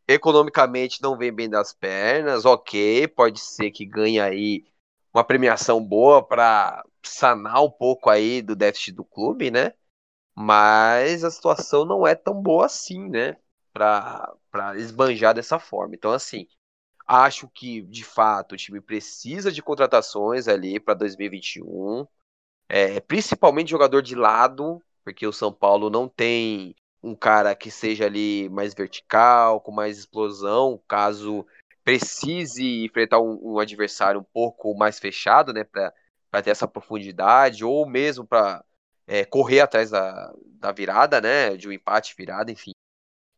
economicamente 0.08 1.02
não 1.02 1.18
vem 1.18 1.34
bem 1.34 1.50
das 1.50 1.74
pernas, 1.74 2.46
ok, 2.46 3.08
pode 3.08 3.40
ser 3.40 3.72
que 3.72 3.86
ganhe 3.86 4.20
aí 4.20 4.66
uma 5.14 5.24
premiação 5.24 5.84
boa 5.84 6.24
para 6.26 6.84
sanar 7.04 7.64
um 7.64 7.72
pouco 7.72 8.10
aí 8.10 8.42
do 8.42 8.56
déficit 8.56 8.92
do 8.94 9.06
clube, 9.06 9.50
né? 9.50 9.74
Mas 10.36 11.24
a 11.24 11.32
situação 11.32 11.86
não 11.86 12.06
é 12.06 12.16
tão 12.16 12.42
boa 12.42 12.66
assim, 12.66 13.10
né? 13.10 13.38
Para 13.74 14.38
esbanjar 14.78 15.34
dessa 15.34 15.60
forma. 15.60 15.96
Então, 15.96 16.12
assim, 16.12 16.48
acho 17.08 17.48
que 17.50 17.82
de 17.82 18.04
fato 18.04 18.54
o 18.54 18.58
time 18.58 18.82
precisa 18.82 19.52
de 19.52 19.62
contratações 19.62 20.48
ali 20.48 20.80
para 20.80 20.94
2021, 20.94 22.06
é, 22.70 23.00
principalmente 23.02 23.72
jogador 23.72 24.02
de 24.02 24.16
lado, 24.16 24.82
porque 25.04 25.26
o 25.26 25.34
São 25.34 25.54
Paulo 25.54 25.90
não 25.90 26.08
tem 26.08 26.76
um 27.06 27.16
cara 27.16 27.56
que 27.56 27.70
seja 27.70 28.06
ali 28.06 28.50
mais 28.50 28.74
vertical, 28.74 29.62
com 29.62 29.72
mais 29.72 30.00
explosão, 30.00 30.82
caso 30.88 31.46
precise 31.84 32.84
enfrentar 32.84 33.20
um, 33.20 33.54
um 33.54 33.60
adversário 33.60 34.20
um 34.20 34.24
pouco 34.24 34.76
mais 34.76 34.98
fechado, 34.98 35.54
né, 35.54 35.64
para 35.64 36.42
ter 36.42 36.50
essa 36.50 36.68
profundidade, 36.68 37.64
ou 37.64 37.88
mesmo 37.88 38.26
para 38.26 38.66
é, 39.06 39.24
correr 39.24 39.60
atrás 39.60 39.92
da, 39.92 40.34
da 40.60 40.72
virada, 40.72 41.22
né, 41.22 41.56
de 41.56 41.70
um 41.70 41.72
empate 41.72 42.16
virada, 42.18 42.52
enfim. 42.52 42.72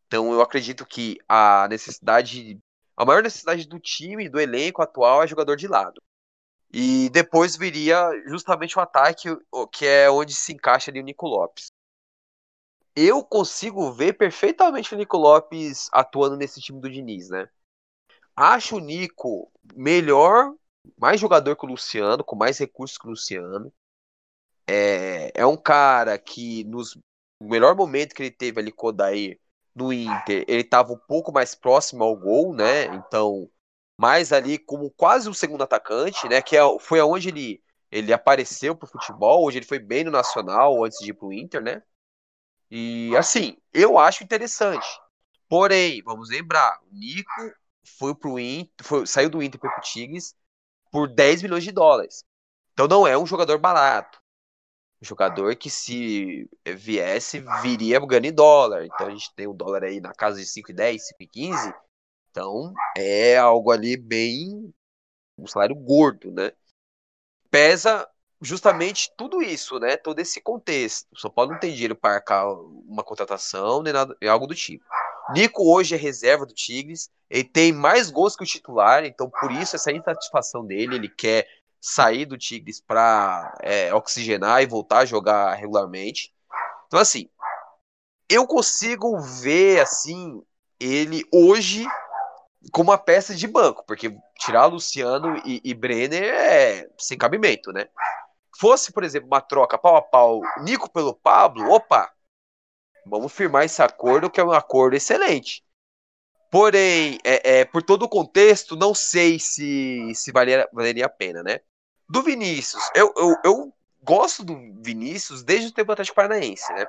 Então 0.08 0.32
eu 0.32 0.42
acredito 0.42 0.86
que 0.86 1.18
a 1.28 1.68
necessidade, 1.70 2.58
a 2.96 3.04
maior 3.04 3.22
necessidade 3.22 3.68
do 3.68 3.80
time, 3.80 4.30
do 4.30 4.40
elenco 4.40 4.82
atual 4.82 5.22
é 5.22 5.28
jogador 5.28 5.58
de 5.58 5.68
lado. 5.68 6.02
E 6.72 7.10
depois 7.10 7.58
viria 7.58 8.10
justamente 8.28 8.78
o 8.78 8.82
ataque, 8.82 9.28
que 9.74 9.86
é 9.86 10.10
onde 10.10 10.34
se 10.34 10.54
encaixa 10.54 10.90
ali 10.90 11.02
o 11.02 11.04
Nico 11.04 11.28
Lopes. 11.28 11.68
Eu 13.00 13.24
consigo 13.24 13.92
ver 13.92 14.14
perfeitamente 14.14 14.96
o 14.96 14.98
Nico 14.98 15.18
Lopes 15.18 15.88
atuando 15.94 16.36
nesse 16.36 16.60
time 16.60 16.82
do 16.82 16.90
Diniz, 16.90 17.30
né? 17.30 17.48
Acho 18.36 18.78
o 18.78 18.80
Nico 18.80 19.52
melhor, 19.76 20.52
mais 21.00 21.22
jogador 21.22 21.56
que 21.56 21.64
o 21.64 21.70
Luciano, 21.70 22.24
com 22.24 22.36
mais 22.36 22.58
recursos 22.58 22.98
que 22.98 23.06
o 23.06 23.12
Luciano. 23.12 23.72
É, 24.66 25.32
é 25.36 25.46
um 25.46 25.56
cara 25.56 26.18
que 26.18 26.64
nos, 26.64 26.96
no 27.40 27.48
melhor 27.48 27.76
momento 27.76 28.16
que 28.16 28.24
ele 28.24 28.32
teve 28.32 28.60
ali 28.60 28.72
com 28.72 28.88
o 28.88 28.96
no 29.76 29.94
Inter, 29.94 30.44
ele 30.48 30.62
estava 30.62 30.92
um 30.92 30.98
pouco 30.98 31.32
mais 31.32 31.54
próximo 31.54 32.04
ao 32.04 32.18
gol, 32.18 32.52
né? 32.52 32.86
Então, 32.86 33.48
mais 33.96 34.34
ali 34.34 34.58
como 34.58 34.90
quase 34.90 35.30
um 35.30 35.36
segundo 35.36 35.64
atacante, 35.64 36.28
né? 36.28 36.42
Que 36.42 36.58
é, 36.58 36.62
foi 36.80 37.00
aonde 37.00 37.30
ele, 37.30 37.64
ele 37.92 38.12
apareceu 38.12 38.76
pro 38.76 38.88
futebol, 38.88 39.46
hoje 39.46 39.60
ele 39.60 39.68
foi 39.68 39.78
bem 39.78 40.04
no 40.04 40.10
Nacional 40.10 40.84
antes 40.84 40.98
de 40.98 41.12
ir 41.12 41.14
pro 41.14 41.32
Inter, 41.32 41.62
né? 41.62 41.84
E 42.70 43.16
assim, 43.16 43.58
eu 43.74 43.98
acho 43.98 44.24
interessante. 44.24 44.88
Porém, 45.50 46.02
vamos 46.04 46.30
lembrar, 46.30 46.80
o 46.84 46.94
Nico 46.94 47.54
foi 47.98 48.14
pro 48.14 48.38
Inter, 48.40 48.86
foi, 48.86 49.08
saiu 49.08 49.30
do 49.30 49.42
Inter 49.42 49.60
para 49.60 49.78
o 49.78 49.82
Tigres 49.82 50.36
por 50.92 51.08
10 51.08 51.42
milhões 51.42 51.64
de 51.64 51.72
dólares. 51.72 52.24
Então 52.74 52.88
não 52.88 53.08
é 53.08 53.18
um 53.18 53.26
jogador 53.26 53.58
barato. 53.58 54.22
Um 55.02 55.06
jogador 55.06 55.56
que 55.56 55.70
se 55.70 56.50
viesse, 56.66 57.44
viria 57.62 58.00
ganhando 58.00 58.26
em 58.26 58.34
dólar. 58.34 58.86
Então 58.86 59.08
a 59.08 59.12
gente 59.12 59.34
tem 59.36 59.48
o 59.48 59.54
dólar 59.54 59.84
aí 59.84 60.02
na 60.02 60.14
casa 60.14 60.40
de 60.40 60.46
5,10, 60.46 61.02
5,15. 61.14 61.74
Então 62.32 62.74
é 62.96 63.38
algo 63.38 63.72
ali 63.72 63.96
bem. 63.96 64.74
um 65.38 65.48
salário 65.48 65.76
gordo, 65.76 66.32
né? 66.32 66.52
Pesa 67.50 68.08
justamente 68.42 69.12
tudo 69.18 69.42
isso, 69.42 69.80
né? 69.80 69.98
Todo 69.98 70.20
esse 70.20 70.42
contexto. 70.42 71.08
O 71.12 71.20
São 71.20 71.32
Paulo 71.32 71.52
não 71.52 71.60
tem 71.60 71.74
dinheiro 71.74 71.96
para 71.96 72.16
arcar 72.16 72.48
uma 72.88 73.04
contratação 73.04 73.82
nem 73.82 73.94
nada, 73.94 74.16
algo 74.30 74.48
do 74.48 74.56
tipo. 74.56 74.84
Nico 75.34 75.74
hoje 75.74 75.96
é 75.96 75.98
reserva 75.98 76.46
do 76.46 76.54
Tigres, 76.54 77.10
ele 77.30 77.44
tem 77.44 77.74
mais 77.74 78.10
gols 78.10 78.36
que 78.36 78.44
o 78.44 78.48
titular, 78.48 79.04
então 79.04 79.30
por 79.30 79.52
isso 79.52 79.76
essa 79.76 79.92
insatisfação 79.92 80.66
dele, 80.66 80.96
ele 80.96 81.10
quer 81.10 81.46
sair 81.82 82.26
do 82.26 82.38
Tigres 82.38 82.80
para 82.80 83.58
é, 83.62 83.94
oxigenar 83.94 84.62
e 84.62 84.66
voltar 84.66 85.00
a 85.00 85.06
jogar 85.06 85.54
regularmente. 85.56 86.34
Então 86.88 87.00
assim, 87.00 87.30
eu 88.30 88.48
consigo 88.48 89.20
ver 89.20 89.82
assim 89.82 90.42
ele 90.80 91.26
hoje 91.34 91.86
como 92.72 92.92
uma 92.92 92.98
peça 92.98 93.36
de 93.36 93.48
banco, 93.48 93.84
porque 93.86 94.16
tirar 94.40 94.66
Luciano 94.66 95.38
e, 95.46 95.62
e 95.64 95.74
Brenner 95.74 96.24
é 96.24 96.88
sem 96.98 97.18
cabimento, 97.18 97.72
né? 97.72 97.88
Fosse, 98.60 98.92
por 98.92 99.04
exemplo, 99.04 99.28
uma 99.28 99.42
troca 99.42 99.78
pau 99.78 99.96
a 99.96 100.02
pau, 100.02 100.42
Nico 100.64 100.90
pelo 100.90 101.14
Pablo, 101.14 101.70
opa, 101.70 102.12
vamos 103.06 103.32
firmar 103.32 103.66
esse 103.66 103.82
acordo 103.82 104.30
que 104.30 104.40
é 104.40 104.44
um 104.44 104.52
acordo 104.52 104.96
excelente. 104.96 105.64
Porém, 106.50 107.20
é, 107.24 107.60
é, 107.60 107.66
por 107.66 107.84
todo 107.84 108.04
o 108.04 108.10
contexto, 108.10 108.76
não 108.76 108.96
sei 108.96 109.38
se, 109.38 110.12
se 110.16 110.32
valeria, 110.32 110.68
valeria 110.74 111.06
a 111.06 111.10
pena, 111.10 111.44
né? 111.44 111.60
Do 112.10 112.24
Vinícius, 112.24 112.90
eu, 112.96 113.14
eu, 113.18 113.36
eu 113.44 113.74
gosto 114.02 114.44
do 114.44 114.56
Vinícius 114.82 115.44
desde 115.44 115.68
o 115.68 115.72
tempo 115.72 115.88
do 115.88 115.94
Atlético 115.94 116.16
Paranaense, 116.16 116.72
né? 116.74 116.88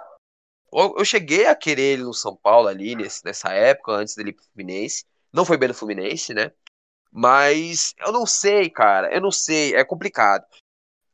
Eu, 0.72 0.94
eu, 0.98 1.04
cheguei 1.04 1.46
a 1.46 1.56
querer 1.56 1.94
ele 1.94 2.02
no 2.02 2.14
São 2.14 2.36
Paulo 2.36 2.68
ali, 2.68 2.94
nesse, 2.94 3.24
nessa 3.24 3.52
época, 3.52 3.92
antes 3.92 4.14
dele 4.14 4.30
ir 4.30 4.34
pro 4.34 4.44
Fluminense. 4.44 5.04
Não 5.32 5.44
foi 5.44 5.56
bem 5.56 5.68
no 5.68 5.74
Fluminense, 5.74 6.32
né? 6.32 6.52
Mas 7.10 7.94
eu 7.98 8.12
não 8.12 8.26
sei, 8.26 8.70
cara. 8.70 9.12
Eu 9.12 9.20
não 9.20 9.30
sei. 9.30 9.74
É 9.74 9.84
complicado. 9.84 10.46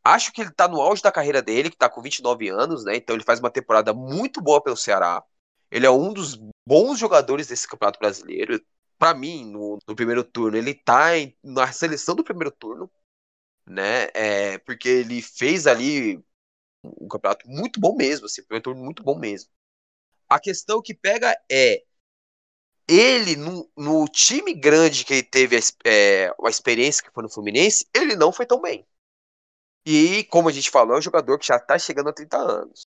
Acho 0.04 0.32
que 0.32 0.42
ele 0.42 0.50
tá 0.50 0.68
no 0.68 0.80
auge 0.80 1.02
da 1.02 1.10
carreira 1.10 1.40
dele, 1.40 1.70
que 1.70 1.76
tá 1.76 1.88
com 1.88 2.02
29 2.02 2.48
anos, 2.48 2.84
né? 2.84 2.96
Então 2.96 3.16
ele 3.16 3.24
faz 3.24 3.40
uma 3.40 3.50
temporada 3.50 3.94
muito 3.94 4.40
boa 4.40 4.62
pelo 4.62 4.76
Ceará. 4.76 5.24
Ele 5.70 5.86
é 5.86 5.90
um 5.90 6.12
dos 6.12 6.38
bons 6.66 6.98
jogadores 6.98 7.46
desse 7.48 7.66
Campeonato 7.66 7.98
Brasileiro. 7.98 8.62
Para 8.98 9.14
mim, 9.14 9.50
no, 9.50 9.78
no, 9.88 9.96
primeiro 9.96 10.22
turno, 10.22 10.56
ele 10.56 10.74
tá 10.74 11.16
em, 11.16 11.36
na 11.42 11.72
seleção 11.72 12.14
do 12.14 12.22
primeiro 12.24 12.50
turno, 12.50 12.90
né? 13.66 14.08
É, 14.14 14.58
porque 14.58 14.88
ele 14.88 15.22
fez 15.22 15.66
ali 15.66 16.22
um 16.84 17.08
campeonato 17.08 17.48
muito 17.48 17.80
bom 17.80 17.96
mesmo, 17.96 18.26
assim, 18.26 18.42
primeiro 18.42 18.64
turno 18.64 18.84
muito 18.84 19.02
bom 19.02 19.18
mesmo. 19.18 19.50
A 20.28 20.38
questão 20.38 20.82
que 20.82 20.94
pega 20.94 21.34
é 21.50 21.82
ele, 22.88 23.36
no, 23.36 23.70
no 23.76 24.06
time 24.06 24.52
grande 24.54 25.04
que 25.04 25.14
ele 25.14 25.22
teve 25.22 25.56
a, 25.56 25.60
é, 25.84 26.34
a 26.44 26.50
experiência 26.50 27.02
que 27.02 27.10
foi 27.10 27.22
no 27.22 27.30
Fluminense, 27.30 27.88
ele 27.94 28.14
não 28.16 28.32
foi 28.32 28.46
tão 28.46 28.60
bem. 28.60 28.86
E, 29.86 30.24
como 30.24 30.48
a 30.48 30.52
gente 30.52 30.70
falou, 30.70 30.94
é 30.94 30.98
um 30.98 31.02
jogador 31.02 31.38
que 31.38 31.46
já 31.46 31.56
está 31.56 31.78
chegando 31.78 32.08
a 32.08 32.12
30 32.12 32.38
anos. 32.38 32.86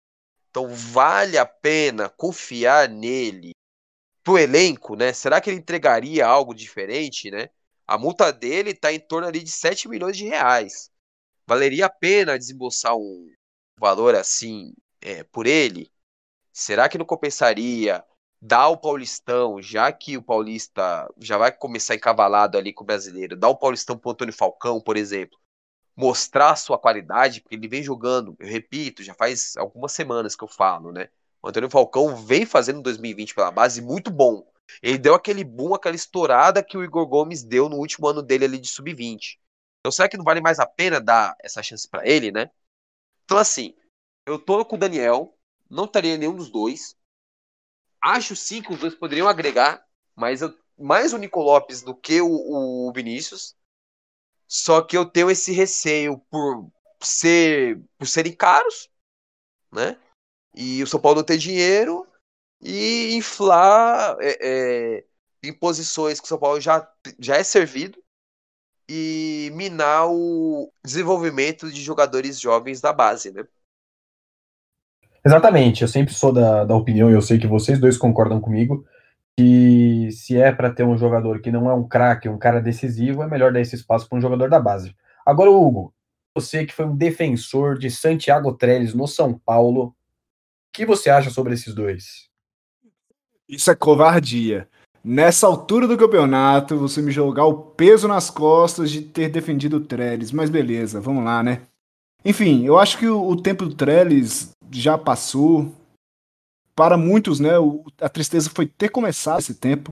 Então, 0.49 0.67
vale 0.69 1.37
a 1.37 1.45
pena 1.45 2.09
confiar 2.09 2.87
nele 2.87 3.51
pro 4.23 4.37
elenco, 4.37 4.95
né? 4.95 5.11
Será 5.11 5.41
que 5.41 5.49
ele 5.49 5.57
entregaria 5.57 6.25
algo 6.25 6.53
diferente, 6.53 7.31
né? 7.31 7.49
A 7.87 7.97
multa 7.97 8.31
dele 8.31 8.71
está 8.71 8.93
em 8.93 8.99
torno 8.99 9.27
ali 9.27 9.43
de 9.43 9.51
7 9.51 9.89
milhões 9.89 10.15
de 10.15 10.25
reais. 10.25 10.91
Valeria 11.45 11.87
a 11.87 11.89
pena 11.89 12.37
desembolsar 12.37 12.95
um 12.95 13.31
valor 13.77 14.15
assim 14.15 14.73
é, 15.01 15.23
por 15.23 15.45
ele? 15.45 15.91
Será 16.51 16.87
que 16.87 16.97
não 16.97 17.05
compensaria 17.05 18.03
dar 18.41 18.67
o 18.69 18.77
Paulistão, 18.77 19.61
já 19.61 19.91
que 19.91 20.17
o 20.17 20.21
Paulista 20.21 21.09
já 21.19 21.37
vai 21.37 21.51
começar 21.51 21.95
encavalado 21.95 22.57
ali 22.57 22.73
com 22.73 22.83
o 22.83 22.87
brasileiro, 22.87 23.35
dar 23.35 23.49
o 23.49 23.57
Paulistão 23.57 23.97
pro 23.97 24.11
Antônio 24.11 24.33
Falcão, 24.33 24.81
por 24.81 24.97
exemplo, 24.97 25.37
mostrar 25.95 26.55
sua 26.55 26.77
qualidade, 26.77 27.41
porque 27.41 27.55
ele 27.55 27.67
vem 27.67 27.83
jogando, 27.83 28.35
eu 28.39 28.47
repito, 28.47 29.03
já 29.03 29.13
faz 29.13 29.55
algumas 29.57 29.91
semanas 29.91 30.35
que 30.35 30.43
eu 30.43 30.47
falo, 30.47 30.91
né? 30.91 31.09
O 31.41 31.49
Antônio 31.49 31.69
Falcão 31.69 32.15
vem 32.15 32.45
fazendo 32.45 32.81
2020 32.81 33.35
pela 33.35 33.51
base 33.51 33.81
muito 33.81 34.09
bom. 34.09 34.47
Ele 34.81 34.97
deu 34.97 35.13
aquele 35.13 35.43
boom, 35.43 35.73
aquela 35.73 35.95
estourada 35.95 36.63
que 36.63 36.77
o 36.77 36.83
Igor 36.83 37.05
Gomes 37.05 37.43
deu 37.43 37.69
no 37.69 37.77
último 37.77 38.07
ano 38.07 38.21
dele 38.21 38.45
ali 38.45 38.57
de 38.59 38.67
sub-20. 38.67 39.37
Então 39.79 39.91
será 39.91 40.07
que 40.07 40.17
não 40.17 40.23
vale 40.23 40.41
mais 40.41 40.59
a 40.59 40.65
pena 40.65 41.01
dar 41.01 41.35
essa 41.41 41.61
chance 41.61 41.87
para 41.87 42.07
ele, 42.07 42.31
né? 42.31 42.49
Então 43.25 43.37
assim, 43.37 43.75
eu 44.25 44.39
tô 44.39 44.63
com 44.65 44.75
o 44.75 44.79
Daniel, 44.79 45.37
não 45.69 45.85
estaria 45.85 46.17
nenhum 46.17 46.35
dos 46.35 46.49
dois. 46.49 46.95
Acho 48.01 48.35
sim 48.35 48.61
que 48.61 48.71
os 48.73 48.79
dois 48.79 48.95
poderiam 48.95 49.27
agregar, 49.27 49.85
mas 50.15 50.41
eu, 50.41 50.57
mais 50.77 51.13
o 51.13 51.17
Nico 51.17 51.41
Lopes 51.41 51.81
do 51.81 51.95
que 51.95 52.21
o, 52.21 52.29
o 52.29 52.91
Vinícius. 52.93 53.55
Só 54.47 54.81
que 54.81 54.97
eu 54.97 55.05
tenho 55.05 55.31
esse 55.31 55.51
receio 55.51 56.19
por 56.29 56.69
ser 57.01 57.81
por 57.97 58.07
serem 58.07 58.35
caros, 58.35 58.89
né? 59.71 59.97
E 60.55 60.83
o 60.83 60.87
São 60.87 60.99
Paulo 60.99 61.17
não 61.17 61.25
ter 61.25 61.37
dinheiro 61.37 62.07
e 62.61 63.15
inflar 63.15 64.15
é, 64.21 64.37
é, 64.41 65.05
em 65.43 65.51
posições 65.51 66.19
que 66.19 66.25
o 66.25 66.29
São 66.29 66.37
Paulo 66.37 66.61
já, 66.61 66.87
já 67.19 67.35
é 67.35 67.43
servido 67.43 68.01
e 68.87 69.51
minar 69.53 70.07
o 70.09 70.71
desenvolvimento 70.83 71.71
de 71.71 71.81
jogadores 71.81 72.39
jovens 72.39 72.79
da 72.79 72.93
base, 72.93 73.31
né? 73.31 73.45
Exatamente, 75.25 75.81
eu 75.81 75.87
sempre 75.87 76.13
sou 76.13 76.33
da, 76.33 76.65
da 76.65 76.75
opinião, 76.75 77.09
e 77.09 77.13
eu 77.13 77.21
sei 77.21 77.39
que 77.39 77.47
vocês 77.47 77.79
dois 77.79 77.97
concordam 77.97 78.41
comigo, 78.41 78.85
que 79.37 80.09
se 80.11 80.37
é 80.37 80.51
para 80.51 80.71
ter 80.71 80.83
um 80.83 80.97
jogador 80.97 81.41
que 81.41 81.51
não 81.51 81.69
é 81.69 81.73
um 81.73 81.87
craque, 81.87 82.29
um 82.29 82.37
cara 82.37 82.61
decisivo, 82.61 83.23
é 83.23 83.27
melhor 83.27 83.51
dar 83.51 83.61
esse 83.61 83.75
espaço 83.75 84.07
para 84.07 84.17
um 84.17 84.21
jogador 84.21 84.49
da 84.49 84.59
base. 84.59 84.95
Agora, 85.25 85.49
Hugo, 85.49 85.93
você 86.35 86.65
que 86.65 86.73
foi 86.73 86.85
um 86.85 86.95
defensor 86.95 87.77
de 87.77 87.89
Santiago 87.89 88.53
Trellis 88.53 88.93
no 88.93 89.07
São 89.07 89.33
Paulo, 89.33 89.85
o 89.85 89.93
que 90.71 90.85
você 90.85 91.09
acha 91.09 91.29
sobre 91.29 91.53
esses 91.53 91.73
dois? 91.73 92.29
Isso 93.47 93.69
é 93.69 93.75
covardia. 93.75 94.67
Nessa 95.03 95.47
altura 95.47 95.87
do 95.87 95.97
campeonato, 95.97 96.77
você 96.77 97.01
me 97.01 97.11
jogar 97.11 97.45
o 97.45 97.53
peso 97.53 98.07
nas 98.07 98.29
costas 98.29 98.89
de 98.89 99.01
ter 99.01 99.29
defendido 99.29 99.77
o 99.77 99.81
Trellis, 99.81 100.31
mas 100.31 100.49
beleza, 100.49 101.01
vamos 101.01 101.25
lá, 101.25 101.43
né? 101.43 101.61
Enfim, 102.23 102.65
eu 102.65 102.79
acho 102.79 102.97
que 102.97 103.07
o, 103.07 103.35
tempo 103.35 103.65
do 103.65 103.75
Trellis 103.75 104.51
já 104.71 104.97
passou 104.97 105.71
para 106.75 106.97
muitos, 106.97 107.39
né, 107.39 107.57
o, 107.59 107.83
a 108.01 108.09
tristeza 108.09 108.49
foi 108.49 108.65
ter 108.65 108.89
começado 108.89 109.39
esse 109.39 109.55
tempo. 109.55 109.89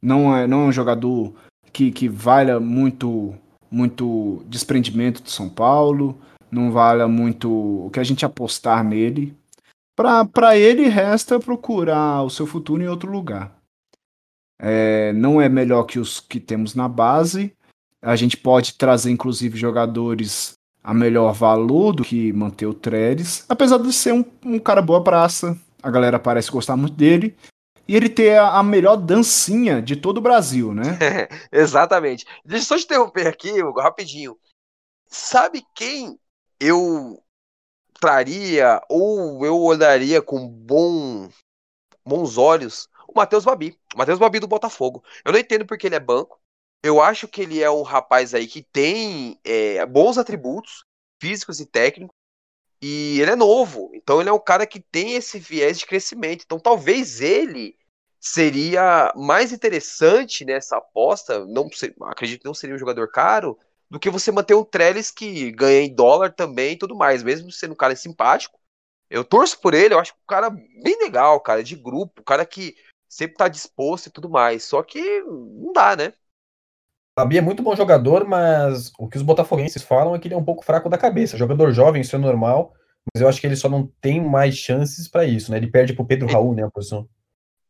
Não 0.00 0.34
é, 0.34 0.46
não 0.46 0.62
é 0.62 0.64
um 0.66 0.72
jogador 0.72 1.34
que, 1.72 1.90
que 1.90 2.08
valha 2.08 2.58
muito, 2.58 3.34
muito 3.70 4.42
desprendimento 4.46 5.22
de 5.22 5.30
São 5.30 5.48
Paulo, 5.48 6.18
não 6.50 6.72
valha 6.72 7.06
muito 7.06 7.50
o 7.86 7.90
que 7.90 8.00
a 8.00 8.04
gente 8.04 8.24
apostar 8.24 8.82
nele. 8.82 9.36
Para 10.32 10.56
ele, 10.56 10.88
resta 10.88 11.38
procurar 11.38 12.22
o 12.22 12.30
seu 12.30 12.46
futuro 12.46 12.82
em 12.82 12.88
outro 12.88 13.10
lugar. 13.10 13.52
é, 14.60 15.12
não 15.14 15.40
é 15.40 15.48
melhor 15.48 15.84
que 15.84 15.98
os 15.98 16.20
que 16.20 16.38
temos 16.38 16.74
na 16.74 16.88
base. 16.88 17.52
A 18.02 18.14
gente 18.16 18.36
pode 18.36 18.74
trazer, 18.74 19.10
inclusive, 19.10 19.58
jogadores 19.58 20.52
a 20.82 20.94
melhor 20.94 21.32
valor 21.34 21.92
do 21.92 22.02
que 22.02 22.32
manter 22.32 22.66
o 22.66 22.72
Trellis, 22.74 23.44
apesar 23.48 23.78
de 23.78 23.92
ser 23.92 24.14
um, 24.14 24.24
um 24.44 24.58
cara 24.58 24.80
boa 24.80 25.02
praça. 25.04 25.58
A 25.82 25.90
galera 25.90 26.18
parece 26.18 26.50
gostar 26.50 26.76
muito 26.76 26.94
dele. 26.94 27.36
E 27.88 27.96
ele 27.96 28.08
ter 28.08 28.38
a, 28.38 28.58
a 28.58 28.62
melhor 28.62 28.96
dancinha 28.96 29.82
de 29.82 29.96
todo 29.96 30.18
o 30.18 30.20
Brasil, 30.20 30.72
né? 30.72 30.82
Exatamente. 31.50 32.24
Deixa 32.44 32.64
eu 32.64 32.68
só 32.68 32.76
te 32.76 32.84
interromper 32.84 33.26
aqui, 33.26 33.62
Hugo, 33.62 33.80
rapidinho. 33.80 34.38
Sabe 35.08 35.64
quem 35.74 36.18
eu 36.60 37.20
traria 38.00 38.80
ou 38.88 39.44
eu 39.44 39.58
olharia 39.58 40.22
com 40.22 40.48
bom, 40.48 41.28
bons 42.06 42.38
olhos? 42.38 42.88
O 43.08 43.12
Matheus 43.16 43.44
Babi. 43.44 43.76
O 43.92 43.98
Matheus 43.98 44.20
Babi 44.20 44.38
do 44.38 44.46
Botafogo. 44.46 45.02
Eu 45.24 45.32
não 45.32 45.40
entendo 45.40 45.66
porque 45.66 45.88
ele 45.88 45.96
é 45.96 46.00
banco. 46.00 46.40
Eu 46.82 47.02
acho 47.02 47.26
que 47.26 47.42
ele 47.42 47.60
é 47.60 47.70
um 47.70 47.82
rapaz 47.82 48.34
aí 48.34 48.46
que 48.46 48.62
tem 48.62 49.38
é, 49.44 49.84
bons 49.84 50.16
atributos 50.16 50.84
físicos 51.20 51.58
e 51.58 51.66
técnicos. 51.66 52.16
E 52.82 53.20
ele 53.20 53.32
é 53.32 53.36
novo. 53.36 53.90
Então 53.94 54.20
ele 54.20 54.30
é 54.30 54.32
um 54.32 54.38
cara 54.38 54.66
que 54.66 54.80
tem 54.80 55.14
esse 55.14 55.38
viés 55.38 55.78
de 55.78 55.86
crescimento. 55.86 56.44
Então 56.44 56.58
talvez 56.58 57.20
ele 57.20 57.76
seria 58.18 59.12
mais 59.16 59.52
interessante 59.52 60.44
nessa 60.44 60.76
aposta. 60.76 61.44
Não 61.46 61.68
acredito 62.02 62.40
que 62.40 62.46
não 62.46 62.54
seria 62.54 62.74
um 62.76 62.78
jogador 62.78 63.10
caro 63.10 63.58
do 63.90 63.98
que 63.98 64.08
você 64.08 64.30
manter 64.30 64.54
o 64.54 64.64
Trellis 64.64 65.10
que 65.10 65.50
ganha 65.50 65.80
em 65.80 65.92
dólar 65.92 66.32
também 66.32 66.74
e 66.74 66.78
tudo 66.78 66.94
mais, 66.94 67.22
mesmo 67.22 67.50
sendo 67.50 67.72
um 67.72 67.76
cara 67.76 67.96
simpático. 67.96 68.58
Eu 69.10 69.24
torço 69.24 69.60
por 69.60 69.74
ele, 69.74 69.92
eu 69.92 69.98
acho 69.98 70.12
que 70.14 70.20
um 70.22 70.26
cara 70.28 70.50
bem 70.50 70.96
legal, 71.02 71.40
cara, 71.40 71.64
de 71.64 71.74
grupo, 71.74 72.20
um 72.20 72.24
cara 72.24 72.46
que 72.46 72.76
sempre 73.08 73.36
tá 73.36 73.48
disposto 73.48 74.06
e 74.06 74.10
tudo 74.10 74.30
mais. 74.30 74.62
Só 74.62 74.82
que 74.84 75.20
não 75.22 75.72
dá, 75.72 75.96
né? 75.96 76.12
Fabi 77.20 77.36
é 77.36 77.42
muito 77.42 77.62
bom 77.62 77.76
jogador, 77.76 78.26
mas 78.26 78.90
o 78.98 79.06
que 79.06 79.18
os 79.18 79.22
botafoguenses 79.22 79.82
falam 79.82 80.14
é 80.14 80.18
que 80.18 80.26
ele 80.26 80.34
é 80.34 80.38
um 80.38 80.44
pouco 80.44 80.64
fraco 80.64 80.88
da 80.88 80.96
cabeça. 80.96 81.36
Jogador 81.36 81.70
jovem, 81.70 82.00
isso 82.00 82.16
é 82.16 82.18
normal, 82.18 82.72
mas 83.12 83.20
eu 83.20 83.28
acho 83.28 83.38
que 83.38 83.46
ele 83.46 83.56
só 83.56 83.68
não 83.68 83.92
tem 84.00 84.24
mais 84.24 84.56
chances 84.56 85.06
para 85.06 85.26
isso, 85.26 85.50
né? 85.50 85.58
Ele 85.58 85.70
perde 85.70 85.92
pro 85.92 86.06
Pedro 86.06 86.26
Raul, 86.26 86.54
né, 86.54 86.64
a 86.64 86.70
posição. 86.70 87.06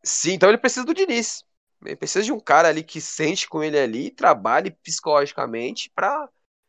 Sim, 0.05 0.35
então 0.35 0.49
ele 0.49 0.57
precisa 0.59 0.87
do 0.87 0.95
Diniz. 0.95 1.43
Ele 1.85 1.97
precisa 1.97 2.25
de 2.25 2.31
um 2.31 2.39
cara 2.39 2.69
ali 2.69 2.85
que 2.85 3.01
sente 3.01 3.49
com 3.49 3.61
ele 3.61 3.77
ali 3.77 4.07
e 4.07 4.11
trabalhe 4.13 4.71
psicologicamente 4.71 5.91
para 5.97 6.29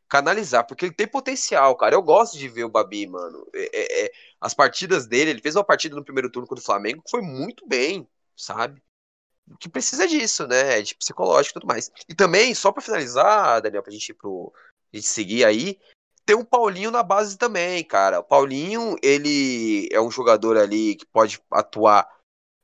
canalizar, 0.10 0.66
porque 0.66 0.86
ele 0.86 0.96
tem 0.96 1.08
potencial, 1.08 1.76
cara. 1.76 1.94
Eu 1.94 2.02
gosto 2.02 2.36
de 2.36 2.50
ver 2.50 2.64
o 2.64 2.70
Babi, 2.70 3.06
mano. 3.06 3.46
É, 3.54 3.70
é, 3.72 4.06
é, 4.06 4.12
as 4.42 4.56
partidas 4.56 5.06
dele, 5.06 5.30
ele 5.30 5.42
fez 5.42 5.56
uma 5.56 5.64
partida 5.64 5.96
no 5.96 6.04
primeiro 6.04 6.32
turno 6.32 6.48
contra 6.48 6.64
o 6.64 6.66
Flamengo 6.66 7.04
que 7.04 7.12
foi 7.12 7.22
muito 7.22 7.68
bem, 7.68 8.08
sabe? 8.36 8.82
Que 9.60 9.70
precisa 9.70 10.08
disso, 10.08 10.48
né? 10.48 10.82
De 10.82 10.96
psicológico 10.96 11.58
e 11.58 11.62
tudo 11.62 11.68
mais. 11.68 11.92
E 12.08 12.16
também, 12.16 12.54
só 12.56 12.72
para 12.72 12.82
finalizar, 12.82 13.62
Daniel, 13.62 13.84
pra 13.84 13.92
gente 13.92 14.10
ir 14.10 14.14
pro. 14.14 14.54
A 14.94 14.98
gente 14.98 15.08
seguir 15.08 15.46
aí, 15.46 15.80
tem 16.26 16.36
o 16.36 16.46
Paulinho 16.46 16.92
na 16.92 17.04
base 17.04 17.38
também, 17.38 17.84
cara. 17.84 18.20
O 18.20 18.24
Paulinho, 18.24 18.96
ele 19.02 19.88
é 19.92 20.02
um 20.02 20.12
jogador 20.12 20.58
ali 20.58 20.96
que 20.96 21.06
pode 21.06 21.42
atuar 21.52 22.08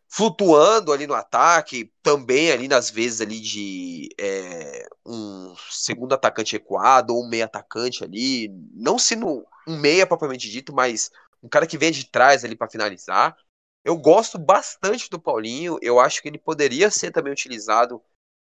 flutuando 0.09 0.93
ali 0.93 1.05
no 1.05 1.13
ataque, 1.13 1.91
também 2.01 2.51
ali 2.51 2.67
nas 2.67 2.89
vezes 2.89 3.19
ali 3.19 3.39
de 3.39 4.09
é, 4.19 4.87
um 5.05 5.53
segundo 5.69 6.13
atacante 6.13 6.55
equado 6.55 7.11
ou 7.11 7.25
um 7.25 7.29
meio 7.29 7.43
atacante 7.43 8.03
ali, 8.03 8.49
não 8.73 8.97
sendo 8.97 9.45
um 9.67 9.77
meia 9.77 10.07
propriamente 10.07 10.49
dito, 10.49 10.73
mas 10.73 11.11
um 11.43 11.49
cara 11.49 11.67
que 11.67 11.77
vem 11.77 11.91
de 11.91 12.05
trás 12.05 12.45
ali 12.45 12.55
para 12.55 12.69
finalizar. 12.69 13.35
Eu 13.83 13.97
gosto 13.97 14.37
bastante 14.37 15.09
do 15.09 15.19
Paulinho, 15.19 15.77
eu 15.81 15.99
acho 15.99 16.21
que 16.21 16.27
ele 16.27 16.37
poderia 16.37 16.91
ser 16.91 17.11
também 17.11 17.31
utilizado 17.31 18.01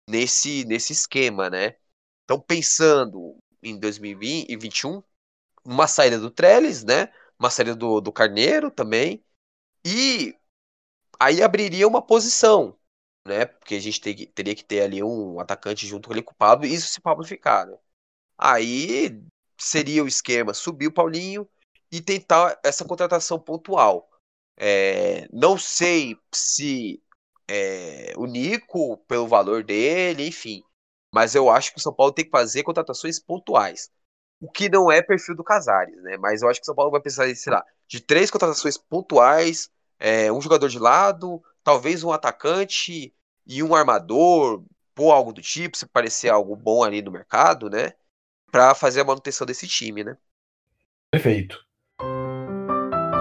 nesse, 0.09 0.65
nesse 0.65 0.93
esquema, 0.93 1.51
né? 1.51 1.77
Então, 2.25 2.41
pensando 2.41 3.37
em 3.63 3.79
2021, 3.79 5.03
uma 5.65 5.87
saída 5.89 6.19
do 6.19 6.31
Trellis, 6.31 6.85
né? 6.85 7.13
Uma 7.39 7.51
saída 7.51 7.75
do, 7.75 8.01
do 8.01 8.13
Carneiro 8.13 8.71
também. 8.71 9.25
E 9.87 10.37
aí 11.21 11.43
abriria 11.43 11.89
uma 11.89 12.03
posição, 12.03 12.79
né? 13.27 13.47
Porque 13.47 13.75
a 13.77 13.81
gente 13.81 14.01
ter, 14.01 14.27
teria 14.29 14.55
que 14.55 14.65
ter 14.65 14.83
ali 14.83 15.03
um 15.03 15.41
atacante 15.41 15.87
junto 15.87 16.09
com 16.09 16.15
ele 16.15 16.23
com 16.23 16.33
o 16.33 16.37
Pablo, 16.37 16.67
isso 16.67 16.89
se 16.89 17.01
Pablo 17.01 17.25
ficar, 17.25 17.67
né? 17.67 17.79
Aí 18.39 19.23
seria 19.59 20.05
o 20.05 20.09
esquema 20.09 20.55
subir 20.55 20.89
o 20.89 20.93
Paulinho 20.93 21.49
e 21.93 22.01
tentar 22.03 22.61
essa 22.65 22.85
contratação 22.85 23.39
pontual. 23.41 24.10
É, 24.63 25.27
não 25.33 25.57
sei 25.57 26.15
se 26.31 27.03
é, 27.49 28.13
o 28.19 28.27
Nico, 28.27 28.99
pelo 29.09 29.27
valor 29.27 29.65
dele, 29.65 30.29
enfim. 30.29 30.63
Mas 31.13 31.35
eu 31.35 31.49
acho 31.49 31.73
que 31.73 31.79
o 31.79 31.81
São 31.81 31.95
Paulo 31.95 32.13
tem 32.13 32.27
que 32.27 32.31
fazer 32.31 32.63
contratações 32.63 33.19
pontuais. 33.19 33.91
O 34.39 34.51
que 34.51 34.69
não 34.69 34.93
é 34.93 35.01
perfil 35.01 35.35
do 35.35 35.43
Casares, 35.43 35.97
né? 36.03 36.19
Mas 36.19 36.43
eu 36.43 36.49
acho 36.49 36.61
que 36.61 36.65
o 36.65 36.67
São 36.67 36.75
Paulo 36.75 36.91
vai 36.91 37.01
precisar, 37.01 37.35
sei 37.35 37.53
lá, 37.53 37.65
de 37.89 38.01
três 38.01 38.31
contratações 38.31 38.77
pontuais 38.77 39.71
é, 39.99 40.31
um 40.31 40.41
jogador 40.41 40.69
de 40.69 40.79
lado, 40.79 41.43
talvez 41.65 42.05
um 42.05 42.13
atacante 42.13 43.15
e 43.47 43.63
um 43.63 43.75
armador, 43.75 44.63
ou 44.97 45.13
algo 45.13 45.33
do 45.33 45.41
tipo, 45.41 45.79
se 45.79 45.87
parecer 45.87 46.29
algo 46.29 46.55
bom 46.55 46.85
ali 46.85 47.01
no 47.01 47.11
mercado, 47.11 47.71
né? 47.71 47.95
Para 48.53 48.75
fazer 48.75 49.01
a 49.01 49.05
manutenção 49.05 49.47
desse 49.47 49.67
time, 49.67 50.05
né? 50.05 50.17
Perfeito. 51.11 51.59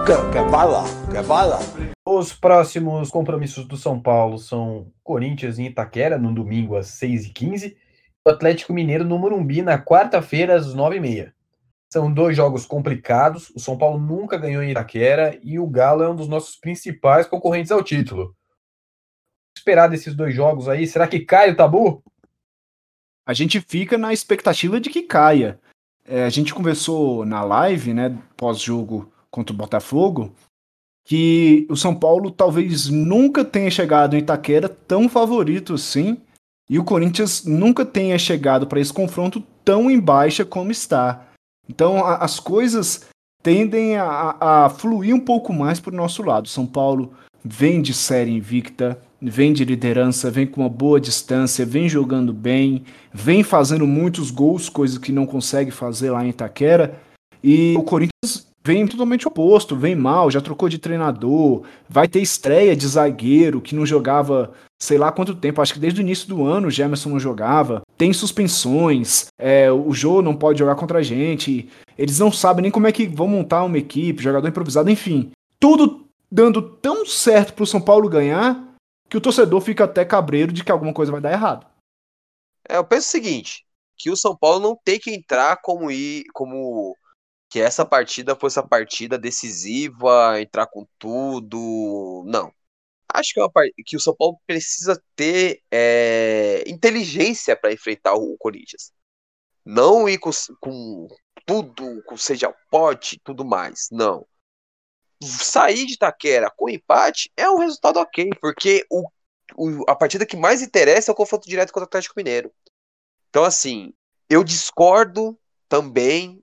Vai 0.06 0.66
lá, 0.66 0.82
vai 1.22 1.48
lá. 1.48 1.58
Os 2.06 2.32
próximos 2.32 3.10
compromissos 3.10 3.66
do 3.66 3.76
São 3.76 4.00
Paulo 4.00 4.38
são 4.38 4.90
Corinthians 5.04 5.58
em 5.58 5.66
Itaquera, 5.66 6.18
no 6.18 6.34
domingo 6.34 6.76
às 6.76 6.88
6h15, 6.88 7.76
o 8.26 8.30
Atlético 8.30 8.72
Mineiro 8.72 9.04
no 9.04 9.18
Morumbi 9.18 9.62
na 9.62 9.78
quarta-feira 9.78 10.56
às 10.56 10.74
9h30. 10.74 11.32
São 11.92 12.12
dois 12.12 12.36
jogos 12.36 12.66
complicados. 12.66 13.50
O 13.50 13.60
São 13.60 13.76
Paulo 13.76 13.98
nunca 13.98 14.36
ganhou 14.36 14.62
em 14.62 14.70
Itaquera 14.70 15.38
e 15.42 15.58
o 15.58 15.66
Galo 15.66 16.02
é 16.02 16.08
um 16.08 16.16
dos 16.16 16.28
nossos 16.28 16.56
principais 16.56 17.26
concorrentes 17.26 17.70
ao 17.70 17.82
título. 17.82 18.24
O 18.24 18.34
que 19.54 19.60
esperar 19.60 19.88
desses 19.88 20.14
dois 20.14 20.34
jogos 20.34 20.68
aí? 20.68 20.86
Será 20.86 21.06
que 21.06 21.20
cai 21.20 21.50
o 21.50 21.56
tabu? 21.56 22.02
A 23.26 23.34
gente 23.34 23.60
fica 23.60 23.98
na 23.98 24.12
expectativa 24.12 24.80
de 24.80 24.88
que 24.88 25.02
caia. 25.02 25.60
É, 26.04 26.24
a 26.24 26.30
gente 26.30 26.54
conversou 26.54 27.24
na 27.24 27.44
live, 27.44 27.94
né, 27.94 28.18
pós-jogo 28.36 29.12
contra 29.30 29.54
o 29.54 29.56
Botafogo, 29.56 30.32
que 31.04 31.66
o 31.68 31.76
São 31.76 31.94
Paulo 31.94 32.30
talvez 32.30 32.88
nunca 32.88 33.44
tenha 33.44 33.70
chegado 33.70 34.14
em 34.14 34.20
Itaquera 34.20 34.68
tão 34.68 35.08
favorito 35.08 35.74
assim, 35.74 36.18
e 36.68 36.78
o 36.78 36.84
Corinthians 36.84 37.44
nunca 37.44 37.84
tenha 37.84 38.18
chegado 38.18 38.66
para 38.66 38.80
esse 38.80 38.92
confronto 38.92 39.42
tão 39.64 39.90
em 39.90 39.98
baixa 39.98 40.44
como 40.44 40.70
está. 40.70 41.26
Então 41.68 42.04
a, 42.04 42.16
as 42.16 42.38
coisas 42.38 43.08
tendem 43.42 43.96
a, 43.96 44.36
a, 44.40 44.68
fluir 44.68 45.14
um 45.14 45.20
pouco 45.20 45.52
mais 45.52 45.80
para 45.80 45.92
o 45.92 45.96
nosso 45.96 46.22
lado. 46.22 46.48
São 46.48 46.66
Paulo 46.66 47.12
vem 47.44 47.80
de 47.80 47.94
série 47.94 48.30
invicta, 48.30 49.00
vem 49.20 49.52
de 49.52 49.64
liderança, 49.64 50.30
vem 50.30 50.46
com 50.46 50.60
uma 50.60 50.68
boa 50.68 51.00
distância, 51.00 51.66
vem 51.66 51.88
jogando 51.88 52.32
bem, 52.32 52.84
vem 53.12 53.42
fazendo 53.42 53.86
muitos 53.86 54.30
gols, 54.30 54.68
coisas 54.68 54.98
que 54.98 55.10
não 55.10 55.26
consegue 55.26 55.70
fazer 55.70 56.10
lá 56.10 56.24
em 56.24 56.30
Itaquera. 56.30 57.00
E 57.42 57.74
o 57.76 57.82
Corinthians 57.82 58.49
vem 58.62 58.86
totalmente 58.86 59.26
oposto, 59.26 59.76
vem 59.76 59.94
mal, 59.94 60.30
já 60.30 60.40
trocou 60.40 60.68
de 60.68 60.78
treinador, 60.78 61.62
vai 61.88 62.06
ter 62.06 62.20
estreia 62.20 62.76
de 62.76 62.86
zagueiro 62.86 63.60
que 63.60 63.74
não 63.74 63.86
jogava 63.86 64.52
sei 64.82 64.96
lá 64.96 65.12
quanto 65.12 65.34
tempo, 65.34 65.60
acho 65.60 65.74
que 65.74 65.78
desde 65.78 66.00
o 66.00 66.02
início 66.02 66.26
do 66.26 66.46
ano 66.46 66.68
o 66.68 66.70
Gemerson 66.70 67.10
não 67.10 67.20
jogava, 67.20 67.82
tem 67.98 68.14
suspensões, 68.14 69.26
é, 69.38 69.70
o 69.70 69.92
Jô 69.92 70.22
não 70.22 70.34
pode 70.34 70.58
jogar 70.58 70.74
contra 70.74 71.00
a 71.00 71.02
gente, 71.02 71.68
eles 71.98 72.18
não 72.18 72.32
sabem 72.32 72.62
nem 72.62 72.70
como 72.70 72.86
é 72.86 72.92
que 72.92 73.06
vão 73.06 73.28
montar 73.28 73.62
uma 73.62 73.76
equipe, 73.76 74.22
jogador 74.22 74.48
improvisado, 74.48 74.90
enfim. 74.90 75.32
Tudo 75.58 76.06
dando 76.32 76.62
tão 76.62 77.04
certo 77.04 77.52
pro 77.52 77.66
São 77.66 77.80
Paulo 77.80 78.08
ganhar 78.08 78.68
que 79.08 79.18
o 79.18 79.20
torcedor 79.20 79.60
fica 79.60 79.84
até 79.84 80.02
cabreiro 80.02 80.50
de 80.50 80.64
que 80.64 80.72
alguma 80.72 80.94
coisa 80.94 81.12
vai 81.12 81.20
dar 81.20 81.32
errado. 81.32 81.66
É, 82.66 82.78
eu 82.78 82.84
penso 82.84 83.08
o 83.08 83.10
seguinte, 83.10 83.66
que 83.98 84.10
o 84.10 84.16
São 84.16 84.34
Paulo 84.34 84.60
não 84.60 84.78
tem 84.82 84.98
que 84.98 85.10
entrar 85.10 85.58
como 85.60 85.90
ir, 85.90 86.24
como 86.32 86.96
que 87.50 87.60
essa 87.60 87.84
partida 87.84 88.36
fosse 88.36 88.60
a 88.60 88.62
partida 88.62 89.18
decisiva, 89.18 90.40
entrar 90.40 90.68
com 90.68 90.86
tudo. 90.98 92.22
Não. 92.24 92.54
Acho 93.12 93.34
que, 93.34 93.40
é 93.40 93.42
uma, 93.42 93.50
que 93.84 93.96
o 93.96 94.00
São 94.00 94.14
Paulo 94.14 94.40
precisa 94.46 95.02
ter 95.16 95.60
é, 95.68 96.62
inteligência 96.68 97.56
para 97.56 97.72
enfrentar 97.72 98.14
o 98.14 98.36
Corinthians. 98.38 98.92
Não 99.64 100.08
ir 100.08 100.18
com, 100.18 100.30
com 100.60 101.08
tudo, 101.44 102.02
com 102.04 102.16
seja 102.16 102.48
o 102.48 102.54
pote 102.70 103.20
tudo 103.24 103.44
mais. 103.44 103.88
Não. 103.90 104.24
Sair 105.20 105.86
de 105.86 105.98
Taquera 105.98 106.52
com 106.56 106.70
empate 106.70 107.32
é 107.36 107.50
um 107.50 107.58
resultado 107.58 107.98
ok, 107.98 108.30
porque 108.40 108.86
o, 108.88 109.04
o, 109.56 109.84
a 109.90 109.96
partida 109.96 110.24
que 110.24 110.36
mais 110.36 110.62
interessa 110.62 111.10
é 111.10 111.12
o 111.12 111.16
confronto 111.16 111.48
direto 111.48 111.72
contra 111.72 111.84
o 111.84 111.88
Atlético 111.88 112.14
Mineiro. 112.16 112.52
Então, 113.28 113.42
assim, 113.42 113.92
eu 114.28 114.44
discordo 114.44 115.36
também 115.68 116.40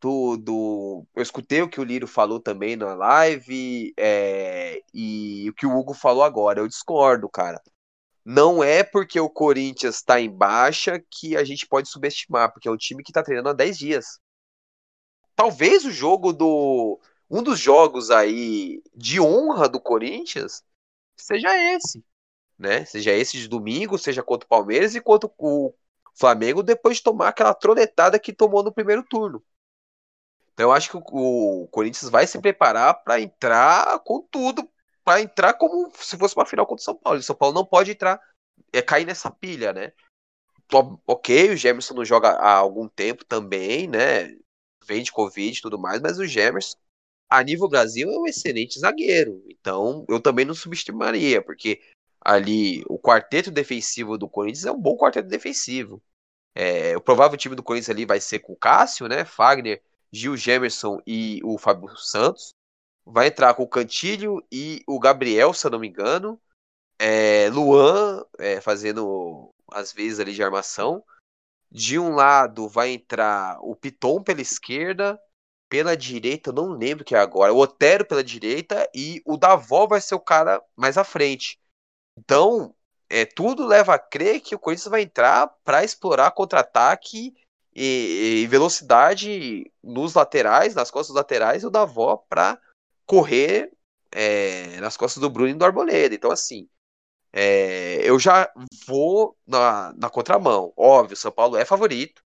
do, 0.00 0.36
do. 0.36 1.06
Eu 1.14 1.22
escutei 1.22 1.62
o 1.62 1.68
que 1.68 1.80
o 1.80 1.84
Liro 1.84 2.06
falou 2.06 2.40
também 2.40 2.76
na 2.76 2.94
live 2.94 3.94
é, 3.96 4.82
e 4.92 5.48
o 5.48 5.54
que 5.54 5.66
o 5.66 5.76
Hugo 5.76 5.94
falou 5.94 6.24
agora. 6.24 6.60
Eu 6.60 6.68
discordo, 6.68 7.28
cara. 7.28 7.62
não 8.24 8.62
é 8.64 8.82
porque 8.82 9.20
o 9.20 9.30
Corinthians 9.30 9.96
está 9.96 10.20
em 10.20 10.30
baixa 10.30 11.02
que 11.10 11.36
a 11.36 11.44
gente 11.44 11.66
pode 11.66 11.88
subestimar, 11.88 12.52
porque 12.52 12.68
é 12.68 12.70
um 12.72 12.76
time 12.76 13.02
que 13.02 13.10
está 13.10 13.22
treinando 13.22 13.50
há 13.50 13.52
10 13.52 13.78
dias. 13.78 14.20
Talvez 15.36 15.84
o 15.84 15.90
jogo 15.90 16.32
do. 16.32 17.00
Um 17.30 17.42
dos 17.42 17.58
jogos 17.58 18.10
aí 18.10 18.80
de 18.94 19.20
honra 19.20 19.68
do 19.68 19.80
Corinthians 19.80 20.62
seja 21.16 21.48
esse. 21.74 22.04
Né? 22.58 22.84
Seja 22.84 23.12
esse 23.12 23.38
de 23.38 23.48
domingo, 23.48 23.98
seja 23.98 24.22
contra 24.22 24.46
o 24.46 24.48
Palmeiras 24.48 24.94
e 24.94 25.00
contra 25.00 25.30
o 25.38 25.74
Flamengo, 26.14 26.62
depois 26.62 26.96
de 26.98 27.02
tomar 27.02 27.28
aquela 27.28 27.52
tronetada 27.54 28.18
que 28.18 28.32
tomou 28.32 28.62
no 28.62 28.72
primeiro 28.72 29.02
turno. 29.02 29.42
Então 30.56 30.70
eu 30.70 30.72
acho 30.72 30.90
que 30.90 30.96
o, 30.96 31.68
Corinthians 31.70 32.10
vai 32.10 32.26
se 32.26 32.40
preparar 32.40 33.04
para 33.04 33.20
entrar 33.20 33.98
com 34.00 34.22
tudo, 34.22 34.66
para 35.04 35.20
entrar 35.20 35.52
como 35.52 35.92
se 35.94 36.16
fosse 36.16 36.34
uma 36.34 36.46
final 36.46 36.66
contra 36.66 36.80
o 36.80 36.84
São 36.84 36.94
Paulo. 36.96 37.18
O 37.18 37.22
São 37.22 37.36
Paulo 37.36 37.54
não 37.54 37.64
pode 37.64 37.90
entrar, 37.90 38.18
é 38.72 38.80
cair 38.80 39.04
nessa 39.04 39.30
pilha, 39.30 39.74
né? 39.74 39.92
Ok, 41.06 41.50
o 41.50 41.56
Gemerson 41.56 41.92
não 41.92 42.06
joga 42.06 42.30
há 42.30 42.54
algum 42.54 42.88
tempo 42.88 43.22
também, 43.22 43.86
né? 43.86 44.34
Vem 44.86 45.02
de 45.02 45.12
Covid 45.12 45.58
e 45.58 45.60
tudo 45.60 45.78
mais, 45.78 46.00
mas 46.00 46.18
o 46.18 46.24
Gemerson, 46.24 46.78
a 47.28 47.42
nível 47.42 47.68
Brasil, 47.68 48.10
é 48.10 48.18
um 48.18 48.26
excelente 48.26 48.80
zagueiro. 48.80 49.44
Então 49.50 50.06
eu 50.08 50.18
também 50.22 50.46
não 50.46 50.54
subestimaria, 50.54 51.42
porque 51.42 51.82
ali 52.18 52.82
o 52.88 52.98
quarteto 52.98 53.50
defensivo 53.50 54.16
do 54.16 54.26
Corinthians 54.26 54.64
é 54.64 54.72
um 54.72 54.80
bom 54.80 54.96
quarteto 54.96 55.28
defensivo. 55.28 56.02
É, 56.54 56.96
o 56.96 57.00
provável 57.02 57.36
time 57.36 57.54
do 57.54 57.62
Corinthians 57.62 57.90
ali 57.90 58.06
vai 58.06 58.20
ser 58.20 58.38
com 58.38 58.54
o 58.54 58.56
Cássio, 58.56 59.06
né? 59.06 59.26
Fagner, 59.26 59.82
Gil 60.16 60.36
Gemerson 60.36 61.00
e 61.06 61.40
o 61.44 61.58
Fábio 61.58 61.96
Santos. 61.96 62.54
Vai 63.04 63.28
entrar 63.28 63.54
com 63.54 63.62
o 63.62 63.68
Cantilho 63.68 64.44
e 64.50 64.82
o 64.86 64.98
Gabriel, 64.98 65.52
se 65.52 65.66
eu 65.66 65.70
não 65.70 65.78
me 65.78 65.88
engano. 65.88 66.40
É, 66.98 67.48
Luan 67.50 68.24
é, 68.38 68.60
fazendo 68.60 69.52
as 69.70 69.92
vezes 69.92 70.18
ali 70.18 70.32
de 70.32 70.42
armação. 70.42 71.04
De 71.70 71.98
um 71.98 72.14
lado 72.14 72.68
vai 72.68 72.90
entrar 72.90 73.58
o 73.60 73.76
Piton 73.76 74.22
pela 74.22 74.40
esquerda. 74.40 75.20
Pela 75.68 75.96
direita, 75.96 76.50
eu 76.50 76.54
não 76.54 76.68
lembro 76.68 77.04
que 77.04 77.14
é 77.14 77.18
agora. 77.18 77.52
O 77.52 77.58
Otero 77.58 78.06
pela 78.06 78.22
direita 78.22 78.88
e 78.94 79.20
o 79.24 79.36
Davó 79.36 79.86
vai 79.86 80.00
ser 80.00 80.14
o 80.14 80.20
cara 80.20 80.62
mais 80.76 80.96
à 80.96 81.02
frente. 81.02 81.58
Então, 82.16 82.74
é, 83.10 83.24
tudo 83.24 83.66
leva 83.66 83.94
a 83.94 83.98
crer 83.98 84.40
que 84.40 84.54
o 84.54 84.58
Corinthians 84.58 84.90
vai 84.90 85.02
entrar 85.02 85.48
para 85.64 85.84
explorar 85.84 86.30
contra-ataque 86.30 87.34
e, 87.76 88.42
e, 88.42 88.46
velocidade 88.46 89.70
nos 89.84 90.14
laterais, 90.14 90.74
nas 90.74 90.90
costas 90.90 91.14
laterais, 91.14 91.62
o 91.62 91.70
Davó 91.70 92.16
para 92.16 92.58
correr 93.04 93.70
é, 94.10 94.80
nas 94.80 94.96
costas 94.96 95.20
do 95.20 95.28
Bruno 95.28 95.50
e 95.50 95.54
do 95.54 95.64
Arboleda. 95.64 96.14
Então, 96.14 96.30
assim, 96.30 96.66
é, 97.30 97.98
eu 98.02 98.18
já 98.18 98.50
vou 98.86 99.36
na, 99.46 99.92
na 99.92 100.08
contramão. 100.08 100.72
Óbvio, 100.74 101.18
São 101.18 101.30
Paulo 101.30 101.58
é 101.58 101.66
favorito. 101.66 102.22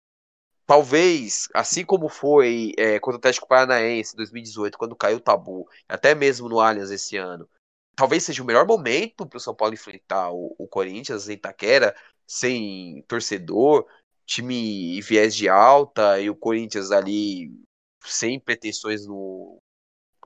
Talvez, 0.65 1.47
assim 1.53 1.85
como 1.85 2.09
foi 2.09 2.73
é, 2.77 2.99
contra 2.99 3.15
o 3.15 3.19
Atlético 3.19 3.47
Paranaense 3.47 4.13
em 4.13 4.17
2018, 4.17 4.77
quando 4.77 4.97
caiu 4.97 5.17
o 5.17 5.21
tabu, 5.21 5.65
até 5.87 6.13
mesmo 6.13 6.49
no 6.49 6.59
Allianz 6.59 6.91
esse 6.91 7.15
ano, 7.15 7.49
talvez 7.95 8.23
seja 8.23 8.43
o 8.43 8.45
melhor 8.45 8.67
momento 8.67 9.25
para 9.25 9.37
o 9.37 9.39
São 9.39 9.55
Paulo 9.55 9.73
enfrentar 9.73 10.29
o, 10.31 10.53
o 10.57 10.67
Corinthians 10.67 11.29
em 11.29 11.33
Itaquera, 11.33 11.95
sem 12.27 13.01
torcedor, 13.07 13.87
time 14.27 15.01
viés 15.01 15.35
de 15.35 15.49
alta 15.49 16.19
e 16.19 16.29
o 16.29 16.35
Corinthians 16.35 16.91
ali 16.91 17.51
sem 18.05 18.39
pretensões 18.39 19.07
no, 19.07 19.61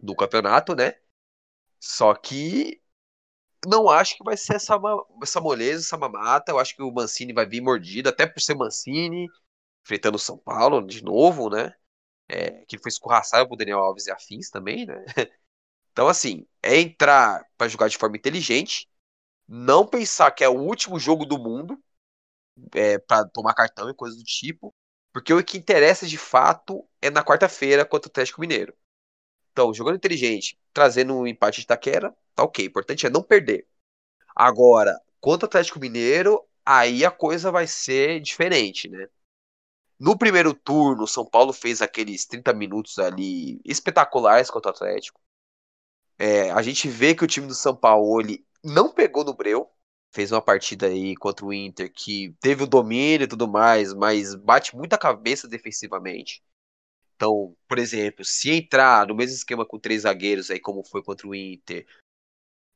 no 0.01 0.15
campeonato, 0.15 0.75
né? 0.75 0.95
Só 1.79 2.13
que 2.15 2.81
não 3.67 3.89
acho 3.89 4.17
que 4.17 4.23
vai 4.23 4.37
ser 4.37 4.55
essa, 4.55 4.79
essa 5.21 5.41
moleza, 5.41 5.85
essa 5.85 5.97
mamata. 5.97 6.51
Eu 6.51 6.59
acho 6.59 6.75
que 6.75 6.83
o 6.83 6.91
Mancini 6.91 7.33
vai 7.33 7.45
vir 7.45 7.61
mordido, 7.61 8.09
até 8.09 8.27
por 8.27 8.41
ser 8.41 8.55
Mancini, 8.55 9.27
enfrentando 9.85 10.17
o 10.17 10.19
São 10.19 10.37
Paulo 10.37 10.85
de 10.85 11.03
novo, 11.03 11.49
né? 11.49 11.73
É, 12.29 12.65
que 12.65 12.77
foi 12.77 12.89
escorraçado 12.89 13.47
por 13.49 13.57
Daniel 13.57 13.79
Alves 13.79 14.07
e 14.07 14.11
afins 14.11 14.49
também, 14.49 14.85
né? 14.85 15.03
Então, 15.93 16.07
assim, 16.07 16.47
é 16.63 16.79
entrar 16.79 17.45
para 17.57 17.67
jogar 17.67 17.89
de 17.89 17.97
forma 17.97 18.17
inteligente, 18.17 18.89
não 19.47 19.85
pensar 19.87 20.31
que 20.31 20.43
é 20.43 20.49
o 20.49 20.59
último 20.59 20.99
jogo 20.99 21.25
do 21.25 21.37
mundo 21.37 21.77
é, 22.73 22.99
para 22.99 23.25
tomar 23.27 23.53
cartão 23.53 23.89
e 23.89 23.93
coisas 23.93 24.17
do 24.17 24.23
tipo, 24.23 24.73
porque 25.13 25.33
o 25.33 25.43
que 25.43 25.57
interessa 25.57 26.05
de 26.05 26.17
fato 26.17 26.87
é 27.01 27.09
na 27.09 27.23
quarta-feira 27.23 27.85
contra 27.85 28.07
o 28.07 28.11
Atlético 28.11 28.41
Mineiro. 28.41 28.73
Então, 29.51 29.73
jogando 29.73 29.97
inteligente, 29.97 30.57
trazendo 30.73 31.13
um 31.13 31.27
empate 31.27 31.61
de 31.61 31.67
taquera, 31.67 32.15
tá 32.33 32.43
ok. 32.43 32.65
O 32.65 32.69
importante 32.69 33.05
é 33.05 33.09
não 33.09 33.21
perder. 33.21 33.67
Agora, 34.35 34.97
contra 35.19 35.45
o 35.45 35.49
Atlético 35.49 35.79
Mineiro, 35.79 36.41
aí 36.65 37.03
a 37.03 37.11
coisa 37.11 37.51
vai 37.51 37.67
ser 37.67 38.21
diferente, 38.21 38.87
né? 38.87 39.07
No 39.99 40.17
primeiro 40.17 40.53
turno, 40.53 41.03
o 41.03 41.07
São 41.07 41.25
Paulo 41.25 41.53
fez 41.53 41.81
aqueles 41.81 42.25
30 42.25 42.53
minutos 42.53 42.97
ali 42.97 43.61
espetaculares 43.63 44.49
contra 44.49 44.71
o 44.71 44.73
Atlético. 44.73 45.19
É, 46.17 46.49
a 46.51 46.61
gente 46.61 46.87
vê 46.87 47.13
que 47.13 47.23
o 47.23 47.27
time 47.27 47.47
do 47.47 47.53
São 47.53 47.75
Paulo 47.75 48.19
ele 48.21 48.45
não 48.63 48.91
pegou 48.91 49.23
no 49.23 49.33
Breu, 49.33 49.69
fez 50.11 50.31
uma 50.31 50.41
partida 50.41 50.87
aí 50.87 51.15
contra 51.15 51.45
o 51.45 51.53
Inter 51.53 51.91
que 51.91 52.35
teve 52.39 52.63
o 52.63 52.67
domínio 52.67 53.25
e 53.25 53.27
tudo 53.27 53.47
mais, 53.47 53.93
mas 53.93 54.35
bate 54.35 54.75
muita 54.75 54.97
cabeça 54.97 55.47
defensivamente. 55.47 56.43
Então, 57.15 57.55
por 57.67 57.77
exemplo, 57.77 58.25
se 58.25 58.51
entrar 58.51 59.07
no 59.07 59.15
mesmo 59.15 59.35
esquema 59.35 59.65
com 59.65 59.79
três 59.79 60.03
zagueiros 60.03 60.49
aí 60.51 60.59
como 60.59 60.83
foi 60.83 61.03
contra 61.03 61.27
o 61.27 61.35
Inter, 61.35 61.85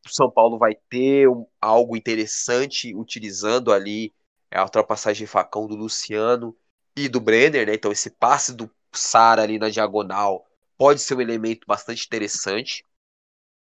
o 0.06 0.10
São 0.10 0.30
Paulo 0.30 0.58
vai 0.58 0.76
ter 0.90 1.28
um, 1.28 1.46
algo 1.60 1.98
interessante 1.98 2.96
utilizando 2.96 3.74
ali 3.74 4.14
a 4.52 4.64
ultrapassagem 4.64 5.26
de 5.26 5.32
facão 5.32 5.68
do 5.68 5.76
Luciano 5.76 6.56
e 6.96 7.10
do 7.10 7.20
Brenner, 7.20 7.68
né? 7.68 7.74
Então 7.74 7.92
esse 7.92 8.12
passe 8.12 8.54
do 8.54 8.70
Sara 8.94 9.42
ali 9.42 9.60
na 9.60 9.70
diagonal 9.70 10.46
pode 10.78 11.02
ser 11.02 11.16
um 11.16 11.22
elemento 11.22 11.66
bastante 11.68 12.06
interessante 12.06 12.86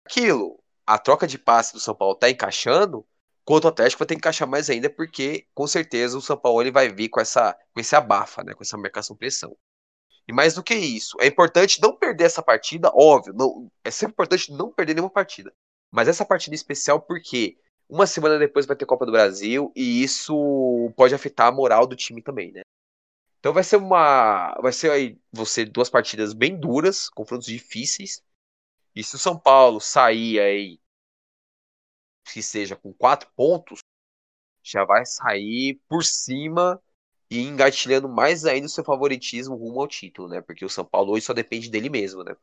aquilo, 0.04 0.62
a 0.86 0.98
troca 0.98 1.26
de 1.26 1.38
passe 1.38 1.72
do 1.72 1.80
São 1.80 1.94
Paulo 1.94 2.14
tá 2.14 2.28
encaixando, 2.28 3.06
quanto 3.44 3.64
o 3.64 3.68
Atlético 3.68 4.00
vai 4.00 4.06
ter 4.06 4.14
que 4.14 4.18
encaixar 4.18 4.48
mais 4.48 4.70
ainda, 4.70 4.88
porque 4.90 5.46
com 5.54 5.66
certeza 5.66 6.16
o 6.16 6.22
São 6.22 6.36
Paulo 6.36 6.62
ele 6.62 6.70
vai 6.70 6.88
vir 6.88 7.08
com 7.08 7.20
essa 7.20 7.56
com 7.74 7.80
esse 7.80 7.94
abafa, 7.96 8.42
né, 8.44 8.54
com 8.54 8.62
essa 8.62 8.76
marcação 8.76 9.16
pressão. 9.16 9.56
E 10.28 10.32
mais 10.32 10.54
do 10.54 10.62
que 10.62 10.74
isso, 10.74 11.16
é 11.20 11.26
importante 11.26 11.80
não 11.80 11.96
perder 11.96 12.24
essa 12.24 12.42
partida, 12.42 12.90
óbvio, 12.94 13.34
não, 13.34 13.70
é 13.84 13.90
sempre 13.90 14.12
importante 14.12 14.52
não 14.52 14.70
perder 14.72 14.94
nenhuma 14.94 15.10
partida. 15.10 15.52
Mas 15.90 16.08
essa 16.08 16.24
partida 16.24 16.54
especial 16.54 17.00
porque 17.00 17.56
uma 17.88 18.06
semana 18.06 18.38
depois 18.38 18.66
vai 18.66 18.76
ter 18.76 18.86
Copa 18.86 19.04
do 19.04 19.12
Brasil 19.12 19.72
e 19.76 20.02
isso 20.02 20.92
pode 20.96 21.14
afetar 21.14 21.48
a 21.48 21.52
moral 21.52 21.86
do 21.86 21.96
time 21.96 22.22
também, 22.22 22.52
né? 22.52 22.62
Então 23.40 23.52
vai 23.52 23.64
ser 23.64 23.76
uma 23.76 24.54
vai 24.62 24.72
ser 24.72 24.90
aí 24.90 25.18
você 25.32 25.64
duas 25.64 25.90
partidas 25.90 26.32
bem 26.32 26.56
duras, 26.58 27.08
confrontos 27.10 27.46
difíceis, 27.48 28.22
e 28.94 29.02
se 29.02 29.16
o 29.16 29.18
São 29.18 29.38
Paulo 29.38 29.80
sair 29.80 30.38
aí, 30.40 30.80
que 32.24 32.42
seja 32.42 32.76
com 32.76 32.92
quatro 32.92 33.28
pontos, 33.36 33.80
já 34.62 34.84
vai 34.84 35.04
sair 35.04 35.80
por 35.88 36.04
cima 36.04 36.80
e 37.30 37.40
engatilhando 37.42 38.08
mais 38.08 38.44
ainda 38.44 38.66
o 38.66 38.70
seu 38.70 38.84
favoritismo 38.84 39.56
rumo 39.56 39.80
ao 39.80 39.88
título, 39.88 40.28
né? 40.28 40.40
Porque 40.40 40.64
o 40.64 40.68
São 40.68 40.84
Paulo 40.84 41.12
hoje 41.12 41.24
só 41.24 41.32
depende 41.32 41.70
dele 41.70 41.88
mesmo, 41.88 42.22
né? 42.22 42.36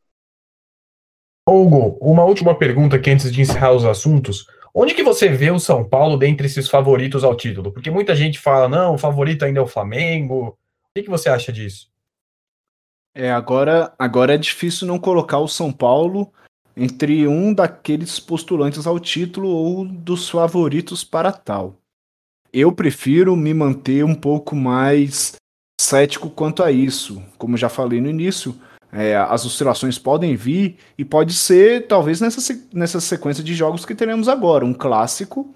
Hugo, 1.48 1.98
uma 2.02 2.24
última 2.24 2.58
pergunta 2.58 2.96
aqui 2.96 3.10
antes 3.12 3.32
de 3.32 3.42
encerrar 3.42 3.74
os 3.74 3.86
assuntos. 3.86 4.46
Onde 4.74 4.94
que 4.94 5.04
você 5.04 5.30
vê 5.30 5.50
o 5.50 5.60
São 5.60 5.88
Paulo 5.88 6.18
dentre 6.18 6.46
esses 6.46 6.70
favoritos 6.70 7.24
ao 7.24 7.36
título? 7.36 7.72
Porque 7.72 7.90
muita 7.90 8.16
gente 8.16 8.40
fala, 8.40 8.68
não, 8.68 8.96
o 8.96 8.98
favorito 8.98 9.44
ainda 9.44 9.60
é 9.60 9.64
o 9.64 9.68
Flamengo. 9.68 10.50
O 10.50 10.58
que, 10.94 11.04
que 11.04 11.10
você 11.10 11.30
acha 11.30 11.52
disso? 11.52 11.92
É, 13.14 13.32
agora, 13.32 13.94
agora 13.98 14.36
é 14.36 14.38
difícil 14.38 14.88
não 14.88 15.00
colocar 15.00 15.40
o 15.40 15.48
São 15.48 15.74
Paulo 15.74 16.32
entre 16.80 17.28
um 17.28 17.54
daqueles 17.54 18.22
postulantes 18.22 18.88
ao 18.88 18.98
título 18.98 19.50
ou 19.50 19.84
dos 19.84 20.30
favoritos 20.30 21.04
para 21.04 21.30
tal. 21.30 21.76
Eu 22.54 22.72
prefiro 22.72 23.36
me 23.36 23.54
manter 23.54 24.06
um 24.06 24.16
pouco 24.16 24.56
mais 24.56 25.36
cético 25.80 26.30
quanto 26.30 26.64
a 26.64 26.72
isso. 26.72 27.22
Como 27.38 27.58
já 27.58 27.68
falei 27.68 28.00
no 28.00 28.10
início, 28.10 28.56
é, 28.94 29.18
as 29.18 29.46
oscilações 29.46 30.00
podem 30.00 30.38
vir 30.38 30.78
e 30.98 31.04
pode 31.04 31.34
ser, 31.34 31.86
talvez, 31.86 32.22
nessa, 32.22 32.58
nessa 32.74 33.02
sequência 33.02 33.44
de 33.44 33.54
jogos 33.54 33.86
que 33.86 33.94
teremos 33.94 34.30
agora: 34.30 34.66
um 34.66 34.74
clássico 34.74 35.54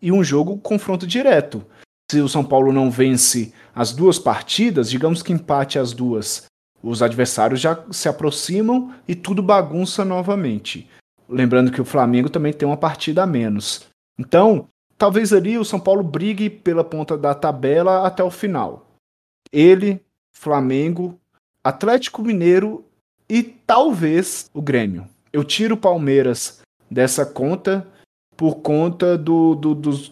e 0.00 0.12
um 0.12 0.22
jogo 0.22 0.58
confronto 0.58 1.06
direto. 1.06 1.64
Se 2.10 2.20
o 2.20 2.28
São 2.28 2.44
Paulo 2.44 2.70
não 2.70 2.90
vence 2.90 3.52
as 3.74 3.92
duas 3.92 4.18
partidas, 4.18 4.90
digamos 4.90 5.22
que 5.22 5.32
empate 5.32 5.78
as 5.78 5.92
duas 5.92 6.44
os 6.86 7.02
adversários 7.02 7.60
já 7.60 7.84
se 7.90 8.08
aproximam 8.08 8.94
e 9.08 9.14
tudo 9.14 9.42
bagunça 9.42 10.04
novamente. 10.04 10.88
Lembrando 11.28 11.72
que 11.72 11.80
o 11.80 11.84
Flamengo 11.84 12.30
também 12.30 12.52
tem 12.52 12.66
uma 12.66 12.76
partida 12.76 13.24
a 13.24 13.26
menos. 13.26 13.86
Então, 14.16 14.68
talvez 14.96 15.32
ali 15.32 15.58
o 15.58 15.64
São 15.64 15.80
Paulo 15.80 16.02
brigue 16.02 16.48
pela 16.48 16.84
ponta 16.84 17.18
da 17.18 17.34
tabela 17.34 18.06
até 18.06 18.22
o 18.22 18.30
final. 18.30 18.86
Ele, 19.52 20.00
Flamengo, 20.34 21.18
Atlético 21.64 22.22
Mineiro 22.22 22.84
e 23.28 23.42
talvez 23.42 24.48
o 24.54 24.62
Grêmio. 24.62 25.08
Eu 25.32 25.42
tiro 25.42 25.74
o 25.74 25.78
Palmeiras 25.78 26.60
dessa 26.88 27.26
conta 27.26 27.86
por 28.36 28.56
conta 28.56 29.16
do, 29.16 29.54
do, 29.54 29.74
dos, 29.74 30.08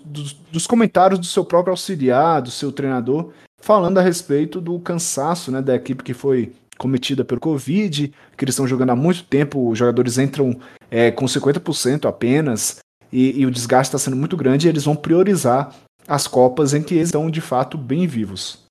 dos, 0.50 0.66
comentários 0.66 1.20
do 1.20 1.26
seu 1.26 1.44
próprio 1.44 1.72
auxiliar, 1.72 2.40
do 2.40 2.50
seu 2.50 2.72
treinador, 2.72 3.32
falando 3.60 3.98
a 3.98 4.02
respeito 4.02 4.60
do 4.60 4.78
cansaço 4.80 5.52
né, 5.52 5.60
da 5.60 5.74
equipe 5.74 6.02
que 6.02 6.14
foi 6.14 6.52
cometida 6.78 7.24
pelo 7.24 7.40
Covid, 7.40 8.12
que 8.36 8.44
eles 8.44 8.54
estão 8.54 8.66
jogando 8.66 8.90
há 8.90 8.96
muito 8.96 9.24
tempo, 9.24 9.70
os 9.70 9.78
jogadores 9.78 10.18
entram 10.18 10.58
é, 10.90 11.10
com 11.10 11.26
50% 11.26 12.08
apenas, 12.08 12.78
e, 13.12 13.40
e 13.40 13.46
o 13.46 13.50
desgaste 13.50 13.94
está 13.94 13.98
sendo 13.98 14.16
muito 14.16 14.36
grande, 14.36 14.66
e 14.66 14.70
eles 14.70 14.84
vão 14.84 14.96
priorizar 14.96 15.74
as 16.06 16.26
Copas 16.26 16.74
em 16.74 16.82
que 16.82 16.94
eles 16.94 17.08
estão 17.08 17.30
de 17.30 17.40
fato 17.40 17.78
bem 17.78 18.06
vivos. 18.06 18.64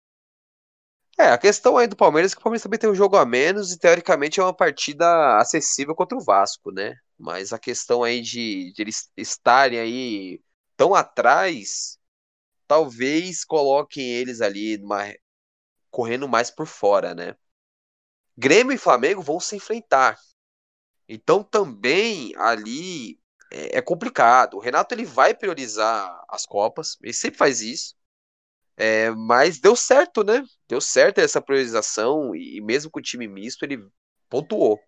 É, 1.17 1.29
a 1.29 1.37
questão 1.37 1.77
aí 1.77 1.87
do 1.87 1.95
Palmeiras 1.95 2.31
é 2.31 2.35
que 2.35 2.41
o 2.41 2.43
Palmeiras 2.43 2.63
também 2.63 2.79
tem 2.79 2.89
um 2.89 2.95
jogo 2.95 3.15
a 3.17 3.25
menos 3.25 3.71
e 3.71 3.77
teoricamente 3.77 4.39
é 4.39 4.43
uma 4.43 4.53
partida 4.53 5.37
acessível 5.37 5.93
contra 5.95 6.17
o 6.17 6.23
Vasco, 6.23 6.71
né? 6.71 6.95
Mas 7.17 7.53
a 7.53 7.59
questão 7.59 8.03
aí 8.03 8.19
de, 8.19 8.73
de 8.73 8.81
eles 8.81 9.09
estarem 9.15 9.79
aí 9.79 10.41
tão 10.75 10.95
atrás, 10.95 11.99
talvez 12.67 13.45
coloquem 13.45 14.03
eles 14.03 14.41
ali 14.41 14.77
numa, 14.77 15.13
correndo 15.91 16.27
mais 16.27 16.49
por 16.49 16.65
fora, 16.65 17.13
né? 17.13 17.35
Grêmio 18.37 18.73
e 18.73 18.77
Flamengo 18.77 19.21
vão 19.21 19.39
se 19.39 19.55
enfrentar. 19.55 20.17
Então 21.07 21.43
também 21.43 22.33
ali 22.37 23.19
é, 23.51 23.77
é 23.77 23.81
complicado. 23.81 24.57
O 24.57 24.59
Renato 24.59 24.93
ele 24.93 25.05
vai 25.05 25.33
priorizar 25.33 26.23
as 26.29 26.45
Copas, 26.45 26.97
ele 27.01 27.13
sempre 27.13 27.37
faz 27.37 27.61
isso. 27.61 27.95
É, 28.75 29.11
mas 29.11 29.59
deu 29.59 29.75
certo, 29.75 30.23
né? 30.23 30.43
Deu 30.67 30.81
certo 30.81 31.19
essa 31.19 31.41
priorização 31.41 32.35
e 32.35 32.59
mesmo 32.61 32.89
com 32.89 32.99
o 32.99 33.03
time 33.03 33.27
misto 33.27 33.63
ele 33.63 33.87
pontuou. 34.29 34.79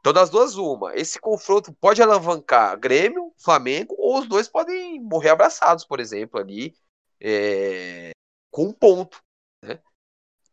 Então, 0.00 0.12
das 0.12 0.30
duas, 0.30 0.56
uma. 0.56 0.94
Esse 0.94 1.20
confronto 1.20 1.72
pode 1.74 2.00
alavancar 2.00 2.78
Grêmio, 2.78 3.32
Flamengo, 3.36 3.94
ou 3.98 4.20
os 4.20 4.28
dois 4.28 4.48
podem 4.48 5.00
morrer 5.02 5.30
abraçados, 5.30 5.84
por 5.84 6.00
exemplo, 6.00 6.40
ali, 6.40 6.74
é, 7.20 8.12
com 8.50 8.66
um 8.66 8.72
ponto. 8.72 9.20
Né? 9.62 9.80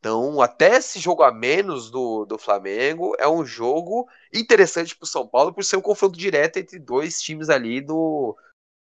Então, 0.05 0.39
até 0.39 0.75
esse 0.75 0.99
jogo 0.99 1.23
a 1.23 1.31
menos 1.31 1.89
do, 1.89 2.25
do 2.27 2.37
Flamengo 2.37 3.15
é 3.17 3.27
um 3.27 3.43
jogo 3.43 4.07
interessante 4.31 4.95
para 4.95 5.03
o 5.03 5.07
São 5.07 5.27
Paulo 5.27 5.51
por 5.51 5.63
ser 5.63 5.77
um 5.77 5.81
confronto 5.81 6.15
direto 6.15 6.57
entre 6.57 6.77
dois 6.77 7.19
times 7.19 7.49
ali 7.49 7.81
do, 7.81 8.37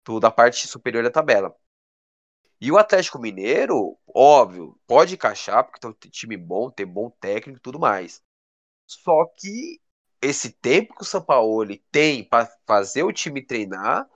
do, 0.06 0.20
da 0.20 0.30
parte 0.30 0.68
superior 0.68 1.02
da 1.02 1.10
tabela. 1.10 1.56
E 2.60 2.70
o 2.70 2.78
Atlético 2.78 3.18
Mineiro, 3.18 3.98
óbvio, 4.06 4.78
pode 4.86 5.14
encaixar, 5.14 5.64
porque 5.64 5.80
tem 5.80 5.90
um 5.90 5.94
time 6.08 6.36
bom, 6.36 6.70
tem 6.70 6.86
bom 6.86 7.10
técnico 7.10 7.58
e 7.58 7.62
tudo 7.62 7.80
mais. 7.80 8.22
Só 8.86 9.26
que 9.36 9.80
esse 10.22 10.52
tempo 10.52 10.94
que 10.94 11.02
o 11.02 11.04
São 11.04 11.20
Paulo 11.20 11.66
tem 11.90 12.22
para 12.22 12.46
fazer 12.64 13.02
o 13.02 13.12
time 13.12 13.44
treinar, 13.44 14.08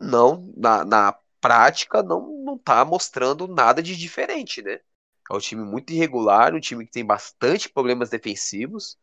não 0.00 0.52
na, 0.56 0.84
na 0.84 1.18
prática 1.40 2.00
não 2.00 2.44
não 2.44 2.56
tá 2.56 2.84
mostrando 2.84 3.48
nada 3.48 3.82
de 3.82 3.96
diferente, 3.96 4.62
né? 4.62 4.78
É 5.30 5.34
um 5.34 5.38
time 5.38 5.64
muito 5.64 5.92
irregular, 5.92 6.54
um 6.54 6.60
time 6.60 6.84
que 6.86 6.92
tem 6.92 7.04
bastante 7.04 7.68
problemas 7.68 8.10
defensivos, 8.10 8.98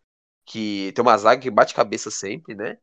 que 0.46 0.92
tem 0.94 1.02
uma 1.04 1.18
zaga 1.18 1.42
que 1.42 1.50
bate 1.52 1.74
cabeça 1.74 2.12
sempre, 2.12 2.56
né? 2.56 2.78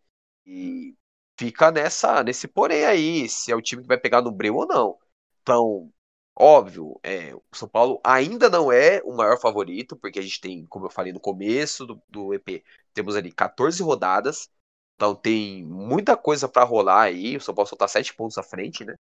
E 0.47 0.97
fica 1.39 1.70
nessa 1.70 2.22
nesse 2.24 2.49
porém 2.49 2.84
aí, 2.84 3.28
se 3.28 3.53
é 3.53 3.57
o 3.57 3.62
time 3.62 3.82
que 3.82 3.89
vai 3.89 3.99
pegar 3.99 4.22
no 4.22 4.32
breu 4.32 4.57
ou 4.57 4.66
não. 4.66 4.99
Então, 5.43 5.93
óbvio, 6.36 6.99
é, 7.03 7.34
o 7.34 7.43
São 7.53 7.68
Paulo 7.68 8.01
ainda 8.05 8.49
não 8.51 8.72
é 8.72 9.01
o 9.05 9.14
maior 9.16 9.39
favorito, 9.41 9.97
porque 9.97 10.18
a 10.18 10.22
gente 10.22 10.41
tem, 10.41 10.66
como 10.66 10.86
eu 10.86 10.91
falei 10.91 11.12
no 11.12 11.20
começo 11.20 11.86
do, 11.86 12.03
do 12.09 12.34
EP, 12.34 12.64
temos 12.95 13.16
ali 13.16 13.32
14 13.32 13.82
rodadas. 13.82 14.51
Então 14.97 15.14
tem 15.14 15.64
muita 15.64 16.16
coisa 16.16 16.49
para 16.49 16.64
rolar 16.64 17.03
aí. 17.03 17.36
O 17.36 17.41
São 17.41 17.55
Paulo 17.55 17.68
só 17.68 17.76
tá 17.76 17.86
7 17.89 18.12
pontos 18.14 18.36
à 18.39 18.43
frente, 18.43 18.84
né? 18.84 18.95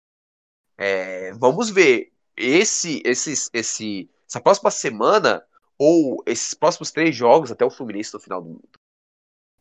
É, 0.76 1.32
vamos 1.34 1.70
ver. 1.70 2.12
Esse, 2.36 3.00
esses, 3.04 3.48
esse, 3.52 4.10
essa 4.28 4.40
próxima 4.40 4.70
semana, 4.70 5.44
ou 5.78 6.22
esses 6.26 6.54
próximos 6.54 6.90
três 6.90 7.14
jogos, 7.14 7.50
até 7.50 7.64
o 7.64 7.70
Fluminense 7.70 8.12
no 8.14 8.20
final 8.20 8.42
do, 8.42 8.62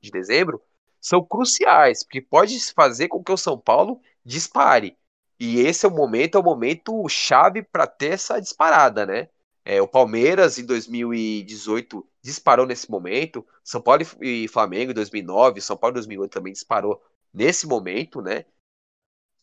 de 0.01 0.11
dezembro, 0.11 0.61
são 0.99 1.23
cruciais, 1.23 2.03
porque 2.03 2.21
pode 2.21 2.59
fazer 2.73 3.07
com 3.09 3.23
que 3.23 3.31
o 3.31 3.37
São 3.37 3.57
Paulo 3.59 4.01
dispare. 4.25 4.97
E 5.39 5.59
esse 5.59 5.85
é 5.85 5.89
o 5.89 5.91
momento, 5.91 6.37
é 6.37 6.41
o 6.41 6.43
momento 6.43 7.07
chave 7.09 7.61
para 7.61 7.85
ter 7.85 8.13
essa 8.13 8.39
disparada, 8.39 9.05
né? 9.05 9.29
É, 9.65 9.81
o 9.81 9.87
Palmeiras 9.87 10.57
em 10.57 10.65
2018 10.65 12.05
disparou 12.21 12.65
nesse 12.65 12.89
momento, 12.89 13.45
São 13.63 13.81
Paulo 13.81 14.03
e 14.21 14.47
Flamengo 14.47 14.91
em 14.91 14.95
2009, 14.95 15.61
São 15.61 15.77
Paulo 15.77 15.93
em 15.93 15.99
2008 15.99 16.31
também 16.31 16.53
disparou 16.53 17.01
nesse 17.33 17.67
momento, 17.67 18.21
né? 18.21 18.45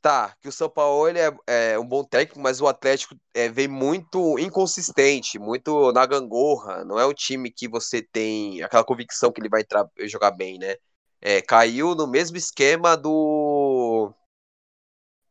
Tá, 0.03 0.35
que 0.41 0.49
o 0.49 0.53
São 0.53 0.71
Paulo 0.71 1.09
ele 1.09 1.19
é, 1.19 1.31
é 1.75 1.79
um 1.79 1.87
bom 1.87 2.03
técnico, 2.03 2.41
mas 2.41 2.59
o 2.59 2.67
Atlético 2.67 3.15
é, 3.35 3.51
vem 3.51 3.69
muito 3.69 4.39
inconsistente, 4.39 5.39
muito 5.39 5.93
na 5.93 6.07
gangorra. 6.07 6.85
Não 6.87 6.99
é 6.99 7.05
um 7.05 7.13
time 7.13 7.51
que 7.51 7.69
você 7.69 8.01
tem 8.01 8.63
aquela 8.63 8.83
convicção 8.83 9.31
que 9.31 9.43
ele 9.43 9.51
vai 9.51 9.63
jogar 10.09 10.31
bem, 10.31 10.59
né? 10.59 10.77
É, 11.21 11.43
caiu 11.43 11.95
no 11.95 12.07
mesmo 12.07 12.39
esquema 12.39 12.97
do 12.97 14.11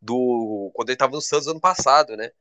do 0.01 0.71
quando 0.73 0.89
ele 0.89 0.95
estava 0.95 1.11
no 1.13 1.21
Santos 1.21 1.47
ano 1.47 1.59
passado, 1.59 2.15
né? 2.15 2.31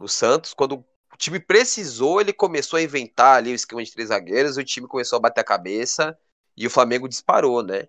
No 0.00 0.08
Santos, 0.08 0.54
quando 0.54 0.76
o 0.76 1.18
time 1.18 1.40
precisou, 1.40 2.20
ele 2.20 2.32
começou 2.32 2.78
a 2.78 2.82
inventar 2.82 3.38
ali 3.38 3.52
o 3.52 3.54
esquema 3.56 3.84
de 3.84 3.92
três 3.92 4.10
zagueiros, 4.10 4.56
o 4.56 4.64
time 4.64 4.88
começou 4.88 5.18
a 5.18 5.20
bater 5.20 5.42
a 5.42 5.44
cabeça 5.44 6.18
e 6.56 6.66
o 6.66 6.70
Flamengo 6.70 7.08
disparou, 7.08 7.62
né? 7.62 7.88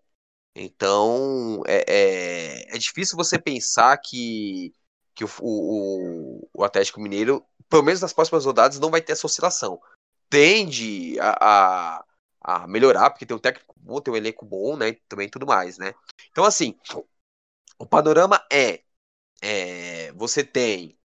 Então 0.55 1.63
é, 1.65 1.83
é, 1.87 2.75
é 2.75 2.77
difícil 2.77 3.17
você 3.17 3.39
pensar 3.39 3.97
que, 3.97 4.73
que 5.15 5.23
o, 5.23 5.29
o, 5.41 6.49
o, 6.53 6.63
Atlético 6.63 7.01
Mineiro, 7.01 7.45
pelo 7.69 7.83
menos 7.83 8.01
nas 8.01 8.13
próximas 8.13 8.45
rodadas, 8.45 8.79
não 8.79 8.91
vai 8.91 9.01
ter 9.01 9.13
essa 9.13 9.25
oscilação. 9.25 9.81
Tende 10.29 11.19
a, 11.19 11.99
a, 11.99 12.05
a 12.41 12.67
melhorar, 12.67 13.09
porque 13.09 13.25
tem 13.25 13.35
um 13.35 13.39
técnico 13.39 13.73
bom, 13.77 13.99
tem 13.99 14.13
um 14.13 14.17
elenco 14.17 14.45
bom, 14.45 14.75
né? 14.75 14.93
Também 15.07 15.29
tudo 15.29 15.45
mais, 15.45 15.77
né? 15.77 15.93
Então, 16.31 16.43
assim, 16.43 16.77
o 17.79 17.85
panorama 17.85 18.43
é, 18.51 18.81
é 19.41 20.11
você 20.13 20.43
tem 20.43 20.97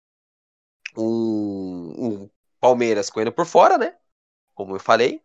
um, 0.97 2.23
um 2.25 2.31
Palmeiras 2.61 3.11
correndo 3.11 3.33
por 3.33 3.47
fora, 3.47 3.79
né? 3.79 3.97
Como 4.55 4.75
eu 4.75 4.81
falei. 4.81 5.23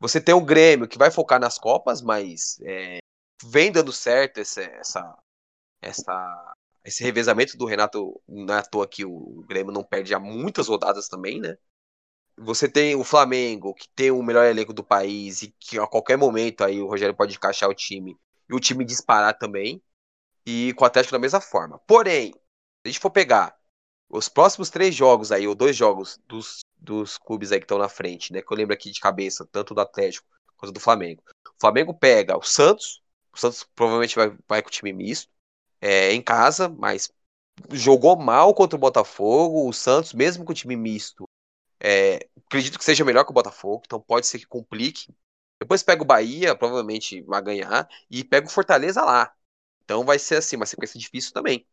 Você 0.00 0.20
tem 0.20 0.34
o 0.34 0.44
Grêmio 0.44 0.86
que 0.86 0.98
vai 0.98 1.10
focar 1.10 1.40
nas 1.40 1.58
Copas, 1.58 2.00
mas 2.00 2.60
é, 2.62 2.98
vem 3.44 3.70
dando 3.72 3.92
certo 3.92 4.38
essa, 4.38 4.62
essa, 4.62 5.18
essa, 5.80 6.54
esse 6.84 7.02
revezamento 7.02 7.56
do 7.56 7.66
Renato. 7.66 8.20
Não 8.26 8.54
é 8.54 8.58
à 8.58 8.62
toa 8.62 8.86
que 8.86 9.04
o 9.04 9.44
Grêmio 9.48 9.72
não 9.72 9.84
perde 9.84 10.14
há 10.14 10.18
muitas 10.18 10.68
rodadas 10.68 11.08
também, 11.08 11.40
né? 11.40 11.56
Você 12.36 12.68
tem 12.68 12.94
o 12.94 13.02
Flamengo, 13.02 13.74
que 13.74 13.88
tem 13.88 14.10
o 14.10 14.22
melhor 14.22 14.46
elenco 14.46 14.72
do 14.72 14.84
país 14.84 15.42
e 15.42 15.54
que 15.58 15.78
a 15.78 15.86
qualquer 15.86 16.16
momento 16.16 16.62
aí 16.62 16.80
o 16.80 16.86
Rogério 16.86 17.14
pode 17.14 17.34
encaixar 17.34 17.68
o 17.68 17.74
time 17.74 18.16
e 18.48 18.54
o 18.54 18.60
time 18.60 18.84
disparar 18.84 19.36
também. 19.36 19.82
E 20.46 20.72
com 20.74 20.84
o 20.84 20.86
Atlético 20.86 21.12
da 21.12 21.18
mesma 21.18 21.40
forma. 21.40 21.78
Porém, 21.80 22.32
se 22.32 22.38
a 22.86 22.88
gente 22.88 23.00
for 23.00 23.10
pegar 23.10 23.58
os 24.08 24.28
próximos 24.28 24.70
três 24.70 24.94
jogos 24.94 25.30
aí, 25.30 25.46
ou 25.46 25.54
dois 25.54 25.76
jogos 25.76 26.18
dos, 26.26 26.60
dos 26.78 27.18
clubes 27.18 27.52
aí 27.52 27.58
que 27.58 27.64
estão 27.64 27.76
na 27.78 27.88
frente, 27.88 28.32
né? 28.32 28.40
Que 28.40 28.52
eu 28.52 28.56
lembro 28.56 28.72
aqui 28.72 28.90
de 28.90 29.00
cabeça, 29.00 29.46
tanto 29.52 29.74
do 29.74 29.80
Atlético 29.80 30.26
quanto 30.56 30.72
do 30.72 30.80
Flamengo. 30.80 31.22
O 31.46 31.60
Flamengo 31.60 31.92
pega 31.92 32.36
o 32.36 32.42
Santos, 32.42 33.02
o 33.36 33.38
Santos 33.38 33.64
provavelmente 33.74 34.16
vai, 34.16 34.36
vai 34.48 34.62
com 34.62 34.68
o 34.68 34.72
time 34.72 34.92
misto, 34.92 35.30
é, 35.80 36.12
em 36.12 36.22
casa, 36.22 36.68
mas 36.68 37.12
jogou 37.72 38.16
mal 38.16 38.54
contra 38.54 38.76
o 38.76 38.80
Botafogo. 38.80 39.68
O 39.68 39.72
Santos, 39.72 40.12
mesmo 40.12 40.44
com 40.44 40.52
o 40.52 40.54
time 40.54 40.76
misto, 40.76 41.28
é, 41.80 42.28
acredito 42.46 42.78
que 42.78 42.84
seja 42.84 43.04
melhor 43.04 43.24
que 43.24 43.30
o 43.30 43.34
Botafogo, 43.34 43.82
então 43.86 44.00
pode 44.00 44.26
ser 44.26 44.38
que 44.38 44.46
complique. 44.46 45.14
Depois 45.60 45.82
pega 45.82 46.02
o 46.02 46.06
Bahia, 46.06 46.54
provavelmente 46.56 47.22
vai 47.22 47.42
ganhar, 47.42 47.88
e 48.10 48.24
pega 48.24 48.46
o 48.46 48.50
Fortaleza 48.50 49.02
lá. 49.02 49.32
Então 49.84 50.04
vai 50.04 50.18
ser 50.18 50.36
assim, 50.36 50.56
uma 50.56 50.66
sequência 50.66 50.98
difícil 50.98 51.32
também. 51.32 51.66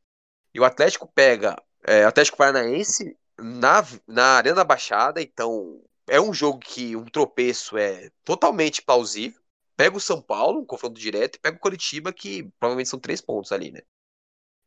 E 0.53 0.59
o 0.59 0.65
Atlético 0.65 1.07
pega 1.07 1.61
é, 1.83 2.03
Atlético 2.05 2.37
Paranaense 2.37 3.17
na, 3.37 3.85
na 4.07 4.37
Arena 4.37 4.55
da 4.55 4.63
Baixada, 4.63 5.21
então 5.21 5.83
é 6.07 6.19
um 6.19 6.33
jogo 6.33 6.59
que 6.59 6.95
um 6.95 7.05
tropeço 7.05 7.77
é 7.77 8.09
totalmente 8.23 8.81
plausível. 8.81 9.41
Pega 9.75 9.97
o 9.97 10.01
São 10.01 10.21
Paulo, 10.21 10.61
um 10.61 10.65
confronto 10.65 10.99
direto, 10.99 11.35
e 11.35 11.39
pega 11.39 11.57
o 11.57 11.59
Curitiba, 11.59 12.13
que 12.13 12.43
provavelmente 12.59 12.89
são 12.89 12.99
três 12.99 13.21
pontos 13.21 13.51
ali, 13.51 13.71
né? 13.71 13.81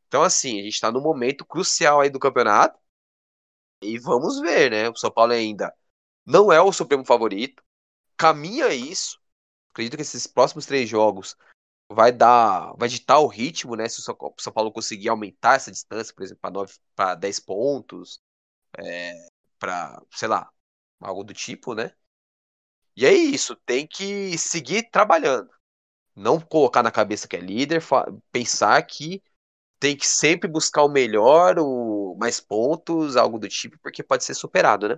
Então, 0.08 0.22
assim, 0.22 0.60
a 0.60 0.64
gente 0.64 0.80
tá 0.80 0.90
num 0.92 1.02
momento 1.02 1.44
crucial 1.46 2.00
aí 2.00 2.10
do 2.10 2.18
campeonato. 2.20 2.78
E 3.82 3.98
vamos 3.98 4.40
ver, 4.40 4.70
né? 4.70 4.88
O 4.88 4.96
São 4.96 5.10
Paulo 5.10 5.32
ainda 5.32 5.72
não 6.26 6.52
é 6.52 6.60
o 6.60 6.72
supremo 6.72 7.04
favorito. 7.04 7.62
Caminha 8.16 8.74
isso. 8.74 9.20
Acredito 9.70 9.96
que 9.96 10.02
esses 10.02 10.26
próximos 10.26 10.66
três 10.66 10.88
jogos 10.88 11.36
vai 11.92 12.12
dar, 12.12 12.74
vai 12.76 12.88
ditar 12.88 13.20
o 13.20 13.28
ritmo, 13.28 13.76
né? 13.76 13.88
Se 13.88 14.00
o 14.00 14.02
São 14.38 14.52
Paulo 14.52 14.72
conseguir 14.72 15.08
aumentar 15.10 15.56
essa 15.56 15.72
distância, 15.72 16.14
por 16.14 16.24
exemplo, 16.24 16.40
para 16.42 16.52
9 16.52 16.74
para 16.96 17.14
10 17.16 17.40
pontos, 17.40 18.20
é, 18.78 19.28
para, 19.58 20.02
sei 20.12 20.28
lá, 20.28 20.50
algo 21.00 21.24
do 21.24 21.34
tipo, 21.34 21.74
né? 21.74 21.94
E 23.00 23.06
é 23.06 23.12
isso, 23.12 23.54
tem 23.64 23.86
que 23.86 24.36
seguir 24.36 24.90
trabalhando. 24.90 25.48
Não 26.16 26.40
colocar 26.40 26.82
na 26.82 26.90
cabeça 26.90 27.28
que 27.28 27.36
é 27.36 27.38
líder, 27.38 27.80
pensar 28.32 28.82
que 28.82 29.22
tem 29.78 29.96
que 29.96 30.04
sempre 30.04 30.50
buscar 30.50 30.82
o 30.82 30.88
melhor, 30.88 31.60
o 31.60 32.16
mais 32.18 32.40
pontos, 32.40 33.16
algo 33.16 33.38
do 33.38 33.48
tipo, 33.48 33.78
porque 33.80 34.02
pode 34.02 34.24
ser 34.24 34.34
superado, 34.34 34.88
né? 34.88 34.94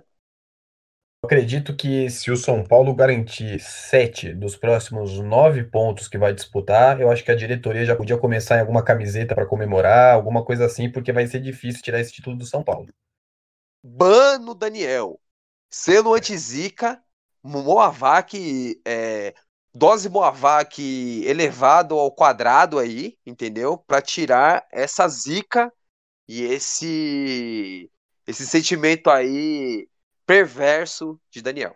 Eu 1.23 1.27
acredito 1.27 1.75
que 1.77 2.09
se 2.09 2.31
o 2.31 2.35
São 2.35 2.63
Paulo 2.63 2.95
garantir 2.95 3.59
sete 3.59 4.33
dos 4.33 4.55
próximos 4.55 5.19
nove 5.19 5.63
pontos 5.63 6.07
que 6.07 6.17
vai 6.17 6.33
disputar, 6.33 6.99
eu 6.99 7.11
acho 7.11 7.23
que 7.23 7.29
a 7.29 7.35
diretoria 7.35 7.85
já 7.85 7.95
podia 7.95 8.17
começar 8.17 8.57
em 8.57 8.61
alguma 8.61 8.83
camiseta 8.83 9.35
para 9.35 9.45
comemorar, 9.45 10.15
alguma 10.15 10.43
coisa 10.43 10.65
assim, 10.65 10.91
porque 10.91 11.13
vai 11.13 11.27
ser 11.27 11.39
difícil 11.39 11.83
tirar 11.83 11.99
esse 11.99 12.13
título 12.13 12.35
do 12.35 12.47
São 12.47 12.63
Paulo. 12.63 12.87
Bano 13.83 14.55
Daniel. 14.55 15.21
Sendo 15.69 16.15
anti-zica, 16.15 16.99
Moavac, 17.43 18.79
é, 18.85 19.33
dose 19.73 20.09
Moavac 20.09 20.79
elevado 21.25 21.97
ao 21.97 22.11
quadrado 22.11 22.77
aí, 22.79 23.17
entendeu? 23.25 23.77
Para 23.77 24.01
tirar 24.01 24.65
essa 24.71 25.07
zica 25.07 25.71
e 26.27 26.43
esse 26.43 27.89
esse 28.27 28.47
sentimento 28.47 29.09
aí 29.09 29.87
perverso 30.25 31.19
de 31.29 31.41
Daniel. 31.41 31.75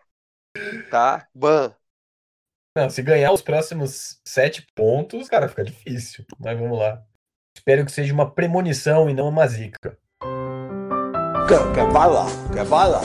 Tá? 0.90 1.28
Ban. 1.34 1.76
Não, 2.78 2.90
se 2.90 3.02
ganhar 3.02 3.32
os 3.32 3.42
próximos 3.42 4.22
sete 4.26 4.66
pontos, 4.76 5.28
cara, 5.28 5.50
fica 5.50 5.64
difícil. 5.64 6.26
Mas 6.40 6.58
vamos 6.58 6.78
lá. 6.78 7.04
Espero 7.56 7.86
que 7.86 7.92
seja 7.92 8.14
uma 8.14 8.30
premonição 8.30 9.10
e 9.10 9.14
não 9.14 9.30
uma 9.30 9.48
zica. 9.48 9.98
Quer, 11.48 11.74
quer 11.74 11.92
bala? 11.92 12.26
Quer 12.54 12.66
bala? 12.66 13.02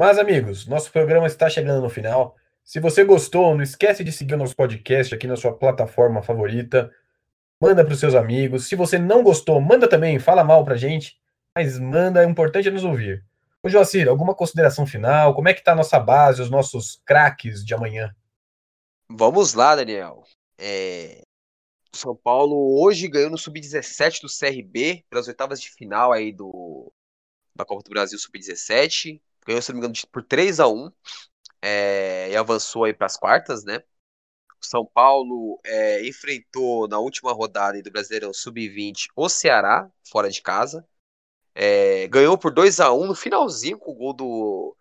Mas, 0.00 0.18
amigos, 0.18 0.66
nosso 0.66 0.90
programa 0.90 1.26
está 1.26 1.50
chegando 1.50 1.82
no 1.82 1.90
final. 1.90 2.34
Se 2.64 2.80
você 2.80 3.04
gostou, 3.04 3.54
não 3.54 3.62
esquece 3.62 4.02
de 4.02 4.10
seguir 4.10 4.32
o 4.32 4.38
nosso 4.38 4.56
podcast 4.56 5.14
aqui 5.14 5.26
na 5.26 5.36
sua 5.36 5.52
plataforma 5.52 6.22
favorita. 6.22 6.90
Manda 7.60 7.84
para 7.84 7.92
os 7.92 8.00
seus 8.00 8.14
amigos. 8.14 8.66
Se 8.66 8.74
você 8.74 8.98
não 8.98 9.22
gostou, 9.22 9.60
manda 9.60 9.86
também, 9.86 10.18
fala 10.18 10.42
mal 10.42 10.64
pra 10.64 10.74
gente. 10.74 11.20
Mas 11.54 11.78
manda, 11.78 12.24
é 12.24 12.26
importante 12.26 12.70
nos 12.70 12.82
ouvir. 12.82 13.22
Ô 13.62 13.68
Joacir, 13.68 14.08
alguma 14.08 14.34
consideração 14.34 14.86
final? 14.86 15.34
Como 15.34 15.50
é 15.50 15.52
que 15.52 15.62
tá 15.62 15.72
a 15.72 15.76
nossa 15.76 16.00
base, 16.00 16.40
os 16.40 16.48
nossos 16.48 17.02
craques 17.04 17.62
de 17.62 17.74
amanhã? 17.74 18.10
Vamos 19.06 19.52
lá, 19.52 19.76
Daniel. 19.76 20.24
É... 20.56 21.20
São 21.92 22.16
Paulo 22.16 22.80
hoje 22.82 23.06
ganhou 23.06 23.28
no 23.28 23.36
Sub-17 23.36 24.22
do 24.22 24.28
CRB, 24.28 25.04
pelas 25.10 25.28
oitavas 25.28 25.60
de 25.60 25.70
final 25.70 26.10
aí 26.10 26.32
do... 26.32 26.90
da 27.54 27.66
Copa 27.66 27.82
do 27.82 27.90
Brasil 27.90 28.18
Sub-17. 28.18 29.20
Ganhou, 29.50 29.62
se 29.62 29.72
não 29.72 29.80
me 29.80 29.86
engano, 29.86 29.94
por 30.12 30.22
3 30.22 30.60
a 30.60 30.68
1 30.68 30.92
é... 31.60 32.30
e 32.30 32.36
avançou 32.36 32.84
aí 32.84 32.94
para 32.94 33.06
as 33.06 33.16
quartas, 33.16 33.64
né? 33.64 33.82
O 34.62 34.64
São 34.64 34.86
Paulo 34.86 35.58
é... 35.64 36.06
enfrentou 36.06 36.86
na 36.86 37.00
última 37.00 37.32
rodada 37.32 37.82
do 37.82 37.90
Brasileirão 37.90 38.32
Sub-20 38.32 39.08
o 39.16 39.28
Ceará, 39.28 39.90
fora 40.08 40.30
de 40.30 40.40
casa. 40.40 40.86
É, 41.52 42.06
ganhou 42.06 42.38
por 42.38 42.52
2 42.52 42.78
a 42.78 42.92
1 42.92 43.06
no 43.08 43.14
finalzinho 43.14 43.76
com 43.76 43.90
o 43.90 43.94
gol 43.94 44.12
do 44.12 44.76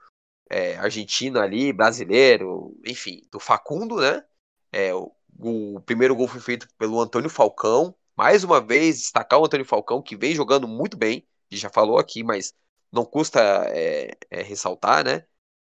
é, 0.47 0.75
argentino 0.77 1.39
ali, 1.39 1.73
brasileiro, 1.73 2.79
enfim, 2.85 3.21
do 3.31 3.39
Facundo, 3.39 3.97
né? 3.97 4.23
É, 4.71 4.93
o, 4.93 5.11
o, 5.39 5.81
primeiro 5.81 6.15
gol 6.15 6.27
foi 6.27 6.39
feito 6.39 6.67
pelo 6.77 7.01
Antônio 7.01 7.29
Falcão. 7.29 7.95
Mais 8.15 8.43
uma 8.43 8.61
vez, 8.61 8.99
destacar 8.99 9.39
o 9.39 9.45
Antônio 9.45 9.65
Falcão, 9.65 10.01
que 10.01 10.15
vem 10.15 10.35
jogando 10.35 10.67
muito 10.67 10.95
bem, 10.95 11.27
já 11.51 11.69
falou 11.69 11.97
aqui, 11.97 12.23
mas 12.23 12.53
não 12.91 13.05
custa 13.05 13.39
é, 13.69 14.17
é, 14.29 14.41
ressaltar, 14.41 15.03
né? 15.03 15.25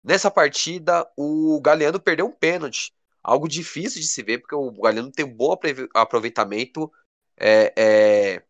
Nessa 0.02 0.30
partida, 0.30 1.08
o 1.16 1.60
Galeano 1.60 2.00
perdeu 2.00 2.26
um 2.26 2.32
pênalti. 2.32 2.94
Algo 3.22 3.48
difícil 3.48 4.00
de 4.00 4.06
se 4.06 4.22
ver, 4.22 4.38
porque 4.38 4.54
o 4.54 4.70
Galeano 4.72 5.10
tem 5.10 5.24
um 5.24 5.34
bom 5.34 5.56
aproveitamento 5.94 6.92
é, 7.36 7.72
é 7.76 8.42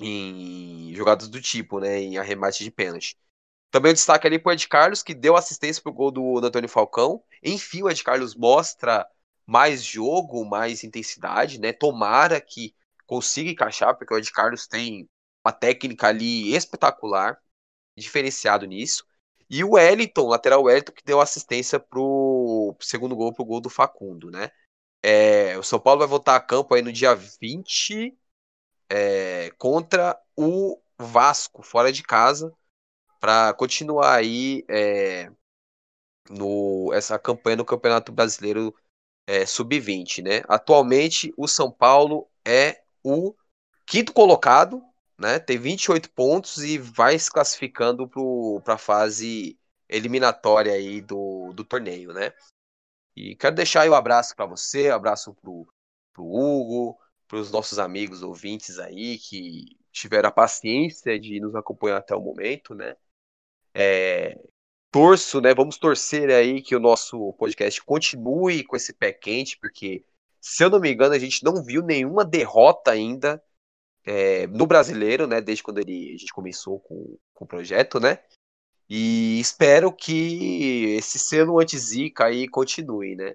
em 0.00 0.92
jogadas 0.94 1.28
do 1.28 1.40
tipo, 1.40 1.80
né, 1.80 2.00
em 2.00 2.18
arremate 2.18 2.64
de 2.64 2.70
pênalti. 2.70 3.16
Também 3.70 3.90
o 3.90 3.94
destaque 3.94 4.26
ali 4.26 4.38
para 4.38 4.50
o 4.50 4.52
Ed 4.52 4.68
Carlos, 4.68 5.02
que 5.02 5.14
deu 5.14 5.36
assistência 5.36 5.82
para 5.82 5.90
o 5.90 5.94
gol 5.94 6.10
do, 6.10 6.40
do 6.40 6.46
Antônio 6.46 6.68
Falcão. 6.68 7.22
Enfim, 7.42 7.82
o 7.82 7.90
Ed 7.90 8.02
Carlos 8.04 8.34
mostra 8.34 9.06
mais 9.46 9.82
jogo, 9.82 10.44
mais 10.44 10.84
intensidade, 10.84 11.58
né? 11.58 11.72
Tomara 11.72 12.40
que 12.40 12.74
consiga 13.06 13.50
encaixar, 13.50 13.96
porque 13.96 14.14
o 14.14 14.18
Ed 14.18 14.30
Carlos 14.32 14.66
tem 14.66 15.08
uma 15.44 15.52
técnica 15.52 16.08
ali 16.08 16.54
espetacular, 16.54 17.38
diferenciado 17.96 18.66
nisso. 18.66 19.06
E 19.48 19.62
o 19.62 19.72
Wellington, 19.72 20.28
lateral 20.28 20.62
Wellington, 20.62 20.92
que 20.92 21.04
deu 21.04 21.20
assistência 21.20 21.78
pro 21.78 22.74
segundo 22.80 23.14
gol, 23.14 23.32
pro 23.32 23.44
gol 23.44 23.60
do 23.60 23.70
Facundo, 23.70 24.30
né? 24.30 24.50
É, 25.02 25.56
o 25.58 25.62
São 25.62 25.78
Paulo 25.78 25.98
vai 25.98 26.08
voltar 26.08 26.36
a 26.36 26.40
campo 26.40 26.74
aí 26.74 26.82
no 26.82 26.92
dia 26.92 27.14
20 27.14 28.16
é, 28.88 29.50
contra 29.58 30.18
o 30.36 30.80
Vasco, 30.98 31.62
fora 31.62 31.92
de 31.92 32.02
casa, 32.02 32.52
para 33.20 33.52
continuar 33.54 34.14
aí 34.14 34.64
é, 34.68 35.30
no, 36.30 36.90
essa 36.92 37.18
campanha 37.18 37.56
no 37.56 37.64
Campeonato 37.64 38.12
Brasileiro 38.12 38.74
é, 39.26 39.44
Sub-20. 39.46 40.22
Né? 40.22 40.42
Atualmente, 40.48 41.32
o 41.36 41.46
São 41.46 41.70
Paulo 41.70 42.28
é 42.44 42.82
o 43.02 43.34
quinto 43.86 44.12
colocado, 44.12 44.82
né? 45.18 45.38
tem 45.38 45.58
28 45.58 46.10
pontos 46.10 46.62
e 46.62 46.78
vai 46.78 47.18
se 47.18 47.30
classificando 47.30 48.08
para 48.62 48.74
a 48.74 48.78
fase 48.78 49.58
eliminatória 49.88 50.72
aí 50.72 51.00
do, 51.00 51.52
do 51.52 51.64
torneio. 51.64 52.12
Né? 52.12 52.32
E 53.16 53.36
quero 53.36 53.54
deixar 53.54 53.82
aí 53.82 53.90
um 53.90 53.94
abraço 53.94 54.34
para 54.34 54.46
você, 54.46 54.90
um 54.90 54.94
abraço 54.94 55.34
para 55.34 55.50
o 55.50 55.66
Hugo, 56.18 56.98
para 57.28 57.38
os 57.38 57.50
nossos 57.50 57.78
amigos 57.78 58.22
ouvintes 58.22 58.78
aí 58.78 59.18
que 59.18 59.76
tiveram 59.92 60.28
a 60.28 60.32
paciência 60.32 61.18
de 61.18 61.40
nos 61.40 61.54
acompanhar 61.54 61.98
até 61.98 62.14
o 62.14 62.20
momento, 62.20 62.74
né? 62.74 62.96
É, 63.72 64.38
torço, 64.90 65.40
né? 65.40 65.54
Vamos 65.54 65.78
torcer 65.78 66.30
aí 66.30 66.60
que 66.60 66.74
o 66.74 66.80
nosso 66.80 67.32
podcast 67.34 67.82
continue 67.82 68.64
com 68.64 68.76
esse 68.76 68.92
pé 68.92 69.12
quente, 69.12 69.56
porque, 69.58 70.04
se 70.40 70.64
eu 70.64 70.70
não 70.70 70.80
me 70.80 70.92
engano, 70.92 71.14
a 71.14 71.18
gente 71.18 71.44
não 71.44 71.62
viu 71.62 71.82
nenhuma 71.82 72.24
derrota 72.24 72.90
ainda 72.90 73.42
é, 74.04 74.46
no 74.48 74.66
brasileiro, 74.66 75.26
né? 75.26 75.40
Desde 75.40 75.62
quando 75.62 75.78
ele, 75.78 76.14
a 76.14 76.18
gente 76.18 76.32
começou 76.32 76.80
com, 76.80 77.16
com 77.32 77.44
o 77.44 77.48
projeto, 77.48 77.98
né? 77.98 78.18
E 78.88 79.40
espero 79.40 79.90
que 79.90 80.94
esse 80.96 81.18
selo 81.18 81.58
anti-zica 81.58 82.26
aí 82.26 82.46
continue, 82.46 83.16
né? 83.16 83.34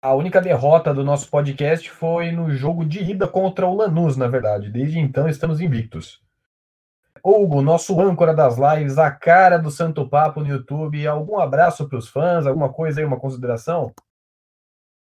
A 0.00 0.14
única 0.14 0.40
derrota 0.40 0.94
do 0.94 1.02
nosso 1.02 1.28
podcast 1.28 1.90
foi 1.90 2.30
no 2.30 2.50
jogo 2.52 2.84
de 2.84 3.02
ida 3.02 3.26
contra 3.26 3.66
o 3.66 3.74
Lanús, 3.74 4.16
na 4.16 4.28
verdade. 4.28 4.70
Desde 4.70 4.98
então 4.98 5.28
estamos 5.28 5.60
invictos. 5.60 6.22
Hugo, 7.24 7.60
nosso 7.62 8.00
âncora 8.00 8.32
das 8.32 8.56
lives, 8.58 8.96
a 8.96 9.10
cara 9.10 9.58
do 9.58 9.70
Santo 9.70 10.08
Papo 10.08 10.40
no 10.40 10.46
YouTube. 10.46 11.04
Algum 11.06 11.40
abraço 11.40 11.88
para 11.88 11.98
os 11.98 12.08
fãs? 12.08 12.46
Alguma 12.46 12.72
coisa 12.72 13.00
aí, 13.00 13.04
uma 13.04 13.18
consideração? 13.18 13.92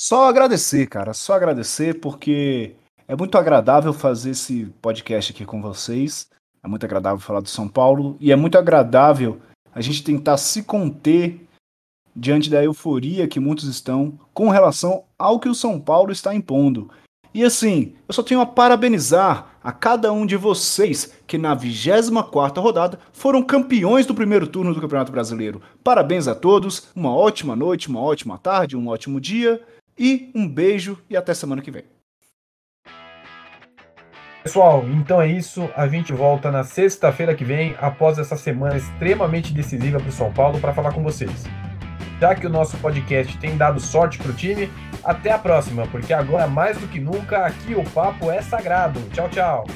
Só 0.01 0.28
agradecer, 0.28 0.86
cara. 0.86 1.12
Só 1.12 1.34
agradecer, 1.34 2.01
porque 2.01 2.74
é 3.09 3.14
muito 3.14 3.38
agradável 3.38 3.92
fazer 3.92 4.30
esse 4.30 4.66
podcast 4.82 5.32
aqui 5.32 5.44
com 5.44 5.62
vocês. 5.62 6.28
É 6.62 6.68
muito 6.68 6.84
agradável 6.84 7.20
falar 7.20 7.40
do 7.40 7.48
São 7.48 7.68
Paulo. 7.68 8.16
E 8.20 8.32
é 8.32 8.36
muito 8.36 8.59
agradável 8.59 9.40
a 9.72 9.80
gente 9.80 10.02
tentar 10.02 10.36
se 10.36 10.62
conter 10.62 11.46
diante 12.14 12.50
da 12.50 12.64
euforia 12.64 13.28
que 13.28 13.38
muitos 13.38 13.68
estão 13.68 14.18
com 14.34 14.48
relação 14.48 15.04
ao 15.18 15.38
que 15.38 15.48
o 15.48 15.54
São 15.54 15.78
Paulo 15.78 16.11
está 16.11 16.34
impondo. 16.34 16.90
E 17.32 17.44
assim, 17.44 17.94
eu 18.09 18.14
só 18.14 18.22
tenho 18.22 18.40
a 18.40 18.46
parabenizar 18.46 19.59
a 19.62 19.70
cada 19.70 20.11
um 20.11 20.24
de 20.24 20.36
vocês 20.36 21.12
que 21.26 21.36
na 21.36 21.54
24ª 21.54 22.59
rodada 22.61 22.98
foram 23.12 23.42
campeões 23.42 24.07
do 24.07 24.14
primeiro 24.14 24.46
turno 24.46 24.72
do 24.72 24.80
Campeonato 24.80 25.12
Brasileiro. 25.12 25.61
Parabéns 25.84 26.26
a 26.26 26.34
todos, 26.34 26.88
uma 26.96 27.14
ótima 27.14 27.54
noite, 27.54 27.88
uma 27.88 28.00
ótima 28.00 28.38
tarde, 28.38 28.76
um 28.76 28.88
ótimo 28.88 29.20
dia 29.20 29.62
e 29.98 30.30
um 30.34 30.48
beijo 30.48 30.98
e 31.11 31.16
até 31.16 31.34
semana 31.34 31.61
que 31.61 31.70
vem. 31.70 31.95
Pessoal, 34.47 34.84
então 34.86 35.20
é 35.20 35.26
isso. 35.26 35.68
A 35.74 35.88
gente 35.88 36.12
volta 36.12 36.53
na 36.53 36.62
sexta-feira 36.62 37.34
que 37.34 37.44
vem, 37.44 37.74
após 37.80 38.16
essa 38.16 38.36
semana 38.36 38.76
extremamente 38.76 39.53
decisiva 39.53 39.99
para 39.99 40.09
o 40.09 40.12
São 40.12 40.32
Paulo, 40.32 40.61
para 40.61 40.72
falar 40.72 40.92
com 40.92 41.03
vocês 41.03 41.44
já 42.20 42.34
que 42.34 42.47
o 42.47 42.51
nosso 42.51 42.78
podcast 42.78 43.36
tem 43.36 43.59
dado 43.59 43.78
sorte 43.78 44.16
para 44.16 44.30
o 44.30 44.34
time. 44.34 44.70
Até 45.05 45.32
a 45.32 45.38
próxima, 45.38 45.86
porque 45.88 46.14
agora 46.14 46.47
mais 46.47 46.78
do 46.78 46.88
que 46.88 46.99
nunca 46.99 47.44
aqui 47.44 47.74
o 47.74 47.84
papo 47.90 48.30
é 48.30 48.40
sagrado. 48.40 49.01
Tchau, 49.12 49.28
tchau. 49.28 49.66